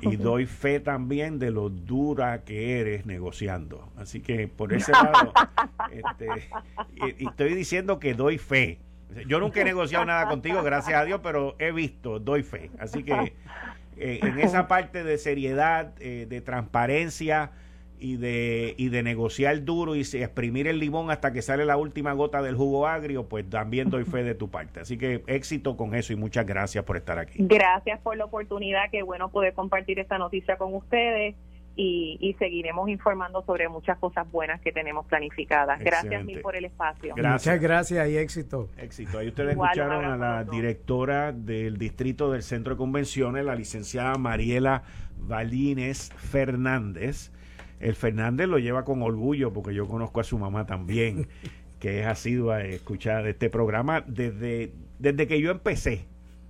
Y 0.00 0.16
doy 0.16 0.46
fe 0.46 0.80
también 0.80 1.38
de 1.38 1.52
lo 1.52 1.70
dura 1.70 2.42
que 2.42 2.80
eres 2.80 3.06
negociando. 3.06 3.92
Así 3.96 4.20
que 4.20 4.48
por 4.48 4.72
ese 4.72 4.90
lado, 4.92 5.32
este, 5.92 6.50
y, 7.18 7.28
estoy 7.28 7.54
diciendo 7.54 8.00
que 8.00 8.14
doy 8.14 8.38
fe. 8.38 8.80
Yo 9.28 9.38
nunca 9.38 9.60
he 9.60 9.64
negociado 9.64 10.04
nada 10.04 10.26
contigo, 10.26 10.64
gracias 10.64 11.00
a 11.00 11.04
Dios, 11.04 11.20
pero 11.22 11.54
he 11.60 11.70
visto, 11.70 12.18
doy 12.18 12.42
fe. 12.42 12.72
Así 12.80 13.04
que 13.04 13.34
eh, 13.96 14.18
en 14.20 14.40
esa 14.40 14.66
parte 14.66 15.04
de 15.04 15.16
seriedad, 15.16 15.92
eh, 16.00 16.26
de 16.28 16.40
transparencia, 16.40 17.52
y 18.02 18.16
de, 18.16 18.74
y 18.76 18.88
de 18.88 19.04
negociar 19.04 19.64
duro 19.64 19.94
y 19.94 20.00
exprimir 20.00 20.66
el 20.66 20.80
limón 20.80 21.12
hasta 21.12 21.32
que 21.32 21.40
sale 21.40 21.64
la 21.64 21.76
última 21.76 22.12
gota 22.14 22.42
del 22.42 22.56
jugo 22.56 22.88
agrio, 22.88 23.28
pues 23.28 23.48
también 23.48 23.90
doy 23.90 24.04
fe 24.04 24.24
de 24.24 24.34
tu 24.34 24.50
parte. 24.50 24.80
Así 24.80 24.98
que 24.98 25.22
éxito 25.28 25.76
con 25.76 25.94
eso 25.94 26.12
y 26.12 26.16
muchas 26.16 26.44
gracias 26.44 26.84
por 26.84 26.96
estar 26.96 27.20
aquí. 27.20 27.38
Gracias 27.38 28.00
por 28.00 28.16
la 28.16 28.24
oportunidad, 28.24 28.90
qué 28.90 29.04
bueno 29.04 29.30
poder 29.30 29.54
compartir 29.54 30.00
esta 30.00 30.18
noticia 30.18 30.56
con 30.56 30.74
ustedes. 30.74 31.36
Y, 31.74 32.36
seguiremos 32.38 32.90
informando 32.90 33.42
sobre 33.46 33.66
muchas 33.66 33.96
cosas 33.96 34.30
buenas 34.30 34.60
que 34.60 34.72
tenemos 34.72 35.06
planificadas. 35.06 35.80
Gracias 35.80 36.22
mil 36.22 36.40
por 36.40 36.54
el 36.54 36.66
espacio. 36.66 37.14
Muchas 37.16 37.60
gracias 37.60 38.10
y 38.10 38.18
éxito. 38.18 38.68
Éxito. 38.76 39.18
Ahí 39.18 39.28
ustedes 39.28 39.52
escucharon 39.52 40.04
a 40.04 40.18
la 40.18 40.44
directora 40.44 41.32
del 41.32 41.78
Distrito 41.78 42.30
del 42.30 42.42
Centro 42.42 42.74
de 42.74 42.78
Convenciones, 42.78 43.46
la 43.46 43.54
licenciada 43.54 44.18
Mariela 44.18 44.82
Balines 45.16 46.12
Fernández 46.14 47.32
el 47.82 47.96
Fernández 47.96 48.46
lo 48.48 48.58
lleva 48.58 48.84
con 48.84 49.02
orgullo 49.02 49.52
porque 49.52 49.74
yo 49.74 49.88
conozco 49.88 50.20
a 50.20 50.24
su 50.24 50.38
mamá 50.38 50.66
también, 50.66 51.26
que 51.80 52.00
es 52.00 52.06
asidua 52.06 52.56
a 52.56 52.64
escuchar 52.64 53.26
este 53.26 53.50
programa 53.50 54.02
desde, 54.06 54.72
desde 54.98 55.26
que 55.26 55.40
yo 55.40 55.50
empecé. 55.50 56.06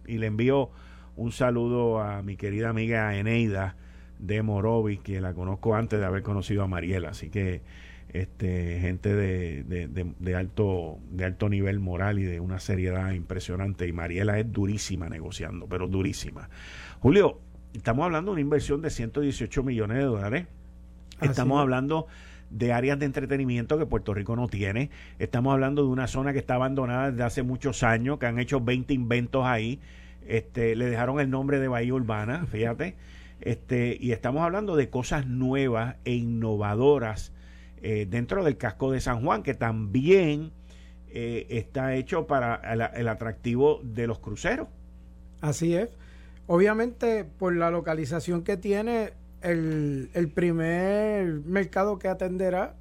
Y 0.06 0.18
le 0.18 0.26
envío 0.26 0.70
un 1.16 1.32
saludo 1.32 2.00
a 2.00 2.22
mi 2.22 2.36
querida 2.36 2.68
amiga 2.68 3.16
Eneida 3.16 3.76
de 4.18 4.42
Morovis, 4.42 5.00
que 5.00 5.20
la 5.20 5.32
conozco 5.32 5.74
antes 5.74 5.98
de 5.98 6.04
haber 6.04 6.22
conocido 6.22 6.62
a 6.62 6.66
Mariela. 6.66 7.10
Así 7.10 7.30
que 7.30 7.62
este 8.10 8.78
gente 8.80 9.14
de, 9.14 9.64
de, 9.64 10.36
alto 10.36 10.98
de 11.10 11.24
alto 11.24 11.48
nivel 11.48 11.80
moral 11.80 12.18
y 12.18 12.24
de 12.24 12.40
una 12.40 12.60
seriedad 12.60 13.12
impresionante 13.12 13.88
y 13.88 13.92
Mariela 13.94 14.38
es 14.38 14.52
durísima 14.52 15.08
negociando 15.08 15.66
pero 15.66 15.88
durísima 15.88 16.50
Julio 17.00 17.40
estamos 17.72 18.04
hablando 18.04 18.32
de 18.32 18.34
una 18.34 18.40
inversión 18.42 18.82
de 18.82 18.90
118 18.90 19.62
millones 19.62 19.96
de 19.96 20.04
dólares 20.04 20.46
Estamos 21.22 21.60
hablando 21.60 22.06
de 22.50 22.72
áreas 22.72 22.98
de 22.98 23.06
entretenimiento 23.06 23.78
que 23.78 23.86
Puerto 23.86 24.14
Rico 24.14 24.36
no 24.36 24.48
tiene. 24.48 24.90
Estamos 25.18 25.52
hablando 25.52 25.82
de 25.82 25.88
una 25.88 26.06
zona 26.06 26.32
que 26.32 26.38
está 26.38 26.54
abandonada 26.54 27.10
desde 27.10 27.24
hace 27.24 27.42
muchos 27.42 27.82
años, 27.82 28.18
que 28.18 28.26
han 28.26 28.38
hecho 28.38 28.60
20 28.60 28.92
inventos 28.92 29.44
ahí. 29.44 29.80
Este, 30.26 30.76
le 30.76 30.86
dejaron 30.86 31.18
el 31.20 31.30
nombre 31.30 31.58
de 31.58 31.68
Bahía 31.68 31.94
Urbana, 31.94 32.46
fíjate. 32.46 32.96
Este, 33.40 33.96
y 33.98 34.12
estamos 34.12 34.42
hablando 34.42 34.76
de 34.76 34.88
cosas 34.88 35.26
nuevas 35.26 35.96
e 36.04 36.14
innovadoras 36.14 37.32
eh, 37.82 38.06
dentro 38.08 38.44
del 38.44 38.56
casco 38.56 38.92
de 38.92 39.00
San 39.00 39.24
Juan, 39.24 39.42
que 39.42 39.54
también 39.54 40.52
eh, 41.08 41.46
está 41.50 41.94
hecho 41.94 42.26
para 42.26 42.54
el 42.94 43.08
atractivo 43.08 43.80
de 43.82 44.06
los 44.06 44.20
cruceros. 44.20 44.68
Así 45.40 45.74
es. 45.74 45.88
Obviamente, 46.46 47.24
por 47.24 47.54
la 47.56 47.70
localización 47.70 48.44
que 48.44 48.56
tiene, 48.56 49.12
el, 49.42 50.10
el 50.14 50.28
primer 50.28 51.40
mercado 51.44 51.98
que 51.98 52.08
atenderá 52.08 52.74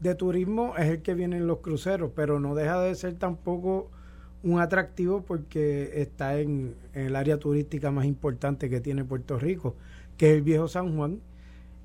de 0.00 0.14
turismo 0.14 0.74
es 0.76 0.86
el 0.86 1.02
que 1.02 1.14
vienen 1.14 1.46
los 1.46 1.58
cruceros, 1.58 2.12
pero 2.14 2.38
no 2.40 2.54
deja 2.54 2.80
de 2.80 2.94
ser 2.94 3.14
tampoco 3.14 3.90
un 4.42 4.60
atractivo 4.60 5.22
porque 5.22 6.02
está 6.02 6.38
en, 6.38 6.74
el 6.92 7.16
área 7.16 7.38
turística 7.38 7.90
más 7.90 8.04
importante 8.04 8.68
que 8.68 8.80
tiene 8.80 9.04
Puerto 9.04 9.38
Rico, 9.38 9.74
que 10.18 10.30
es 10.30 10.36
el 10.36 10.42
viejo 10.42 10.68
San 10.68 10.94
Juan. 10.94 11.20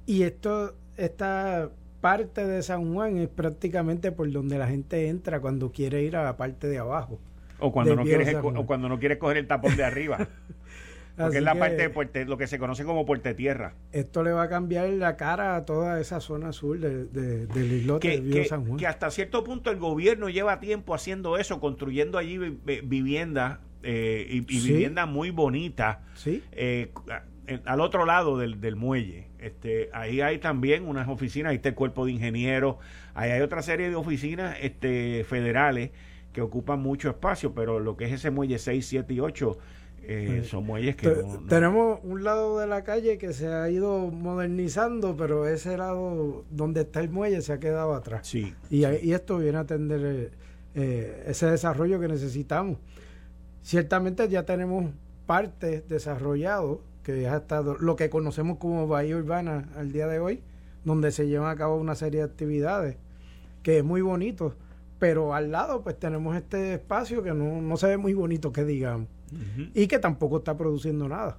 Y 0.06 0.24
esto, 0.24 0.76
esta 0.98 1.70
parte 2.02 2.46
de 2.46 2.62
San 2.62 2.94
Juan 2.94 3.18
es 3.18 3.30
prácticamente 3.30 4.12
por 4.12 4.30
donde 4.32 4.58
la 4.58 4.68
gente 4.68 5.08
entra 5.08 5.40
cuando 5.40 5.72
quiere 5.72 6.04
ir 6.04 6.18
a 6.18 6.24
la 6.24 6.36
parte 6.36 6.68
de 6.68 6.80
abajo. 6.80 7.20
O 7.60 7.72
cuando, 7.72 7.96
no 7.96 8.04
quieres, 8.04 8.36
o 8.36 8.66
cuando 8.66 8.90
no 8.90 9.00
quieres 9.00 9.18
coger 9.18 9.38
el 9.38 9.48
tapón 9.48 9.76
de 9.76 9.84
arriba. 9.84 10.28
Porque 11.24 11.38
es 11.38 11.44
la 11.44 11.56
parte 11.56 11.78
de 11.78 11.90
puerte, 11.90 12.26
lo 12.26 12.38
que 12.38 12.48
se 12.48 12.58
conoce 12.60 12.84
como 12.86 13.06
puerta 13.06 13.34
tierra. 13.36 13.76
Esto 13.92 14.24
le 14.24 14.32
va 14.32 14.44
a 14.44 14.50
cambiar 14.50 14.90
la 14.90 15.18
cara 15.18 15.56
a 15.56 15.66
toda 15.66 16.00
esa 16.00 16.22
zona 16.22 16.54
sur 16.54 16.80
de, 16.80 17.06
del 17.48 17.72
islote 17.74 18.10
que, 18.10 18.22
de 18.22 18.46
San 18.46 18.66
Juan. 18.66 18.78
Que 18.78 18.88
hasta 18.88 19.12
cierto 19.12 19.44
punto 19.44 19.70
el 19.70 19.78
gobierno 19.78 20.30
lleva 20.30 20.60
tiempo 20.60 20.96
haciendo 20.96 21.38
eso, 21.38 21.60
construyendo 21.60 22.18
allí 22.18 22.38
viviendas 22.38 23.60
eh, 23.84 24.28
y, 24.30 24.42
viviendas 24.42 25.08
muy 25.08 25.32
bonitas. 25.32 25.98
¿Sí? 26.16 26.44
Eh, 26.52 26.92
al 27.66 27.82
otro 27.82 28.06
lado 28.06 28.38
del, 28.38 28.62
del, 28.62 28.76
muelle. 28.76 29.28
Este, 29.40 29.90
ahí 29.94 30.22
hay 30.22 30.38
también 30.38 30.88
unas 30.88 31.08
oficinas, 31.08 31.50
ahí 31.50 31.58
está 31.58 31.70
el 31.70 31.76
cuerpo 31.76 32.06
de 32.06 32.12
ingenieros, 32.14 32.76
ahí 33.14 33.32
hay 33.32 33.42
otra 33.42 33.62
serie 33.62 33.90
de 33.90 33.96
oficinas 33.96 34.58
este, 34.62 35.26
federales 35.28 35.92
que 36.34 36.42
ocupan 36.42 36.80
mucho 36.80 37.10
espacio, 37.10 37.54
pero 37.54 37.80
lo 37.80 37.98
que 37.98 38.06
es 38.06 38.12
ese 38.12 38.30
muelle 38.30 38.60
6, 38.60 38.86
7 38.86 39.14
y 39.14 39.20
8 39.20 39.58
eh, 40.04 40.44
son 40.46 40.66
muelles 40.66 40.96
que 40.96 41.16
tenemos 41.48 42.00
un 42.04 42.24
lado 42.24 42.60
de 42.60 42.68
la 42.68 42.84
calle 42.84 43.18
que 43.18 43.34
se 43.34 43.48
ha 43.48 43.70
ido 43.70 44.08
modernizando 44.12 45.16
pero 45.18 45.48
ese 45.48 45.78
lado 45.78 46.44
donde 46.50 46.82
está 46.82 47.00
el 47.00 47.10
muelle 47.10 47.42
se 47.42 47.54
ha 47.54 47.60
quedado 47.60 47.94
atrás. 47.94 48.28
Sí, 48.28 48.54
y, 48.70 48.86
y 48.86 49.14
esto 49.14 49.38
viene 49.38 49.58
a 49.58 49.62
atender 49.62 50.02
eh, 50.04 50.32
eh, 50.76 51.24
ese 51.28 51.48
desarrollo 51.48 52.00
que 52.00 52.08
necesitamos. 52.08 52.78
Ciertamente 53.62 54.28
ya 54.30 54.46
tenemos 54.46 54.92
partes 55.26 55.88
desarrollados 55.88 56.80
que 57.04 57.22
ya 57.22 57.34
ha 57.34 57.38
estado 57.38 57.78
lo 57.78 57.96
que 57.96 58.10
conocemos 58.10 58.58
como 58.58 58.88
bahía 58.88 59.18
urbana 59.18 59.70
al 59.76 59.92
día 59.92 60.08
de 60.08 60.20
hoy 60.20 60.42
donde 60.86 61.12
se 61.12 61.28
llevan 61.28 61.50
a 61.52 61.56
cabo 61.56 61.76
una 61.76 61.96
serie 61.96 62.22
de 62.22 62.26
actividades 62.26 62.98
que 63.64 63.80
es 63.80 63.84
muy 63.84 64.02
bonito 64.02 64.56
pero 64.98 65.34
al 65.34 65.52
lado 65.52 65.84
pues 65.84 65.98
tenemos 66.00 66.36
este 66.36 66.74
espacio 66.74 67.24
que 67.24 67.34
no, 67.34 67.62
no 67.62 67.78
se 67.78 67.88
ve 67.88 67.98
muy 67.98 68.14
bonito 68.14 68.52
que 68.52 68.64
digamos 68.66 69.08
y 69.74 69.88
que 69.88 70.00
tampoco 70.00 70.38
está 70.38 70.58
produciendo 70.58 71.08
nada. 71.08 71.38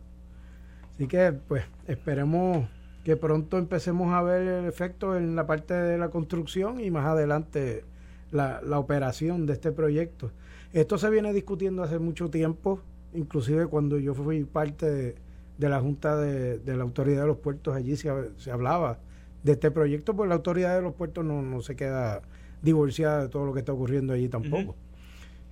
Así 0.95 1.07
que, 1.07 1.33
pues, 1.33 1.65
esperemos 1.87 2.69
que 3.05 3.17
pronto 3.17 3.59
empecemos 3.59 4.13
a 4.13 4.23
ver 4.23 4.47
el 4.47 4.65
efecto 4.67 5.17
en 5.17 5.35
la 5.35 5.47
parte 5.47 5.75
de 5.75 5.99
la 5.99 6.11
construcción 6.11 6.81
y 6.81 6.91
más 6.91 7.07
adelante 7.07 7.85
la, 8.31 8.61
la 8.63 8.79
operación 8.79 9.47
de 9.47 9.55
este 9.55 9.73
proyecto. 9.73 10.31
Esto 10.73 10.99
se 10.99 11.11
viene 11.11 11.33
discutiendo 11.33 11.83
hace 11.83 11.99
mucho 11.99 12.31
tiempo, 12.31 12.81
inclusive 13.15 13.67
cuando 13.67 13.99
yo 13.99 14.15
fui 14.15 14.45
parte 14.45 15.15
de, 15.59 15.69
la 15.69 15.81
Junta 15.81 16.17
de, 16.17 16.61
la 16.65 16.83
Autoridad 16.83 17.23
de 17.23 17.27
los 17.27 17.39
Puertos, 17.39 17.75
allí 17.75 17.97
se, 17.97 18.11
se, 18.37 18.51
hablaba 18.51 18.99
de 19.43 19.53
este 19.53 19.71
proyecto, 19.71 20.15
pues 20.15 20.29
la 20.29 20.37
Autoridad 20.37 20.77
de 20.77 20.83
los 20.83 20.95
Puertos 20.95 21.25
no, 21.25 21.43
no 21.43 21.61
se 21.63 21.75
queda 21.75 22.23
divorciada 22.63 23.23
de 23.23 23.29
todo 23.29 23.47
lo 23.47 23.53
que 23.53 23.61
está 23.61 23.73
ocurriendo 23.73 24.13
allí 24.13 24.29
tampoco. 24.29 24.77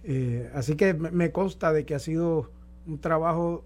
Eh, 0.04 0.50
así 0.54 0.76
que 0.76 0.94
me 0.94 1.32
consta 1.32 1.72
de 1.72 1.84
que 1.84 1.94
ha 1.94 1.98
sido 1.98 2.50
un 2.86 2.98
trabajo 3.00 3.64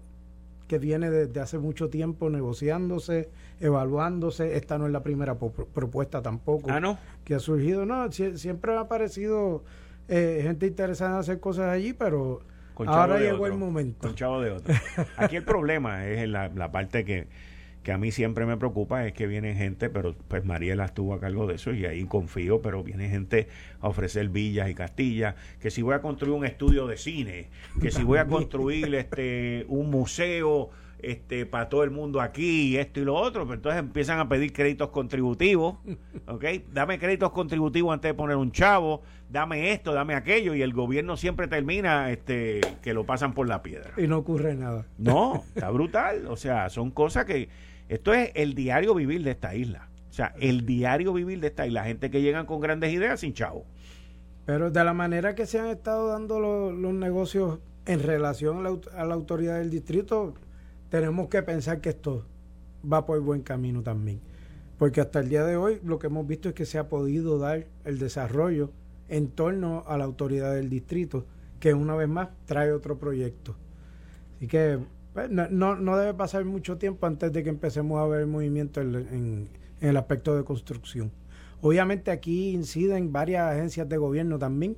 que 0.67 0.79
viene 0.79 1.09
desde 1.09 1.39
hace 1.39 1.57
mucho 1.59 1.89
tiempo 1.89 2.29
negociándose, 2.29 3.29
evaluándose. 3.59 4.55
Esta 4.55 4.77
no 4.77 4.87
es 4.87 4.91
la 4.91 5.03
primera 5.03 5.35
propuesta 5.37 6.21
tampoco 6.21 6.71
ah, 6.71 6.97
que 7.23 7.35
ha 7.35 7.39
surgido. 7.39 7.85
No, 7.85 8.11
siempre 8.11 8.75
ha 8.75 8.81
aparecido 8.81 9.63
eh, 10.07 10.39
gente 10.43 10.67
interesada 10.67 11.11
en 11.11 11.19
hacer 11.19 11.39
cosas 11.39 11.69
allí, 11.69 11.93
pero 11.93 12.41
ahora 12.85 13.19
llegó 13.19 13.45
el 13.45 13.53
momento. 13.53 14.07
Con 14.07 14.15
chavo 14.15 14.41
de 14.41 14.51
otro. 14.51 14.73
Aquí 15.17 15.35
el 15.35 15.43
problema 15.43 16.07
es 16.07 16.27
la, 16.27 16.49
la 16.49 16.71
parte 16.71 17.05
que, 17.05 17.27
que 17.83 17.91
a 17.91 17.97
mí 17.97 18.11
siempre 18.11 18.45
me 18.45 18.57
preocupa 18.57 19.05
es 19.05 19.13
que 19.13 19.27
viene 19.27 19.55
gente, 19.55 19.89
pero 19.89 20.15
pues 20.27 20.45
Mariela 20.45 20.85
estuvo 20.85 21.13
a 21.13 21.19
cargo 21.19 21.45
de 21.47 21.55
eso 21.55 21.73
y 21.73 21.85
ahí 21.85 22.05
confío, 22.05 22.61
pero 22.61 22.83
viene 22.83 23.09
gente 23.09 23.49
a 23.81 23.89
ofrecer 23.89 24.29
villas 24.29 24.69
y 24.69 24.73
castillas, 24.73 25.35
que 25.59 25.69
si 25.69 25.81
voy 25.81 25.93
a 25.93 26.01
construir 26.01 26.33
un 26.33 26.45
estudio 26.45 26.87
de 26.87 26.97
cine, 26.97 27.49
que 27.81 27.91
si 27.91 28.03
voy 28.03 28.19
a 28.19 28.25
construir 28.25 28.93
este 28.95 29.65
un 29.67 29.89
museo 29.89 30.69
este 31.03 31.45
para 31.45 31.67
todo 31.67 31.83
el 31.83 31.91
mundo 31.91 32.21
aquí, 32.21 32.77
esto 32.77 33.01
y 33.01 33.03
lo 33.05 33.15
otro, 33.15 33.41
pero 33.41 33.47
pues 33.47 33.57
entonces 33.57 33.79
empiezan 33.79 34.19
a 34.19 34.29
pedir 34.29 34.53
créditos 34.53 34.89
contributivos, 34.89 35.75
¿ok? 36.27 36.45
Dame 36.71 36.97
créditos 36.97 37.31
contributivos 37.31 37.93
antes 37.93 38.09
de 38.09 38.13
poner 38.13 38.37
un 38.37 38.51
chavo, 38.51 39.01
dame 39.29 39.73
esto, 39.73 39.93
dame 39.93 40.15
aquello, 40.15 40.55
y 40.55 40.61
el 40.61 40.73
gobierno 40.73 41.17
siempre 41.17 41.47
termina 41.47 42.09
este 42.11 42.61
que 42.81 42.93
lo 42.93 43.05
pasan 43.05 43.33
por 43.33 43.47
la 43.47 43.61
piedra. 43.61 43.91
Y 43.97 44.07
no 44.07 44.19
ocurre 44.19 44.55
nada. 44.55 44.85
No, 44.97 45.43
está 45.55 45.69
brutal, 45.69 46.27
o 46.27 46.37
sea, 46.37 46.69
son 46.69 46.89
cosas 46.89 47.25
que 47.25 47.49
esto 47.89 48.13
es 48.13 48.31
el 48.35 48.55
diario 48.55 48.95
vivir 48.95 49.23
de 49.23 49.31
esta 49.31 49.55
isla. 49.55 49.89
O 50.09 50.13
sea, 50.13 50.35
el 50.39 50.65
diario 50.65 51.11
vivir 51.13 51.39
de 51.39 51.47
esta 51.47 51.65
isla. 51.65 51.85
Gente 51.85 52.11
que 52.11 52.21
llegan 52.21 52.45
con 52.45 52.59
grandes 52.59 52.93
ideas 52.93 53.19
sin 53.19 53.33
chavo. 53.33 53.65
Pero 54.45 54.69
de 54.71 54.83
la 54.83 54.93
manera 54.93 55.35
que 55.35 55.45
se 55.45 55.59
han 55.59 55.67
estado 55.67 56.09
dando 56.09 56.39
los, 56.39 56.93
negocios 56.93 57.59
en 57.85 58.01
relación 58.01 58.59
a 58.59 59.05
la, 59.05 59.13
autoridad 59.13 59.57
del 59.57 59.69
distrito, 59.69 60.33
tenemos 60.89 61.29
que 61.29 61.41
pensar 61.43 61.81
que 61.81 61.89
esto 61.89 62.25
va 62.91 63.05
por 63.05 63.19
buen 63.21 63.41
camino 63.41 63.81
también. 63.81 64.21
Porque 64.77 65.01
hasta 65.01 65.19
el 65.19 65.29
día 65.29 65.45
de 65.45 65.55
hoy 65.55 65.79
lo 65.83 65.97
que 65.97 66.07
hemos 66.07 66.27
visto 66.27 66.49
es 66.49 66.55
que 66.55 66.65
se 66.65 66.77
ha 66.77 66.89
podido 66.89 67.39
dar 67.39 67.65
el 67.85 67.99
desarrollo 67.99 68.71
en 69.07 69.29
torno 69.29 69.83
a 69.87 69.97
la 69.97 70.03
autoridad 70.03 70.53
del 70.53 70.69
distrito, 70.69 71.25
que 71.59 71.73
una 71.73 71.95
vez 71.95 72.09
más 72.09 72.29
trae 72.45 72.71
otro 72.71 72.97
proyecto. 72.97 73.55
Así 74.35 74.47
que 74.47 74.79
pues, 75.13 75.29
no, 75.29 75.75
no, 75.75 75.97
debe 75.97 76.13
pasar 76.13 76.43
mucho 76.43 76.77
tiempo 76.77 77.05
antes 77.05 77.31
de 77.31 77.43
que 77.43 77.49
empecemos 77.49 78.01
a 78.01 78.07
ver 78.07 78.25
movimiento 78.25 78.81
en, 78.81 79.47
el 79.79 79.97
aspecto 79.97 80.35
de 80.35 80.43
construcción. 80.43 81.11
Obviamente 81.61 82.11
aquí 82.11 82.51
inciden 82.51 83.11
varias 83.11 83.51
agencias 83.51 83.87
de 83.87 83.97
gobierno 83.97 84.39
también 84.39 84.75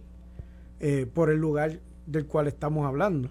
eh, 0.79 1.07
por 1.11 1.29
el 1.29 1.37
lugar 1.37 1.79
del 2.05 2.25
cual 2.25 2.47
estamos 2.47 2.85
hablando, 2.85 3.29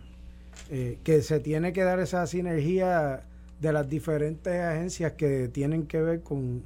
eh, 0.70 0.98
que 1.04 1.20
se 1.22 1.40
tiene 1.40 1.72
que 1.72 1.82
dar 1.82 2.00
esa 2.00 2.26
sinergia 2.26 3.24
de 3.60 3.72
las 3.72 3.88
diferentes 3.88 4.60
agencias 4.60 5.12
que 5.12 5.48
tienen 5.48 5.86
que 5.86 6.00
ver 6.00 6.22
con, 6.22 6.64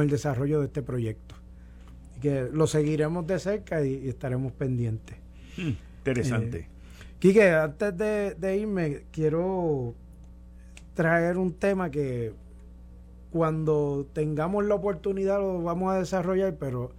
el 0.00 0.10
desarrollo 0.10 0.60
de 0.60 0.66
este 0.66 0.82
proyecto. 0.82 1.36
Y 2.16 2.20
que 2.20 2.48
lo 2.52 2.66
seguiremos 2.66 3.26
de 3.26 3.38
cerca 3.38 3.84
y, 3.84 4.08
estaremos 4.08 4.52
pendientes. 4.52 5.16
Hmm, 5.56 5.72
interesante. 5.98 6.58
Eh, 6.58 6.75
Quique, 7.26 7.50
antes 7.50 7.96
de, 7.96 8.56
irme, 8.56 9.02
quiero 9.10 9.96
traer 10.94 11.38
un 11.38 11.54
tema 11.54 11.90
que 11.90 12.32
cuando 13.32 14.06
tengamos 14.12 14.64
la 14.64 14.76
oportunidad 14.76 15.40
lo 15.40 15.60
vamos 15.60 15.92
a 15.92 15.98
desarrollar, 15.98 16.54
pero 16.54 16.92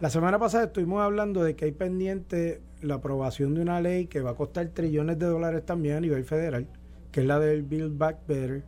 la 0.00 0.08
semana 0.08 0.38
pasada 0.38 0.64
estuvimos 0.64 1.02
hablando 1.02 1.44
de 1.44 1.54
que 1.54 1.66
hay 1.66 1.72
pendiente 1.72 2.62
la 2.80 2.94
aprobación 2.94 3.52
de 3.52 3.60
una 3.60 3.82
ley 3.82 4.06
que 4.06 4.22
va 4.22 4.30
a 4.30 4.34
costar 4.36 4.66
trillones 4.68 5.18
de 5.18 5.26
dólares 5.26 5.66
también 5.66 5.96
a 5.96 6.00
nivel 6.00 6.24
federal, 6.24 6.66
que 7.12 7.20
es 7.20 7.26
la 7.26 7.38
del 7.38 7.62
Build 7.62 7.98
Back 7.98 8.20
Better, 8.26 8.64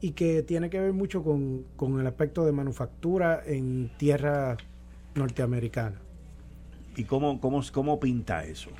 y 0.00 0.12
que 0.12 0.42
tiene 0.42 0.70
que 0.70 0.80
ver 0.80 0.94
mucho 0.94 1.22
con, 1.22 1.66
con 1.76 2.00
el 2.00 2.06
aspecto 2.06 2.46
de 2.46 2.52
manufactura 2.52 3.42
en 3.44 3.90
tierra 3.98 4.56
norteamericana. 5.14 6.00
¿Y 6.96 7.04
cómo, 7.04 7.38
cómo, 7.38 7.60
cómo 7.70 8.00
pinta 8.00 8.44
eso? 8.44 8.70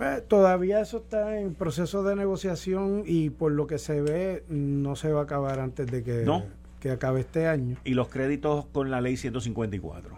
Eh, 0.00 0.22
todavía 0.26 0.80
eso 0.80 0.98
está 0.98 1.40
en 1.40 1.54
proceso 1.54 2.02
de 2.02 2.14
negociación 2.14 3.02
y 3.04 3.30
por 3.30 3.52
lo 3.52 3.66
que 3.66 3.78
se 3.78 4.00
ve 4.00 4.44
no 4.48 4.96
se 4.96 5.12
va 5.12 5.20
a 5.20 5.24
acabar 5.24 5.58
antes 5.58 5.86
de 5.88 6.02
que, 6.02 6.24
que 6.80 6.90
acabe 6.90 7.20
este 7.20 7.48
año. 7.48 7.76
¿Y 7.84 7.94
los 7.94 8.08
créditos 8.08 8.66
con 8.66 8.90
la 8.90 9.00
ley 9.00 9.16
154? 9.16 10.16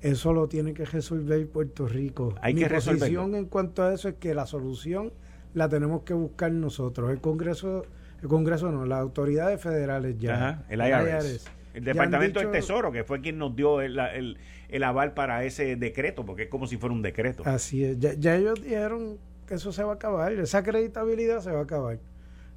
Eso 0.00 0.32
lo 0.32 0.46
tiene 0.48 0.74
que 0.74 0.84
resolver 0.84 1.48
Puerto 1.48 1.88
Rico. 1.88 2.34
Hay 2.40 2.54
Mi 2.54 2.62
que 2.62 2.70
posición 2.70 3.34
en 3.34 3.46
cuanto 3.46 3.82
a 3.82 3.92
eso 3.92 4.08
es 4.08 4.14
que 4.14 4.32
la 4.34 4.46
solución 4.46 5.12
la 5.54 5.68
tenemos 5.68 6.02
que 6.02 6.14
buscar 6.14 6.52
nosotros. 6.52 7.10
El 7.10 7.20
Congreso, 7.20 7.84
el 8.22 8.28
Congreso 8.28 8.70
no, 8.70 8.86
las 8.86 9.00
autoridades 9.00 9.60
federales 9.60 10.16
ya. 10.18 10.64
el 10.68 10.80
IRS. 10.80 11.24
El, 11.46 11.57
Departamento 11.84 12.40
del 12.40 12.50
Tesoro, 12.50 12.92
que 12.92 13.04
fue 13.04 13.20
quien 13.20 13.38
nos 13.38 13.54
dio 13.54 13.80
el 13.80 14.36
el 14.68 14.84
aval 14.84 15.14
para 15.14 15.44
ese 15.44 15.76
decreto, 15.76 16.24
porque 16.24 16.44
es 16.44 16.48
como 16.48 16.66
si 16.66 16.76
fuera 16.76 16.94
un 16.94 17.02
decreto. 17.02 17.42
Así 17.46 17.84
es, 17.84 17.98
ya, 17.98 18.36
ellos 18.36 18.62
dijeron 18.62 19.18
que 19.46 19.54
eso 19.54 19.72
se 19.72 19.82
va 19.82 19.92
a 19.92 19.94
acabar, 19.94 20.32
esa 20.32 20.58
acreditabilidad 20.58 21.40
se 21.40 21.50
va 21.50 21.60
a 21.60 21.62
acabar. 21.62 21.98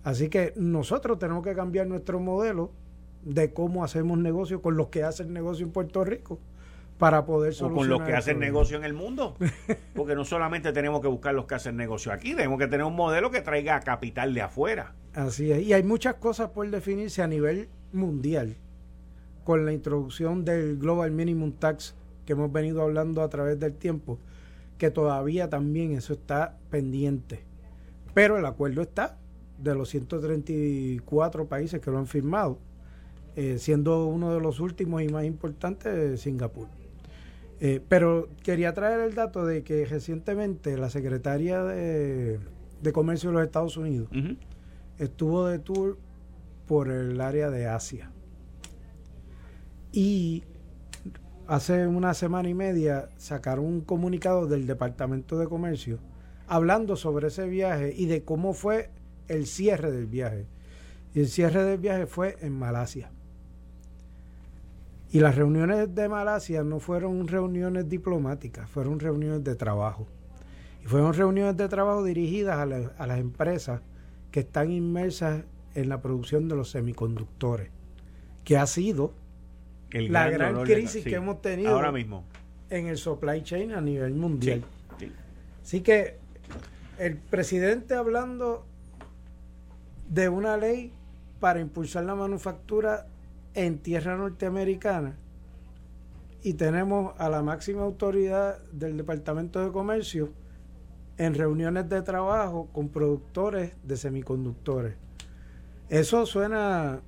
Así 0.03 0.29
que 0.29 0.53
nosotros 0.55 1.19
tenemos 1.19 1.43
que 1.43 1.55
cambiar 1.55 1.87
nuestro 1.87 2.19
modelo 2.19 2.71
de 3.23 3.53
cómo 3.53 3.83
hacemos 3.83 4.17
negocio 4.17 4.61
con 4.61 4.75
los 4.75 4.87
que 4.87 5.03
hacen 5.03 5.31
negocio 5.31 5.65
en 5.65 5.71
Puerto 5.71 6.03
Rico 6.03 6.39
para 6.97 7.25
poder 7.25 7.53
solucionar. 7.53 7.77
O 7.77 7.97
con 7.97 7.99
los 7.99 8.07
que 8.07 8.15
hacen 8.15 8.39
negocio 8.39 8.77
en 8.77 8.83
el 8.83 8.93
mundo. 8.93 9.37
Porque 9.95 10.15
no 10.15 10.25
solamente 10.25 10.73
tenemos 10.73 11.01
que 11.01 11.07
buscar 11.07 11.33
los 11.33 11.45
que 11.45 11.55
hacen 11.55 11.77
negocio 11.77 12.11
aquí, 12.11 12.35
tenemos 12.35 12.59
que 12.59 12.67
tener 12.67 12.85
un 12.85 12.95
modelo 12.95 13.31
que 13.31 13.41
traiga 13.41 13.79
capital 13.79 14.33
de 14.33 14.41
afuera. 14.41 14.95
Así 15.13 15.51
es. 15.51 15.61
Y 15.63 15.73
hay 15.73 15.83
muchas 15.83 16.15
cosas 16.15 16.49
por 16.49 16.69
definirse 16.69 17.21
a 17.21 17.27
nivel 17.27 17.69
mundial 17.93 18.57
con 19.43 19.65
la 19.65 19.73
introducción 19.73 20.45
del 20.45 20.77
Global 20.77 21.11
Minimum 21.11 21.53
Tax 21.53 21.95
que 22.25 22.33
hemos 22.33 22.51
venido 22.51 22.81
hablando 22.81 23.21
a 23.21 23.29
través 23.29 23.59
del 23.59 23.73
tiempo, 23.73 24.19
que 24.77 24.91
todavía 24.91 25.49
también 25.49 25.93
eso 25.93 26.13
está 26.13 26.57
pendiente. 26.69 27.43
Pero 28.13 28.37
el 28.37 28.45
acuerdo 28.45 28.81
está 28.81 29.17
de 29.57 29.75
los 29.75 29.89
134 29.89 31.47
países 31.47 31.79
que 31.81 31.91
lo 31.91 31.97
han 31.97 32.07
firmado, 32.07 32.57
eh, 33.35 33.57
siendo 33.59 34.05
uno 34.07 34.33
de 34.33 34.41
los 34.41 34.59
últimos 34.59 35.01
y 35.01 35.07
más 35.07 35.25
importantes 35.25 36.21
Singapur. 36.21 36.67
Eh, 37.59 37.79
pero 37.87 38.27
quería 38.43 38.73
traer 38.73 39.01
el 39.01 39.13
dato 39.13 39.45
de 39.45 39.63
que 39.63 39.85
recientemente 39.85 40.77
la 40.77 40.89
secretaria 40.89 41.63
de, 41.63 42.39
Comercio 42.91 43.29
de 43.29 43.35
los 43.35 43.43
Estados 43.45 43.77
Unidos 43.77 44.09
estuvo 44.97 45.45
de 45.45 45.59
tour 45.59 45.97
por 46.67 46.89
el 46.89 47.21
área 47.21 47.51
de 47.51 47.67
Asia. 47.67 48.10
Y 49.91 50.43
hace 51.47 51.85
una 51.85 52.13
semana 52.13 52.47
y 52.47 52.53
media 52.53 53.09
sacaron 53.17 53.65
un 53.65 53.81
comunicado 53.81 54.47
del 54.47 54.67
Departamento 54.67 55.37
de 55.37 55.47
Comercio 55.47 55.99
hablando 56.47 56.95
sobre 56.95 57.27
ese 57.27 57.47
viaje 57.47 57.93
y 57.95 58.05
de 58.05 58.23
cómo 58.23 58.53
fue 58.53 58.89
el 59.27 59.45
cierre 59.45 59.91
del 59.91 60.05
viaje. 60.05 60.47
Y 61.13 61.21
el 61.21 61.27
cierre 61.27 61.63
del 61.63 61.77
viaje 61.77 62.05
fue 62.05 62.37
en 62.41 62.57
Malasia. 62.57 63.11
Y 65.11 65.19
las 65.19 65.35
reuniones 65.35 65.93
de 65.93 66.07
Malasia 66.07 66.63
no 66.63 66.79
fueron 66.79 67.27
reuniones 67.27 67.89
diplomáticas, 67.89 68.69
fueron 68.69 68.99
reuniones 68.99 69.43
de 69.43 69.55
trabajo. 69.55 70.07
Y 70.83 70.87
fueron 70.87 71.13
reuniones 71.13 71.57
de 71.57 71.67
trabajo 71.67 72.03
dirigidas 72.03 72.57
a, 72.57 72.63
a 72.63 73.07
las 73.07 73.19
empresas 73.19 73.81
que 74.31 74.41
están 74.41 74.71
inmersas 74.71 75.43
en 75.75 75.89
la 75.89 76.01
producción 76.01 76.47
de 76.47 76.55
los 76.55 76.71
semiconductores, 76.71 77.69
que 78.45 78.57
ha 78.57 78.65
sido 78.67 79.13
la 79.93 80.29
gran, 80.29 80.63
crisis 80.63 81.03
que 81.03 81.15
hemos 81.15 81.41
tenido 81.41 81.71
ahora 81.71 81.91
mismo 81.91 82.23
en 82.69 82.87
el 82.87 82.97
supply 82.97 83.43
chain 83.43 83.73
a 83.73 83.81
nivel 83.81 84.13
mundial. 84.13 84.63
Así 85.61 85.81
que 85.81 86.17
el 86.97 87.17
presidente 87.17 87.93
hablando 87.95 88.65
de 90.09 90.29
una 90.29 90.57
ley 90.57 90.93
para 91.39 91.59
impulsar 91.59 92.05
la 92.05 92.15
manufactura 92.15 93.07
en 93.53 93.79
tierra 93.79 94.15
norteamericana 94.15 95.17
y 96.43 96.53
tenemos 96.53 97.13
a 97.17 97.29
la 97.29 97.41
máxima 97.41 97.83
autoridad 97.83 98.59
del 98.71 98.97
Departamento 98.97 99.63
de 99.63 99.71
Comercio 99.71 100.31
en 101.17 101.35
reuniones 101.35 101.87
de 101.89 102.01
trabajo 102.01 102.69
con 102.71 102.89
productores 102.89 103.73
de 103.83 103.97
semiconductores. 103.97 104.95
Eso 105.89 106.25
suena 106.25 107.01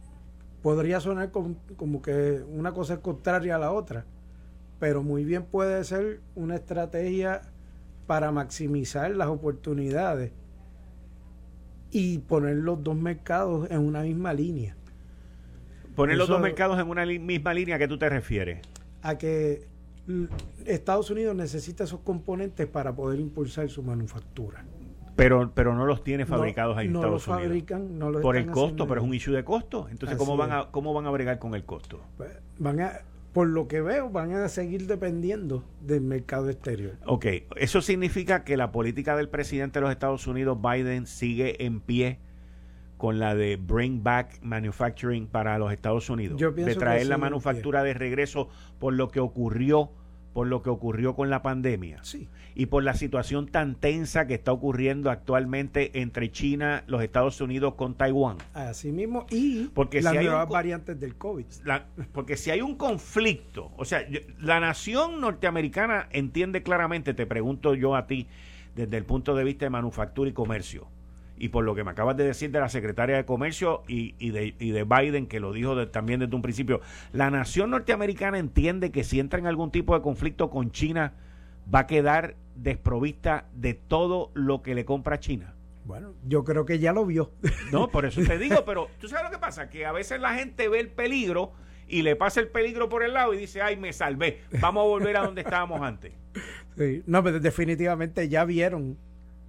podría 0.64 1.02
sonar 1.02 1.32
como, 1.32 2.02
que 2.02 2.42
una 2.48 2.72
cosa 2.72 2.96
es 2.96 3.00
contraria 3.02 3.58
a 3.58 3.60
la 3.60 3.72
otra, 3.72 4.06
pero 4.80 5.04
muy 5.04 5.26
bien 5.26 5.44
puede 5.44 5.84
ser 5.84 6.22
una 6.36 6.56
estrategia 6.56 7.42
para 8.08 8.32
maximizar 8.32 9.12
las 9.12 9.28
oportunidades 9.28 10.32
y 11.92 12.20
poner 12.20 12.56
los 12.56 12.82
dos 12.82 12.96
mercados 12.96 13.70
en 13.70 13.80
una 13.80 14.04
misma 14.04 14.34
línea. 14.34 14.76
Poner 15.96 16.18
los 16.18 16.30
dos 16.30 16.42
mercados 16.42 16.80
en 16.80 16.88
una 16.88 17.06
misma 17.06 17.54
línea, 17.54 17.76
¿a 17.76 17.80
qué 17.80 17.88
tú 17.88 18.00
te 18.00 18.10
refieres? 18.10 18.60
A 19.02 19.18
que 19.18 19.68
Estados 20.66 21.12
Unidos 21.12 21.36
necesita 21.36 21.84
esos 21.84 22.00
componentes 22.00 22.68
para 22.68 22.96
poder 22.96 23.20
impulsar 23.20 23.70
su 23.70 23.84
manufactura. 23.84 24.64
Pero, 25.16 25.52
pero 25.54 25.76
no 25.76 25.86
los 25.86 26.04
tiene 26.04 26.26
fabricados 26.26 26.78
ahí 26.78 26.88
en 26.88 26.94
no 26.94 27.00
Estados 27.00 27.28
los 27.28 27.38
fabrican, 27.38 28.00
No 28.00 28.10
los 28.10 28.22
Por 28.22 28.36
el 28.36 28.48
costo, 28.48 28.88
pero 28.88 29.02
es 29.02 29.08
un 29.08 29.14
issue 29.14 29.34
de 29.34 29.44
costo. 29.44 29.88
Entonces, 29.90 30.18
¿cómo 30.18 30.38
van, 30.38 30.52
a, 30.52 30.72
¿cómo 30.72 30.94
van 30.94 31.06
a 31.06 31.12
bregar 31.12 31.40
con 31.40 31.54
el 31.54 31.66
costo? 31.66 32.02
Pues, 32.18 32.32
van 32.58 32.80
a, 32.82 33.00
por 33.34 33.48
lo 33.48 33.68
que 33.68 33.82
veo, 33.82 34.10
van 34.10 34.34
a 34.34 34.48
seguir 34.48 34.88
dependiendo 34.88 35.64
del 35.82 36.02
mercado 36.02 36.50
exterior. 36.50 36.94
Ok, 37.06 37.26
eso 37.56 37.82
significa 37.82 38.44
que 38.44 38.58
la 38.58 38.72
política 38.72 39.16
del 39.16 39.30
presidente 39.30 39.80
de 39.80 39.82
los 39.82 39.92
Estados 39.92 40.28
Unidos, 40.28 40.58
Biden, 40.62 41.06
sigue 41.06 41.64
en 41.66 41.80
pie 41.80 42.20
con 42.98 43.20
la 43.20 43.36
de 43.36 43.58
Bring 43.58 44.04
Back 44.04 44.40
Manufacturing 44.42 45.28
para 45.28 45.58
los 45.58 45.74
Estados 45.74 46.10
Unidos. 46.10 46.40
Yo 46.40 46.52
de 46.52 46.76
traer 46.76 47.08
la 47.08 47.18
manufactura 47.18 47.84
de 47.84 47.94
regreso 47.94 48.50
por 48.80 48.94
lo 48.94 49.10
que 49.10 49.20
ocurrió 49.20 49.92
por 50.34 50.48
lo 50.48 50.62
que 50.64 50.70
ocurrió 50.70 51.16
con 51.16 51.30
la 51.30 51.42
pandemia 51.44 52.00
Sí. 52.04 52.28
y 52.56 52.66
por 52.66 52.84
la 52.84 52.96
situación 52.96 53.48
tan 53.48 53.76
tensa 53.76 54.26
que 54.28 54.34
está 54.34 54.52
ocurriendo 54.52 55.12
actualmente 55.12 56.02
entre 56.02 56.32
China, 56.32 56.84
los 56.88 57.04
Estados 57.04 57.40
Unidos 57.40 57.76
con 57.76 57.94
Taiwán. 57.96 58.38
Así 58.54 58.92
mismo. 58.92 59.26
Y 59.30 59.66
Porque 59.74 60.02
las 60.02 60.12
si 60.14 60.18
hay 60.20 60.26
nuevas 60.26 60.50
variantes 60.50 61.00
del 61.00 61.16
COVID. 61.16 61.46
La- 61.66 61.86
porque 62.12 62.36
si 62.36 62.50
hay 62.52 62.62
un 62.62 62.76
conflicto, 62.76 63.72
o 63.78 63.86
sea, 63.86 64.06
la 64.40 64.60
nación 64.60 65.22
norteamericana 65.22 66.08
entiende 66.12 66.64
claramente, 66.64 67.14
te 67.14 67.26
pregunto 67.26 67.76
yo 67.76 67.96
a 67.96 68.08
ti, 68.08 68.28
desde 68.76 68.98
el 68.98 69.06
punto 69.06 69.36
de 69.36 69.44
vista 69.44 69.66
de 69.66 69.70
manufactura 69.70 70.30
y 70.30 70.34
comercio, 70.34 70.88
y 71.38 71.50
por 71.50 71.64
lo 71.64 71.76
que 71.76 71.84
me 71.84 71.92
acabas 71.92 72.16
de 72.18 72.24
decir 72.26 72.52
de 72.52 72.60
la 72.60 72.70
secretaria 72.70 73.16
de 73.18 73.26
Comercio 73.26 73.84
y, 73.88 74.16
y 74.20 74.32
de, 74.32 74.56
y 74.60 74.72
de 74.72 74.84
Biden, 74.84 75.28
que 75.28 75.40
lo 75.40 75.52
dijo 75.54 75.76
de- 75.76 75.88
también 75.88 76.20
desde 76.20 76.36
un 76.36 76.42
principio, 76.42 76.82
la 77.12 77.30
nación 77.32 77.72
norteamericana 77.72 78.38
entiende 78.38 78.92
que 78.92 79.04
si 79.04 79.20
entra 79.20 79.40
en 79.40 79.48
algún 79.48 79.72
tipo 79.72 79.96
de 79.96 80.02
conflicto 80.02 80.50
con 80.50 80.72
China, 80.72 81.14
va 81.74 81.80
a 81.80 81.88
quedar 81.88 82.36
desprovista 82.56 83.46
de 83.56 83.74
todo 83.74 84.32
lo 84.34 84.62
que 84.62 84.76
le 84.76 84.86
compra 84.86 85.20
China. 85.20 85.56
Bueno, 85.86 86.14
yo 86.28 86.44
creo 86.44 86.66
que 86.66 86.80
ya 86.80 86.94
lo 86.94 87.06
vio. 87.06 87.32
No, 87.72 87.90
por 87.90 88.06
eso 88.06 88.22
te 88.22 88.38
digo, 88.38 88.64
pero 88.66 88.88
tú 89.00 89.08
sabes 89.08 89.26
lo 89.26 89.32
que 89.32 89.38
pasa, 89.40 89.70
que 89.70 89.86
a 89.86 89.92
veces 89.92 90.22
la 90.22 90.36
gente 90.36 90.70
ve 90.70 90.80
el 90.80 90.90
peligro 90.90 91.52
y 91.88 92.04
le 92.04 92.16
pasa 92.16 92.40
el 92.40 92.48
peligro 92.48 92.88
por 92.90 93.04
el 93.04 93.14
lado 93.14 93.34
y 93.34 93.38
dice, 93.38 93.62
ay, 93.62 93.76
me 93.76 93.92
salvé, 93.92 94.42
vamos 94.62 94.82
a 94.84 94.88
volver 94.88 95.18
a 95.18 95.26
donde 95.26 95.42
estábamos 95.42 95.82
antes. 95.82 96.14
Sí. 96.78 97.04
No, 97.06 97.22
pero 97.24 97.40
definitivamente 97.40 98.30
ya 98.30 98.46
vieron 98.46 98.98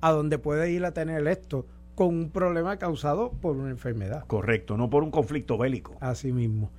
a 0.06 0.12
dónde 0.12 0.38
puede 0.38 0.70
ir 0.70 0.84
a 0.84 0.92
tener 0.92 1.26
esto 1.28 1.66
con 1.94 2.08
un 2.08 2.30
problema 2.30 2.76
causado 2.76 3.30
por 3.30 3.56
una 3.56 3.70
enfermedad. 3.70 4.24
Correcto, 4.26 4.76
no 4.76 4.90
por 4.90 5.02
un 5.02 5.10
conflicto 5.10 5.56
bélico. 5.56 5.94
Así 6.00 6.32
mismo. 6.32 6.70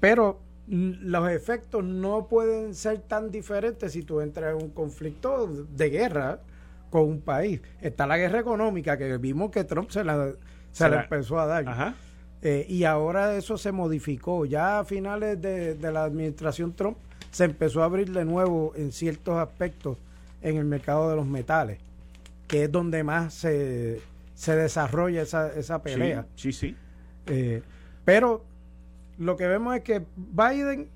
Pero 0.00 0.40
mm, 0.66 0.90
los 1.02 1.30
efectos 1.30 1.84
no 1.84 2.26
pueden 2.28 2.74
ser 2.74 2.98
tan 3.00 3.30
diferentes 3.30 3.92
si 3.92 4.02
tú 4.02 4.20
entras 4.20 4.56
en 4.56 4.62
un 4.62 4.70
conflicto 4.70 5.46
de 5.48 5.90
guerra 5.90 6.40
con 6.90 7.02
un 7.02 7.20
país. 7.20 7.60
Está 7.80 8.06
la 8.06 8.18
guerra 8.18 8.40
económica 8.40 8.96
que 8.96 9.16
vimos 9.18 9.50
que 9.50 9.64
Trump 9.64 9.90
se 9.90 10.02
la, 10.04 10.28
se 10.28 10.36
Se 10.72 10.84
la 10.88 10.96
la- 10.96 11.02
empezó 11.04 11.38
a 11.38 11.46
dar. 11.46 11.68
Ajá. 11.68 11.94
Eh, 12.42 12.66
y 12.68 12.84
ahora 12.84 13.36
eso 13.36 13.56
se 13.56 13.70
modificó. 13.70 14.44
Ya 14.46 14.80
a 14.80 14.84
finales 14.84 15.40
de, 15.40 15.74
de 15.76 15.92
la 15.92 16.04
administración 16.04 16.72
Trump 16.72 16.96
se 17.30 17.44
empezó 17.44 17.82
a 17.82 17.84
abrir 17.84 18.10
de 18.10 18.24
nuevo 18.24 18.72
en 18.76 18.90
ciertos 18.92 19.36
aspectos 19.38 19.96
en 20.42 20.56
el 20.56 20.64
mercado 20.64 21.08
de 21.08 21.14
los 21.16 21.24
metales, 21.26 21.78
que 22.52 22.64
es 22.64 22.70
donde 22.70 23.02
más 23.02 23.32
se, 23.32 24.02
se 24.34 24.54
desarrolla 24.54 25.22
esa, 25.22 25.50
esa 25.54 25.82
pelea. 25.82 26.26
Sí, 26.34 26.52
sí, 26.52 26.68
sí. 26.68 26.76
Eh, 27.24 27.62
pero 28.04 28.44
lo 29.16 29.38
que 29.38 29.46
vemos 29.46 29.74
es 29.74 29.80
que 29.80 30.04
Biden, 30.16 30.90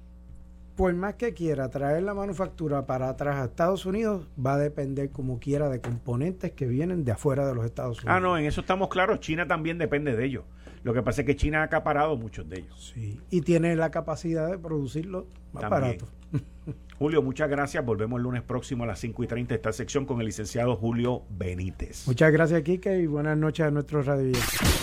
por 0.76 0.92
más 0.92 1.14
que 1.14 1.32
quiera 1.32 1.70
traer 1.70 2.02
la 2.02 2.12
manufactura 2.12 2.84
para 2.84 3.08
atrás 3.08 3.36
a 3.36 3.44
Estados 3.46 3.86
Unidos, 3.86 4.28
va 4.38 4.56
a 4.56 4.58
depender 4.58 5.08
como 5.08 5.40
quiera 5.40 5.70
de 5.70 5.80
componentes 5.80 6.52
que 6.52 6.66
vienen 6.66 7.06
de 7.06 7.12
afuera 7.12 7.46
de 7.46 7.54
los 7.54 7.64
Estados 7.64 8.00
Unidos. 8.00 8.14
Ah, 8.14 8.20
no, 8.20 8.36
en 8.36 8.44
eso 8.44 8.60
estamos 8.60 8.90
claros, 8.90 9.20
China 9.20 9.46
también 9.46 9.78
depende 9.78 10.14
de 10.14 10.26
ellos. 10.26 10.44
Lo 10.82 10.92
que 10.92 11.02
pasa 11.02 11.22
es 11.22 11.26
que 11.26 11.36
China 11.36 11.62
ha 11.62 11.64
acaparado 11.64 12.18
muchos 12.18 12.46
de 12.50 12.58
ellos. 12.58 12.92
Sí, 12.94 13.18
y 13.30 13.40
tiene 13.40 13.74
la 13.76 13.90
capacidad 13.90 14.50
de 14.50 14.58
producirlo 14.58 15.26
más 15.54 15.62
También. 15.70 15.96
barato. 15.96 16.06
Julio, 16.98 17.22
muchas 17.22 17.48
gracias. 17.48 17.84
Volvemos 17.84 18.18
el 18.18 18.24
lunes 18.24 18.42
próximo 18.42 18.84
a 18.84 18.86
las 18.86 18.98
5 19.00 19.24
y 19.24 19.26
30 19.26 19.54
esta 19.54 19.72
sección 19.72 20.06
con 20.06 20.20
el 20.20 20.26
licenciado 20.26 20.76
Julio 20.76 21.22
Benítez. 21.30 22.06
Muchas 22.06 22.32
gracias, 22.32 22.62
Kike, 22.62 23.00
y 23.00 23.06
buenas 23.06 23.36
noches 23.36 23.66
a 23.66 23.70
nuestros 23.70 24.06
radio 24.06 24.32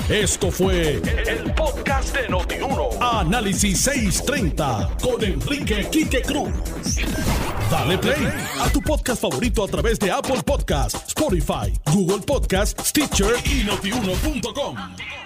Esto 0.10 0.52
fue 0.52 1.02
el 1.28 1.54
podcast 1.54 2.16
de 2.16 2.30
Notiuno. 2.30 2.90
Análisis 3.02 3.82
630 3.82 4.98
con 5.02 5.24
Enrique 5.24 5.88
Quique 5.92 6.22
Cruz. 6.22 6.52
Dale 7.72 7.98
play 7.98 8.28
a 8.60 8.70
tu 8.70 8.82
podcast 8.82 9.22
favorito 9.22 9.64
a 9.64 9.68
través 9.68 9.98
de 10.00 10.12
Apple 10.12 10.42
Podcasts, 10.46 11.08
Spotify, 11.08 11.74
Google 11.92 12.24
Podcasts, 12.26 12.90
Stitcher 12.90 13.34
y 13.46 13.64
notiuno.com. 13.64 15.23